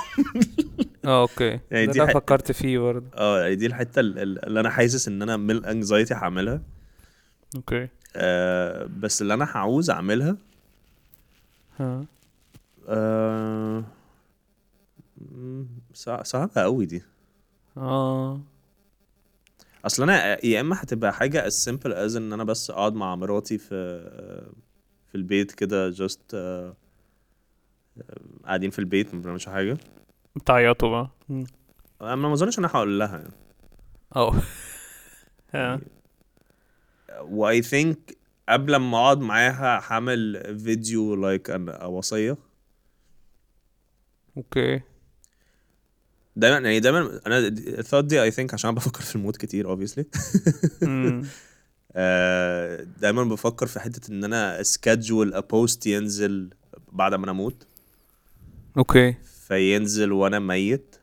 آه 1.04 1.20
okay. 1.22 1.44
يعني 1.50 1.60
يعني 1.70 1.86
دي 1.92 2.06
فكرت 2.06 2.52
فيه 2.52 2.78
برضه. 2.78 3.06
آه 3.14 3.40
يعني 3.42 3.54
دي 3.54 3.66
الحتة 3.66 4.00
ال- 4.00 4.18
ال- 4.18 4.44
اللي 4.46 4.60
أنا 4.60 4.70
حاسس 4.70 5.08
إن 5.08 5.22
أنا 5.22 5.36
من 5.36 5.50
ال 5.50 5.58
anxiety 5.58 6.14
هعملها. 6.14 6.60
okay. 7.56 7.88
آه 8.16 8.88
بس 8.98 9.22
اللي 9.22 9.34
أنا 9.34 9.44
هعوز 9.52 9.90
أعملها. 9.90 10.36
ها. 11.80 12.04
آه 12.88 13.84
صعبة 16.22 16.62
قوي 16.62 16.86
دي. 16.86 17.02
آه. 17.76 18.40
أصل 19.84 20.02
أنا 20.02 20.46
يا 20.46 20.60
إما 20.60 20.82
هتبقى 20.82 21.12
حاجة 21.14 21.48
as 21.48 21.52
simple 21.52 21.90
as 21.92 22.16
إن 22.16 22.32
أنا 22.32 22.44
بس 22.44 22.70
أقعد 22.70 22.94
مع 22.94 23.16
مراتي 23.16 23.58
في 23.58 24.00
في 25.08 25.14
البيت 25.14 25.52
كده 25.52 25.92
just 25.92 26.36
قاعدين 28.44 28.70
في 28.70 28.78
البيت 28.78 29.14
ما 29.14 29.20
بنعملش 29.20 29.46
حاجة. 29.48 29.78
بتعيطوا 30.36 30.88
بقى. 30.88 31.10
أنا 32.02 32.16
ما 32.16 32.32
أظنش 32.32 32.58
إن 32.58 32.64
أنا 32.64 32.72
هقول 32.76 32.98
لها 32.98 33.18
يعني. 33.18 33.32
آه 34.16 35.80
و 37.20 37.62
I 37.62 37.71
think 37.71 38.16
قبل 38.48 38.76
ما 38.76 38.98
أقعد 38.98 39.20
معاها 39.20 39.80
هعمل 39.92 40.42
فيديو 40.58 41.14
like 41.14 41.48
وصية. 41.84 42.36
okay. 44.36 44.80
دايما 46.36 46.56
يعني 46.58 46.80
دايما 46.80 47.20
أنا 47.26 47.38
الثوت 47.48 48.04
دي 48.04 48.22
I 48.22 48.30
think 48.30 48.54
عشان 48.54 48.74
بفكر 48.74 49.02
في 49.02 49.16
الموت 49.16 49.36
كتير 49.36 49.66
مم. 50.82 51.22
آه، 51.98 52.86
دايما 53.00 53.24
بفكر 53.24 53.66
في 53.66 53.80
حتة 53.80 54.12
إن 54.12 54.24
أنا 54.24 54.60
أ 54.60 54.69
schedule 54.69 55.34
a 55.34 55.40
post 55.40 55.86
ينزل 55.86 56.50
بعد 56.92 57.14
ما 57.14 57.24
أنا 57.24 57.32
أموت. 57.32 57.66
okay. 58.78 59.14
فينزل 59.48 60.12
وأنا 60.12 60.38
ميت. 60.38 60.96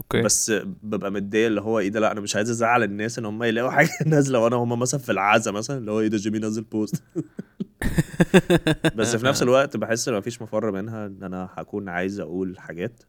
okay. 0.00 0.22
بس 0.22 0.52
ببقى 0.82 1.10
متضايق 1.10 1.46
اللي 1.46 1.60
هو 1.60 1.78
إيه 1.78 1.88
ده 1.88 2.00
لا 2.00 2.12
أنا 2.12 2.20
مش 2.20 2.36
عايز 2.36 2.50
أزعل 2.50 2.82
الناس 2.82 3.18
إن 3.18 3.24
هم 3.24 3.42
يلاقوا 3.42 3.70
حاجة 3.70 3.90
نازلة 4.06 4.38
وأنا 4.38 4.56
هم 4.56 4.78
مثلا 4.78 5.00
في 5.00 5.12
العزا 5.12 5.50
مثلا 5.50 5.78
اللي 5.78 5.90
هو 5.92 6.00
إيه 6.00 6.08
ده 6.08 6.16
جيمي 6.16 6.38
نزل 6.38 6.62
post 6.62 7.02
بس 8.96 9.16
في 9.16 9.26
نفس 9.26 9.42
الوقت 9.42 9.76
بحس 9.76 10.08
إن 10.08 10.14
مفيش 10.14 10.42
مفر 10.42 10.70
منها 10.70 11.06
إن 11.06 11.22
أنا 11.22 11.48
هكون 11.54 11.88
عايز 11.88 12.20
أقول 12.20 12.58
حاجات. 12.58 13.02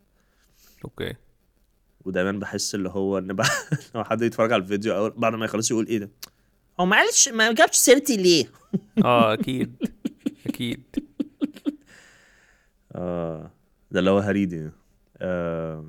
أوكي. 0.85 1.13
ودايما 2.05 2.31
بحس 2.31 2.75
اللي 2.75 2.89
هو 2.89 3.17
إن 3.17 3.33
بقى 3.33 3.47
لو 3.95 4.03
حد 4.03 4.21
يتفرج 4.21 4.51
على 4.53 4.61
الفيديو 4.63 4.95
اول 4.97 5.09
بعد 5.17 5.35
ما 5.35 5.45
يخلص 5.45 5.71
يقول 5.71 5.87
إيه 5.87 5.97
ده؟ 5.97 6.09
هو 6.79 6.85
معلش 6.85 7.29
ما 7.29 7.51
جابش 7.53 7.75
سيرتي 7.75 8.17
ليه؟ 8.17 8.45
آه 9.05 9.33
أكيد. 9.33 9.75
أكيد. 10.47 10.83
آه 12.95 13.51
ده 13.91 13.99
اللي 13.99 14.09
هو 14.09 14.19
هريدي. 14.19 14.69
آه. 15.17 15.85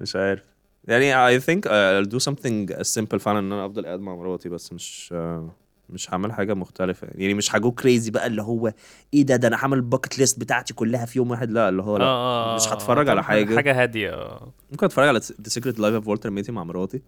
مش 0.00 0.16
عارف. 0.16 0.42
يعني 0.84 1.38
I 1.38 1.42
think 1.42 1.60
I'll 1.66 2.08
do 2.10 2.18
something 2.30 2.82
simple 2.82 3.16
فعلا 3.16 3.38
إن 3.38 3.52
أنا 3.52 3.66
أفضل 3.66 3.86
قاعد 3.86 4.00
مع 4.00 4.14
مراتي 4.14 4.48
بس 4.48 4.72
مش 4.72 5.10
آه، 5.12 5.54
مش 5.90 6.10
هعمل 6.14 6.32
حاجة 6.32 6.54
مختلفة. 6.54 7.08
يعني 7.14 7.34
مش 7.34 7.54
هgo 7.56 7.72
crazy 7.72 8.10
بقى 8.10 8.26
اللي 8.26 8.42
هو 8.42 8.72
إيه 9.14 9.22
ده 9.22 9.36
ده 9.36 9.48
أنا 9.48 9.56
هعمل 9.56 9.76
ال 9.78 9.84
bucket 9.84 10.18
list 10.18 10.40
بتاعتي 10.40 10.74
كلها 10.74 11.06
في 11.06 11.18
يوم 11.18 11.30
واحد. 11.30 11.50
لا 11.50 11.68
اللي 11.68 11.82
هو 11.82 11.96
لا. 11.96 12.04
آه 12.04 12.56
مش 12.56 12.68
هتفرج 12.68 13.08
على 13.08 13.24
حاجة. 13.24 13.56
حاجة 13.56 13.82
هادية 13.82 14.10
آه. 14.14 14.52
ممكن 14.70 14.86
أتفرج 14.86 15.08
على 15.08 15.20
The 15.20 15.50
Secret 15.52 15.76
Life 15.76 16.02
of 16.02 16.06
Walter 16.06 16.30
Mitty 16.44 16.50
مع 16.50 16.64
مراتي. 16.64 17.02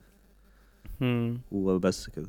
وبس 1.50 2.08
كده. 2.08 2.28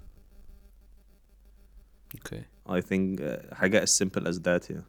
okay. 2.16 2.42
I 2.70 2.82
think 2.86 3.22
آه، 3.22 3.54
حاجة 3.56 3.86
as 3.86 3.90
simple 3.90 4.24
as 4.24 4.36
that 4.36 4.72
يعني. 4.72 4.86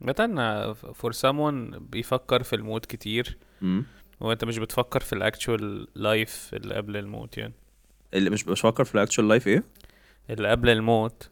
مثلا 0.00 0.72
for 0.72 1.12
someone 1.12 1.76
بيفكر 1.78 2.42
في 2.42 2.56
الموت 2.56 2.86
كتير. 2.86 3.38
مم. 3.62 3.84
وانت 4.20 4.44
مش 4.44 4.58
بتفكر 4.58 5.00
في 5.00 5.12
ال 5.12 5.23
actual 5.23 5.88
life 5.94 6.50
اللي 6.52 6.74
قبل 6.74 6.96
الموت 6.96 7.38
يعني؟ 7.38 7.54
اللي 8.14 8.30
مش 8.30 8.44
بفكر 8.44 8.84
في 8.84 8.94
ال 8.94 8.99
actual 8.99 9.28
life 9.28 9.46
إيه؟ 9.48 9.64
اللي 10.30 10.48
قبل 10.50 10.68
الموت. 10.68 11.28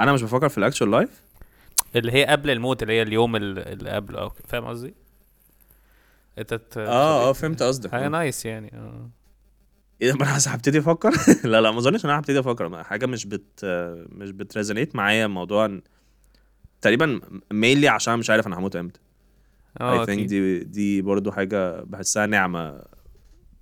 أنا 0.00 0.12
مش 0.12 0.22
بفكر 0.22 0.48
في 0.48 0.58
ال 0.58 0.63
actual 0.63 0.90
life 0.90 1.20
اللي 1.96 2.12
هي 2.12 2.24
قبل 2.24 2.50
الموت 2.50 2.82
اللي 2.82 2.92
هي 2.94 3.02
اليوم 3.02 3.36
ال- 3.36 3.58
اللي 3.58 3.90
قبله 3.90 4.18
أو 4.20 4.28
فاهم 4.28 4.64
قصدي؟ 4.64 4.94
إنت 6.38 6.52
آه 6.76 7.28
آه 7.28 7.32
فهمت 7.32 7.62
قصدك. 7.62 7.90
حاجة. 7.92 8.08
nice 8.08 8.46
يعني 8.46 8.70
آه. 8.74 9.10
إيه 10.02 10.10
ده 10.12 10.16
ما 10.18 10.24
أنا 10.24 10.38
هبتدي 10.54 10.78
أفكر؟ 10.78 11.10
لا 11.50 11.60
لا 11.60 11.70
ما 11.70 11.78
أظنش 11.78 12.04
إن 12.04 12.10
أنا 12.10 12.18
هبتدي 12.18 12.38
أفكر. 12.40 12.84
حاجة 12.84 13.06
مش 13.06 13.26
بت 13.26 13.60
مش 14.08 14.30
بت 14.30 14.43
resonate 14.43 14.96
معايا 14.96 15.26
موضوع 15.26 15.78
تقريبا 16.80 17.20
mainly 17.52 17.88
عشان 17.88 18.18
مش 18.18 18.30
عارف 18.30 18.46
أنا 18.46 18.58
هموت 18.58 18.76
إمتى. 18.76 19.00
آه 19.80 20.04
think 20.06 20.08
أكيد. 20.08 20.26
دي 20.26 20.58
دي 20.64 21.02
برضو 21.02 21.32
حاجة 21.32 21.80
بحسها 21.82 22.26
نعمة. 22.26 22.82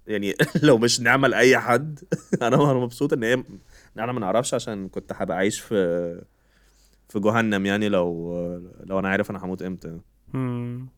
يعني 0.07 0.35
لو 0.63 0.79
مش 0.79 1.01
نعمة 1.01 1.29
لأي 1.29 1.59
حد 1.59 2.01
أنا 2.43 2.57
مبسوط 2.57 3.13
إن 3.13 3.25
هي 3.25 3.45
أنا 3.99 4.13
ما 4.13 4.21
نعرفش 4.21 4.55
عشان 4.55 4.89
كنت 4.89 5.13
هبقى 5.17 5.37
عايش 5.37 5.61
في 5.61 5.75
في 7.09 7.21
جهنم 7.21 7.67
يعني 7.67 7.89
لو 7.89 8.35
لو 8.85 8.99
أنا 8.99 9.09
عارف 9.09 9.31
أنا 9.31 9.45
هموت 9.45 9.63
إمتى. 9.63 9.99
مم. 10.35 10.89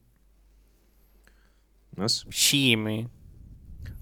بس. 1.98 2.24
جيمي 2.30 3.08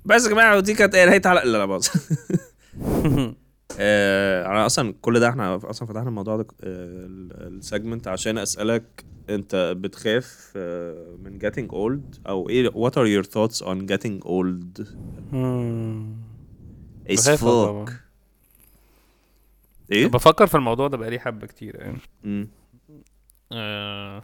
بس 0.04 0.24
يا 0.26 0.30
جماعة 0.30 0.56
ودي 0.56 0.74
كانت 0.74 0.94
إيه 0.94 1.04
نهايه 1.06 1.22
حلقه 1.24 1.44
لا 1.44 1.58
لا 1.58 1.64
باظ. 1.64 1.86
آه، 3.78 4.46
أنا 4.46 4.66
أصلا 4.66 4.94
كل 5.00 5.20
ده 5.20 5.28
إحنا 5.28 5.60
أصلا 5.70 5.88
فتحنا 5.88 6.08
الموضوع 6.08 6.36
ده 6.36 6.46
السيجمنت 6.62 8.08
عشان 8.08 8.38
أسألك 8.38 9.04
أنت 9.30 9.74
بتخاف 9.76 10.52
آه، 10.56 11.16
من 11.24 11.38
getting 11.40 11.70
old 11.72 12.18
أو 12.28 12.48
إيه 12.48 12.70
what 12.70 12.92
are 12.92 13.06
your 13.24 13.28
thoughts 13.28 13.62
on 13.62 13.86
getting 13.86 14.26
old? 14.26 14.86
as 17.08 17.28
fuck. 17.28 17.90
إيه 19.92 20.06
بفكر 20.06 20.46
في 20.46 20.54
الموضوع 20.54 20.88
ده 20.88 20.96
بقالي 20.96 21.18
حبة 21.20 21.46
كتير 21.46 21.76
يعني 21.80 21.98
مم. 22.24 22.48
آه. 23.52 24.22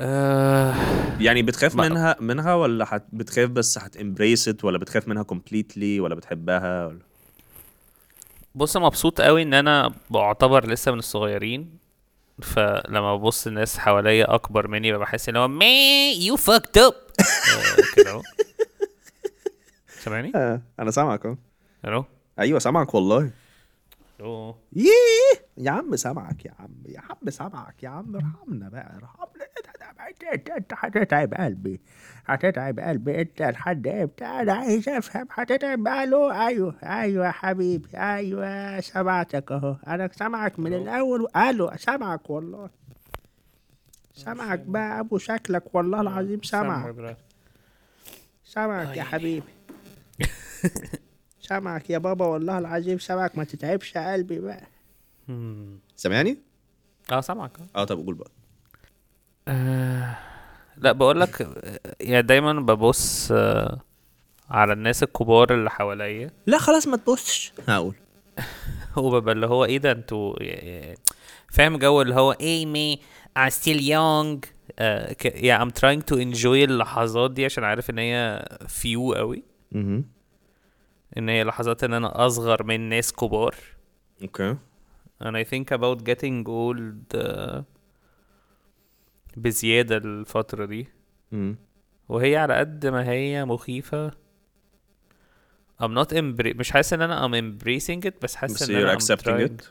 آه. 0.00 0.74
يعني 1.20 1.42
بتخاف 1.42 1.74
ما- 1.76 1.88
منها 1.88 2.16
منها 2.20 2.54
ولا 2.54 2.84
حت 2.84 3.04
بتخاف 3.12 3.50
بس 3.50 3.78
هتembrace 3.78 4.52
it 4.52 4.64
ولا 4.64 4.78
بتخاف 4.78 5.08
منها 5.08 5.24
completely 5.34 6.00
ولا 6.00 6.14
بتحبها 6.14 6.86
ولا 6.86 6.98
بص 8.54 8.76
أنا 8.76 8.86
مبسوط 8.86 9.20
قوي 9.20 9.42
إن 9.42 9.54
أنا 9.54 9.92
بعتبر 10.10 10.66
لسه 10.70 10.92
من 10.92 10.98
الصغيرين 10.98 11.78
فلما 12.42 13.16
ببص 13.16 13.46
الناس 13.46 13.78
حواليا 13.78 14.34
أكبر 14.34 14.68
مني 14.68 14.92
ببقى 14.92 15.00
بحس 15.00 15.28
إن 15.28 15.36
هو 15.36 15.48
Man, 15.48 16.16
you 16.22 16.36
fucked 16.40 16.80
up. 16.88 16.94
آه، 17.54 17.76
كده 17.96 18.10
أهو 18.10 18.22
سامعني؟ 20.00 20.32
آه، 20.34 20.60
أنا 20.80 20.90
سامعك 20.90 21.26
أهو 21.26 21.36
ألو 21.84 22.04
أيوه 22.38 22.58
سامعك 22.58 22.94
والله 22.94 23.30
ألو 24.20 24.56
ييه 24.72 25.40
يا 25.58 25.70
عم 25.70 25.96
سامعك 25.96 26.44
يا 26.44 26.54
عم 26.58 26.74
يا 26.88 27.00
عم 27.00 27.30
سامعك 27.30 27.82
يا 27.82 27.88
عم 27.88 28.16
ارحمنا 28.16 28.68
بقى 28.68 28.96
ارحمنا 28.96 29.44
انت 30.34 30.50
انت 30.50 30.72
هتتعب 30.76 31.34
قلبي 31.34 31.80
هتتعب 32.26 32.80
قلبي 32.80 33.20
انت 33.20 33.42
لحد 33.42 33.86
إمتى 33.88 34.24
أنا 34.24 34.52
عايز 34.52 34.88
افهم 34.88 35.26
هتتعب 35.32 35.88
ألو 35.88 36.30
أيوه 36.30 36.74
أيوه 36.82 37.26
يا 37.26 37.30
حبيبي 37.30 37.88
أيوه 37.98 38.80
سمعتك 38.80 39.52
اهو 39.52 39.76
أنا 39.86 40.10
سامعك 40.12 40.58
من 40.58 40.74
الأول 40.74 41.26
ألو 41.36 41.70
سامعك 41.76 42.30
والله 42.30 42.70
سامعك 44.14 44.58
بقى 44.58 45.00
ابو 45.00 45.18
شكلك 45.18 45.74
والله 45.74 46.00
العظيم 46.00 46.42
سامعك 46.42 47.16
سامعك 48.44 48.96
يا 48.96 49.02
حبيبي 49.02 49.46
سامعك 51.50 51.90
يا 51.90 51.98
بابا 51.98 52.26
والله 52.26 52.58
العظيم 52.58 52.98
سامعك 52.98 53.38
ما 53.38 53.44
تتعبش 53.44 53.96
قلبي 53.98 54.38
بقى. 54.38 54.66
سامعني؟ 55.96 56.38
آه 57.12 57.20
سامعك. 57.20 57.50
آه. 57.60 57.80
آه 57.80 57.84
طب 57.84 57.96
قول 57.98 58.14
بقى. 58.14 58.30
آه، 59.48 60.16
لا 60.76 60.92
بقول 60.92 61.20
لك 61.20 61.48
يعني 62.00 62.22
دايما 62.26 62.52
ببص 62.52 63.28
آه، 63.32 63.80
على 64.50 64.72
الناس 64.72 65.02
الكبار 65.02 65.54
اللي 65.54 65.70
حواليا. 65.70 66.30
لا 66.46 66.58
خلاص 66.58 66.86
ما 66.86 66.96
تبصش. 66.96 67.52
هقول. 67.68 67.94
وببقى 68.96 69.34
اللي 69.34 69.46
هو 69.46 69.64
إيه 69.64 69.78
ده 69.78 69.92
أنتوا 69.92 70.34
فاهم 71.52 71.76
جو 71.78 72.02
اللي 72.02 72.14
هو 72.14 72.32
إيه 72.32 72.66
me 72.66 73.00
I'm 73.38 73.50
still 73.50 73.80
young. 73.80 74.38
uh, 74.80 75.14
yeah 75.24 75.58
I'm 75.62 75.70
trying 75.80 76.02
to 76.10 76.16
enjoy 76.16 76.46
اللحظات 76.46 77.30
دي 77.30 77.44
عشان 77.44 77.64
عارف 77.64 77.90
إن 77.90 77.98
هي 77.98 78.46
few 78.68 79.12
قوي. 79.14 79.42
إن 81.18 81.28
هي 81.28 81.44
لحظات 81.44 81.84
إن 81.84 81.94
أنا 81.94 82.26
أصغر 82.26 82.62
من 82.62 82.80
ناس 82.88 83.12
كبار. 83.12 83.54
okay. 84.22 84.56
And 85.22 85.36
I 85.36 85.44
think 85.44 85.70
about 85.70 86.04
getting 86.04 86.44
old 86.46 87.16
uh, 87.20 87.62
بزيادة 89.36 89.96
الفترة 89.96 90.64
دي. 90.64 90.88
مم. 91.32 91.56
وهي 92.08 92.36
على 92.36 92.54
قد 92.54 92.86
ما 92.86 93.08
هي 93.10 93.44
مخيفة. 93.44 94.10
I'm 95.82 95.94
not 95.94 96.12
embra- 96.12 96.56
مش 96.56 96.70
حاسس 96.70 96.92
إن 96.92 97.02
أنا 97.02 97.28
I'm 97.28 97.32
embracing 97.32 98.08
it 98.10 98.12
بس 98.22 98.34
حاسس 98.36 98.54
بس 98.62 98.70
إن 98.70 98.76
أنا 98.76 98.94
I'm 98.94 98.98
accepting 99.00 99.24
trying. 99.24 99.62
it 99.62 99.64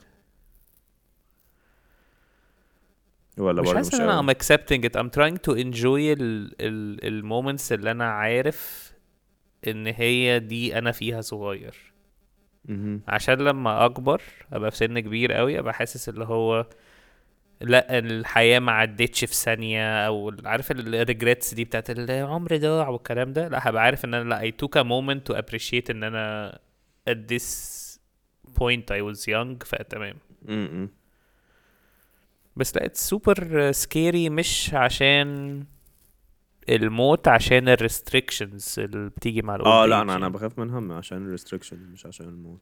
ولا 3.37 3.61
مش 3.61 3.73
حاسس 3.73 3.93
إن؟ 3.93 4.09
أنا 4.09 4.21
I'm 4.21 4.35
accepting 4.35 4.83
it. 4.83 4.99
I'm 5.01 5.09
trying 5.09 5.37
to 5.49 5.55
enjoy 5.55 5.85
ال 5.85 6.55
ال 6.61 7.07
moments 7.07 7.73
اللي 7.73 7.91
أنا 7.91 8.11
عارف 8.11 8.88
إن 9.67 9.87
هي 9.87 10.39
دي 10.39 10.77
أنا 10.77 10.91
فيها 10.91 11.21
صغير. 11.21 11.75
عشان 13.07 13.35
لما 13.37 13.85
أكبر 13.85 14.21
أبقى 14.53 14.71
في 14.71 14.77
سن 14.77 14.99
كبير 14.99 15.33
قوي 15.33 15.59
أبقى 15.59 15.73
حاسس 15.73 16.09
اللي 16.09 16.25
هو 16.25 16.65
لأ 17.61 17.99
الحياة 17.99 18.59
ما 18.59 18.71
عدتش 18.71 19.25
في 19.25 19.35
ثانية 19.35 20.07
أو 20.07 20.33
عارف 20.45 20.71
ال 20.71 20.82
regrets 20.82 21.53
دي 21.53 21.63
بتاعت 21.63 21.89
العمر 21.89 22.57
ضاع 22.57 22.89
والكلام 22.89 23.33
ده 23.33 23.47
لأ 23.47 23.69
هبقى 23.69 23.83
عارف 23.83 24.05
إن 24.05 24.13
أنا 24.13 24.29
لأ 24.29 24.51
I 24.51 24.53
took 24.53 24.81
a 24.81 24.83
moment 24.83 25.33
to 25.33 25.37
appreciate 25.37 25.89
إن 25.89 26.03
أنا 26.03 26.59
at 27.09 27.17
this 27.33 27.45
point 28.59 28.83
I 28.91 29.01
was 29.01 29.19
young 29.27 29.65
فتمام. 29.65 30.15
بس 32.55 32.75
لأ 32.75 32.87
it's 32.87 33.09
super 33.15 33.39
scary 33.85 34.29
مش 34.31 34.73
عشان 34.73 35.63
الموت 36.69 37.27
عشان 37.27 37.67
ال 37.69 37.77
restrictions 37.89 38.77
اللي 38.77 39.09
بتيجي 39.09 39.41
مع 39.41 39.55
آه 39.55 39.85
لا 39.85 40.01
أنا 40.01 40.15
أنا. 40.15 40.27
بخاف 40.29 40.59
منها 40.59 40.95
عشان 40.97 41.25
الريستريكشن 41.25 41.77
مش 41.77 42.05
عشان 42.05 42.25
الموت 42.27 42.61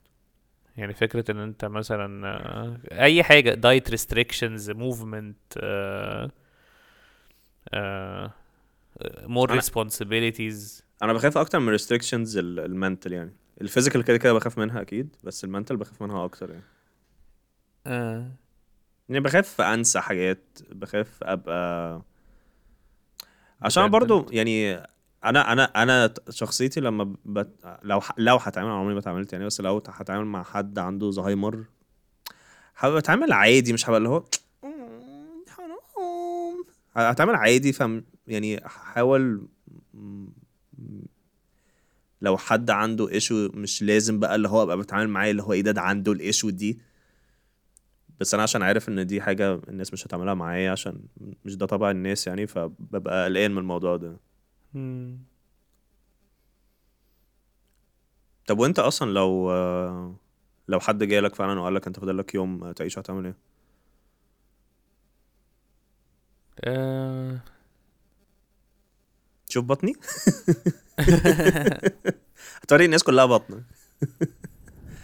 يعني 0.78 0.94
فكرة 0.94 1.32
إن 1.32 1.38
أنت 1.40 1.66
مثلا 1.66 2.28
آه، 2.28 2.80
أي 2.92 3.24
حاجة 3.24 3.52
diet 3.56 3.84
restrictions 3.92 4.70
movement 4.74 5.60
uh, 5.60 6.30
uh, 7.76 8.30
more 9.28 9.50
أنا- 9.50 9.62
responsibilities 9.62 10.82
أنا 11.04 11.14
بخاف 11.14 11.38
أكتر 11.38 11.60
من 11.60 11.70
restrictions 11.70 12.38
ال 12.38 12.49
mental 12.49 13.14
يعني 13.14 13.34
ال 13.62 13.66
physical 13.66 14.04
كده 14.04 14.18
كده 14.18 14.34
بخاف 14.34 14.58
منها 14.58 14.82
أكيد 14.82 15.16
بس 15.24 15.44
ال 15.44 15.49
mental 15.49 15.78
بخاف 15.78 16.02
منها 16.02 16.26
أكتر 16.26 16.50
يعني 16.50 16.64
آه. 17.88 18.32
يعني 19.10 19.20
بخاف 19.22 19.62
أنسى 19.62 20.00
حاجات 20.02 20.60
بخاف 20.72 21.24
أبقى 21.24 22.02
عشان. 23.62 23.84
برضو 23.92 24.26
يعني 24.32 24.74
أنا 25.26 25.52
أنا 25.52 25.64
أنا 25.64 26.14
شخصيتي 26.30 26.80
لما 26.80 27.16
بت... 27.26 27.78
لو 27.84 28.02
ح... 28.02 28.12
لو 28.18 28.36
هتعامل 28.36 28.70
عمري 28.70 28.94
ما 28.94 29.00
اتعاملت 29.00 29.34
يعني 29.34 29.46
بس 29.46 29.62
لو 29.62 29.84
هتعامل 29.88 30.26
مع 30.26 30.44
حد 30.44 30.80
عنده 30.80 31.12
زهايمر 31.12 31.66
هبقى 32.78 33.00
بتعامل 33.00 33.32
عادي 33.32 33.74
مش 33.74 33.90
هبقى 33.90 33.98
اللي 33.98 34.10
هو 34.10 34.24
هتعامل 36.96 37.36
عادي 37.36 37.74
فم 37.74 38.02
يعني 38.28 38.58
هحاول 38.66 39.48
لو 42.22 42.38
حد 42.38 42.70
عنده 42.70 43.10
issue 43.10 43.50
مش 43.54 43.84
لازم 43.84 44.20
بقى 44.20 44.36
اللي 44.36 44.50
هو 44.50 44.64
أبقى 44.64 44.78
بتعامل 44.78 45.10
معاه 45.10 45.32
اللي 45.32 45.44
هو 45.44 45.54
إيه 45.54 45.62
ده 45.62 45.82
عنده 45.82 46.12
ال 46.12 46.18
issue 46.18 46.50
دي 46.50 46.80
بس 48.20 48.34
أنا 48.34 48.44
عشان 48.44 48.62
عارف 48.62 48.90
إن 48.90 49.08
دي 49.08 49.22
حاجة 49.22 49.54
الناس 49.70 49.94
مش 49.94 50.08
هتعملها 50.08 50.34
معايا 50.34 50.72
عشان 50.72 51.00
مش 51.46 51.56
ده 51.56 51.66
طبع 51.66 51.92
الناس 51.92 52.28
يعني 52.28 52.48
فببقى 52.48 53.26
قلقان 53.26 53.52
من 53.52 53.58
الموضوع 53.58 53.98
ده 53.98 54.18
مم. 54.74 55.18
طب 58.48 58.60
وأنت 58.60 58.80
أصلا 58.80 59.12
لو 59.12 59.52
لو 60.68 60.80
حد 60.80 61.04
جالك 61.04 61.36
فعلا 61.36 61.60
وقال 61.60 61.76
لك 61.76 61.88
أنت 61.88 62.00
فاضل 62.00 62.18
لك 62.18 62.36
يوم 62.36 62.72
تعيش 62.72 63.00
هتعمل 63.00 63.26
إيه 63.26 63.36
آه. 66.64 67.40
تشوف 69.48 69.66
بطني 69.66 69.94
هتوري 72.64 72.86
الناس 72.86 73.04
كلها 73.04 73.26
بطنك 73.26 73.64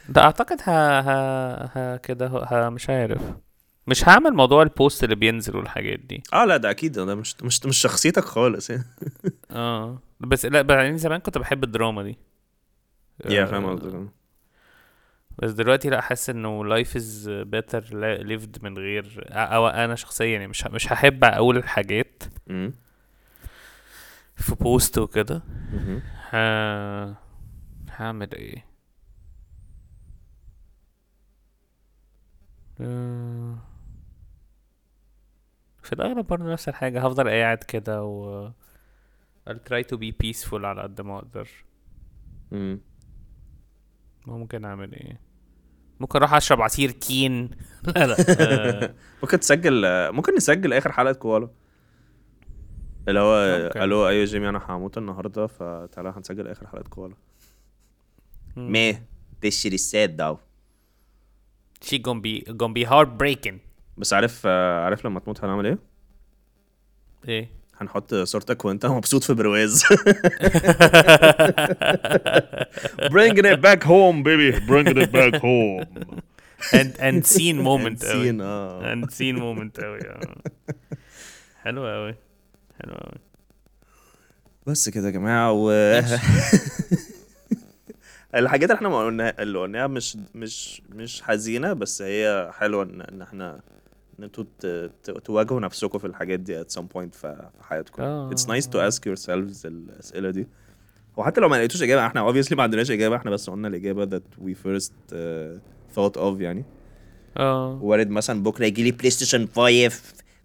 ده 0.10 0.22
أعتقد 0.22 0.58
ها 0.64 1.00
ها 1.02 1.72
ها 1.76 1.98
كده 1.98 2.28
ها 2.28 2.70
مش 2.70 2.90
عارف. 2.90 3.22
مش 3.88 4.10
هعمل 4.10 4.32
موضوع 4.34 4.62
البوست 4.64 5.04
اللي 5.04 5.16
بينزل 5.16 5.56
والحاجات 5.56 6.00
دي. 6.00 6.24
آه 6.34 6.46
لا 6.46 6.58
ده 6.58 6.70
أكيد. 6.70 6.92
ده 6.92 7.16
مش 7.16 7.36
مش 7.44 7.66
مش 7.66 7.78
شخصيتك 7.78 8.24
خالص 8.26 8.70
يعني. 8.70 8.84
آه. 9.52 10.00
بس 10.20 10.46
لا 10.46 10.62
بعدين 10.62 10.98
زمان 10.98 11.20
كنت 11.20 11.38
بحب 11.38 11.64
الدراما 11.64 12.04
دي. 12.04 12.18
يا 13.26 13.44
آه، 13.44 13.46
فاهم 13.46 13.66
قصدك. 13.76 14.08
بس 15.40 15.52
دلوقتي 15.52 15.90
لا 15.90 16.02
حاسس 16.02 16.30
إنه 16.30 16.84
is 16.86 17.28
better 17.46 17.82
li- 17.84 18.24
lived 18.28 18.64
من 18.64 18.78
غير 18.78 19.28
أو 19.32 19.68
أنا 19.68 19.96
شخصيا 19.96 20.26
يعني 20.28 20.48
مش 20.48 20.68
مش 20.68 20.94
هحب 20.94 21.24
أقول 21.24 21.58
الحاجات. 21.58 22.24
في 24.36 24.56
بوست 24.56 24.98
وكده. 24.98 25.44
مهم. 25.74 26.02
ه... 26.32 27.16
هعمل 27.92 28.34
إيه؟ 28.34 28.66
في 35.84 35.94
الأغلب 35.94 36.28
برضه 36.28 36.52
نفس 36.54 36.70
الحاجة 36.70 37.06
هفضل 37.06 37.30
قاعد 37.30 37.58
كده 37.58 38.04
و 38.04 38.50
I'll 39.50 39.54
try 39.70 39.84
to 39.94 39.98
be 39.98 40.12
peaceful 40.24 40.54
على 40.64 40.82
قد 40.82 41.02
ما 41.02 41.18
أقدر. 41.18 41.50
مم. 42.52 42.80
ممكن 44.28 44.66
أعمل 44.66 44.94
إيه؟ 44.94 45.20
ممكن 46.00 46.20
أروح 46.20 46.34
أشرب 46.34 46.62
عصير 46.62 46.90
تين 46.90 47.50
لا 47.96 48.08
لا. 48.08 48.16
آه، 48.40 48.94
ممكن 49.24 49.40
تسجل 49.40 49.82
ممكن 50.12 50.36
نسجل 50.36 50.74
آخر 50.74 50.92
حلقة 50.92 51.14
كوالا. 51.14 51.50
اللي 53.08 53.20
هو. 53.20 53.36
ألو 53.76 54.08
أيوه 54.08 54.26
جيمي 54.26 54.50
أنا 54.50 54.62
هموت 54.70 54.98
النهارده 54.98 55.48
فتعالى 55.48 56.14
هنسجل 56.18 56.48
آخر 56.48 56.68
حلقة 56.68 56.90
كوالا. 56.90 57.16
Me 58.58 58.94
this 59.46 59.64
shit 59.64 59.74
is 59.74 59.96
she 61.86 61.98
gonna 61.98 62.22
be 62.22 62.44
gonna 62.62 62.74
be 62.74 62.86
heartbreaking 62.90 63.54
بس 63.98 64.14
عارف 64.14 64.46
عارف 64.48 65.06
لما 65.06 65.20
تموت 65.20 65.44
هنعمل 65.44 65.66
إيه؟ 65.66 65.78
إيه 67.28 67.50
هنحط 67.78 68.14
صورتك 68.16 68.66
وانت 68.66 68.86
مبسوط 68.86 69.24
في 69.24 69.34
برواز 69.34 69.84
bringing 73.12 73.46
it 73.46 73.60
back 73.62 73.84
home 73.84 74.24
baby 74.24 74.52
bringing 74.68 74.98
it 75.06 75.12
back 75.12 75.34
home 75.42 75.86
and 76.74 76.90
and 77.00 77.26
scene 77.26 77.60
moment 77.64 78.06
أوي. 78.06 78.24
سين 78.24 78.42
آه 78.42 78.94
and 78.96 79.06
scene 79.10 79.38
moment 79.40 79.84
آه 79.84 80.36
حلو 81.64 81.88
أوي 81.88 82.16
حلو 82.82 82.94
أوي 82.94 83.18
بس 84.68 84.90
كده 84.90 85.06
يا 85.06 85.12
جماعة 85.12 85.52
و 85.52 85.72
الحاجات 88.36 88.64
اللي 88.70 88.78
إحنا 88.78 88.90
ما 88.90 89.06
قلنا 89.06 89.42
اللي 89.42 89.60
قلناها 89.60 89.88
مش 89.88 90.18
مش 90.36 90.82
مش 90.90 91.22
حزينة 91.22 91.74
بس 91.74 92.02
هي 92.02 92.52
حلوة 92.54 92.84
ان 92.84 93.02
إن 93.02 93.22
إحنا 93.22 93.60
إن 94.20 94.24
أنتوا 94.24 94.44
تواجهوا 95.24 95.60
نفسكم 95.60 96.00
في 96.00 96.08
الحاجات 96.08 96.40
دي 96.40 96.64
at 96.64 96.68
some 96.68 96.84
point 96.98 97.14
في 97.16 97.50
حياتكم. 97.62 98.02
آه. 98.04 98.30
it's 98.32 98.44
nice 98.44 98.66
to 98.66 98.76
ask 98.92 99.00
yourselves 99.10 99.66
الأسئلة 99.66 100.30
دي. 100.30 100.48
وحتى 101.18 101.42
لو 101.42 101.50
ما 101.50 101.56
لقيتوش 101.56 101.84
إجابة 101.84 102.06
إحنا 102.08 102.32
obviously 102.32 102.54
ما 102.54 102.64
عندناش 102.64 102.92
إجابة 102.92 103.16
إحنا 103.16 103.32
بس 103.32 103.50
قلنا 103.50 103.68
الإجابة 103.68 104.06
that 104.20 104.44
we 104.46 104.54
first 104.66 104.92
uh, 105.12 105.16
thought 105.96 106.18
of 106.20 106.42
يعني. 106.42 106.66
آه. 107.38 107.80
وارد 107.82 108.10
مثلا 108.10 108.44
بكرة 108.44 108.66
يجي 108.66 108.84
لي 108.84 108.92
PlayStation 108.92 109.48
5 109.56 109.90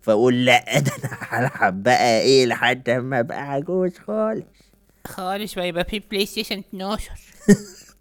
فأقول 0.03 0.45
لا 0.45 0.78
ده 0.80 0.93
أنا 1.05 1.18
هلعب 1.20 1.82
بقى 1.82 2.20
إيه 2.20 2.47
لحد 2.47 2.91
ما 2.91 3.20
ابقى 3.20 3.53
عجوز 3.53 3.99
خالص. 3.99 4.45
خالص 5.07 5.59
ويبقى 5.59 5.84
في 5.84 5.99
PlayStation 6.11 6.59
12 6.59 7.11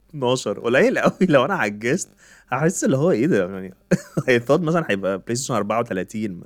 12 0.09 0.59
قليل 0.59 0.99
قوي 0.99 1.13
لو 1.21 1.45
أنا 1.45 1.53
عجزت 1.55 2.09
هحس 2.49 2.83
اللي 2.83 2.97
هو 2.97 3.11
إيه 3.11 3.27
ده؟ 3.27 3.49
يعني 3.49 3.73
I 4.29 4.41
thought 4.49 4.59
مثلا 4.61 4.85
هيبقى 4.89 5.17
PlayStation 5.17 5.53
34 5.53 6.41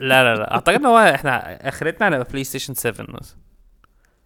لا 0.00 0.24
لا 0.24 0.34
لا. 0.34 0.54
أعتقد 0.54 0.74
إن 0.74 0.86
هو 0.86 0.98
إحنا 0.98 1.68
آخرتنا 1.68 2.06
على 2.06 2.24
PlayStation 2.30 2.74
7 2.74 3.06
مثلا. 3.08 3.36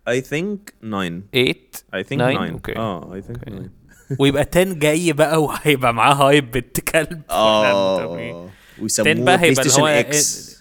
I 0.08 0.20
think 0.22 0.72
9 0.82 1.22
8 1.32 1.62
I 1.94 2.02
think 2.02 2.18
Nine? 2.20 2.60
9 2.60 2.60
Okay. 2.60 2.76
آه 2.78 3.20
I 3.20 3.24
think 3.24 3.36
Okay. 3.36 3.50
9 3.50 3.70
ويبقى 4.20 4.46
10 4.52 4.62
جاي 4.72 5.12
بقى 5.12 5.42
وهيبقى 5.42 5.94
معاه 5.94 6.14
hype 6.14 6.50
بنت 6.50 6.80
كلب 6.80 7.22
آه. 7.30 8.00
10 8.00 8.50
ويسموه 8.82 9.14
بقى 9.14 9.22
Play 9.24 9.34
هيبقى 9.34 9.48
اللي 9.48 9.54
Station 9.62 9.80
هو 9.80 9.86
X 9.86 10.56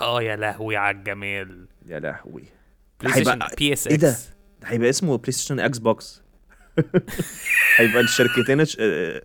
آه 0.00 0.22
يا 0.22 0.36
لهوي 0.36 0.76
على 0.76 0.96
الجمال. 0.96 1.66
يا 1.86 1.98
لهوي. 1.98 2.44
PlayStation 3.02 3.40
هيبقى- 3.42 3.54
PS 3.58 3.86
إيه 3.86 3.96
ده؟ 3.96 4.16
هيبقى 4.64 4.90
اسمه 4.90 5.18
PlayStation 5.18 5.60
Xbox 5.60 6.22
هيبقى 7.76 8.00
الشركتين 8.00 8.64
ش... 8.64 8.76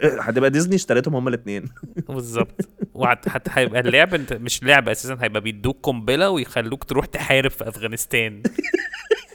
هتبقى 0.02 0.50
ديزني 0.50 0.76
اشتريتهم 0.76 1.16
هما 1.16 1.30
الاثنين 1.30 1.66
بالظبط. 2.10 2.62
هت- 3.06 3.50
هيبقى 3.50 3.80
اللعب 3.80 4.14
انت 4.14 4.34
مش 4.34 4.64
لعبه 4.64 4.92
أساسا 4.92 5.18
هيبقى 5.22 5.42
بيدوك 5.42 5.78
قنبلة 5.84 6.30
ويخلوك 6.30 6.84
تروح 6.84 7.06
تحارب 7.06 7.52
في 7.52 7.68
أفغانستان. 7.68 8.44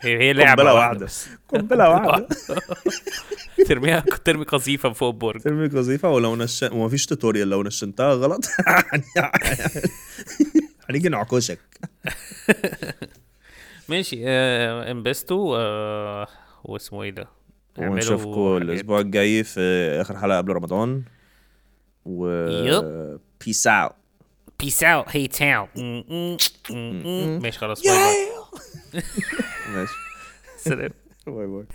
هي 0.02 0.18
هي 0.18 0.32
لعبة 0.32 0.50
قنبلة 0.62 0.74
واحدة. 0.74 1.06
قنبلة 1.48 1.88
واحدة. 1.90 2.28
ترميها 3.68 4.00
ترمي 4.24 4.44
قذيفة 4.44 4.92
فوق 4.92 5.08
البرج. 5.12 5.40
ترمي 5.40 5.64
قذيفة 5.78 6.10
ولو 6.10 6.36
نش 6.36 6.62
ومفيش 6.72 7.06
tutorial 7.06 7.48
لو 7.50 7.62
نشنتها 7.62 8.14
غلط 8.14 8.44
هنيجي 10.90 11.08
نعكشك. 11.08 11.58
ماشي 13.92 14.22
آه 14.26 14.90
انبسطوا 14.90 15.56
آه 15.58 16.26
واسمه 16.64 17.02
إيه 17.02 17.10
ده؟ 17.10 17.28
ونشوفكم. 17.78 18.56
الأسبوع 18.56 19.00
الجاي 19.00 19.44
في 19.44 19.60
آخر 20.00 20.18
حلقة 20.18 20.36
قبل 20.38 20.52
رمضان. 20.52 21.02
و 22.04 22.26
yep. 22.48 23.20
peace 23.46 23.66
out 23.66 23.92
peace 24.60 24.84
out 24.84 25.04
A-Town 25.08 25.68
ماشي 27.42 27.58
خلاص. 27.58 27.82
باي 27.86 27.96
باي 27.98 29.74
ماشي. 29.74 29.94
سلام. 30.56 30.90
باي 31.26 31.46
باي. 31.46 31.66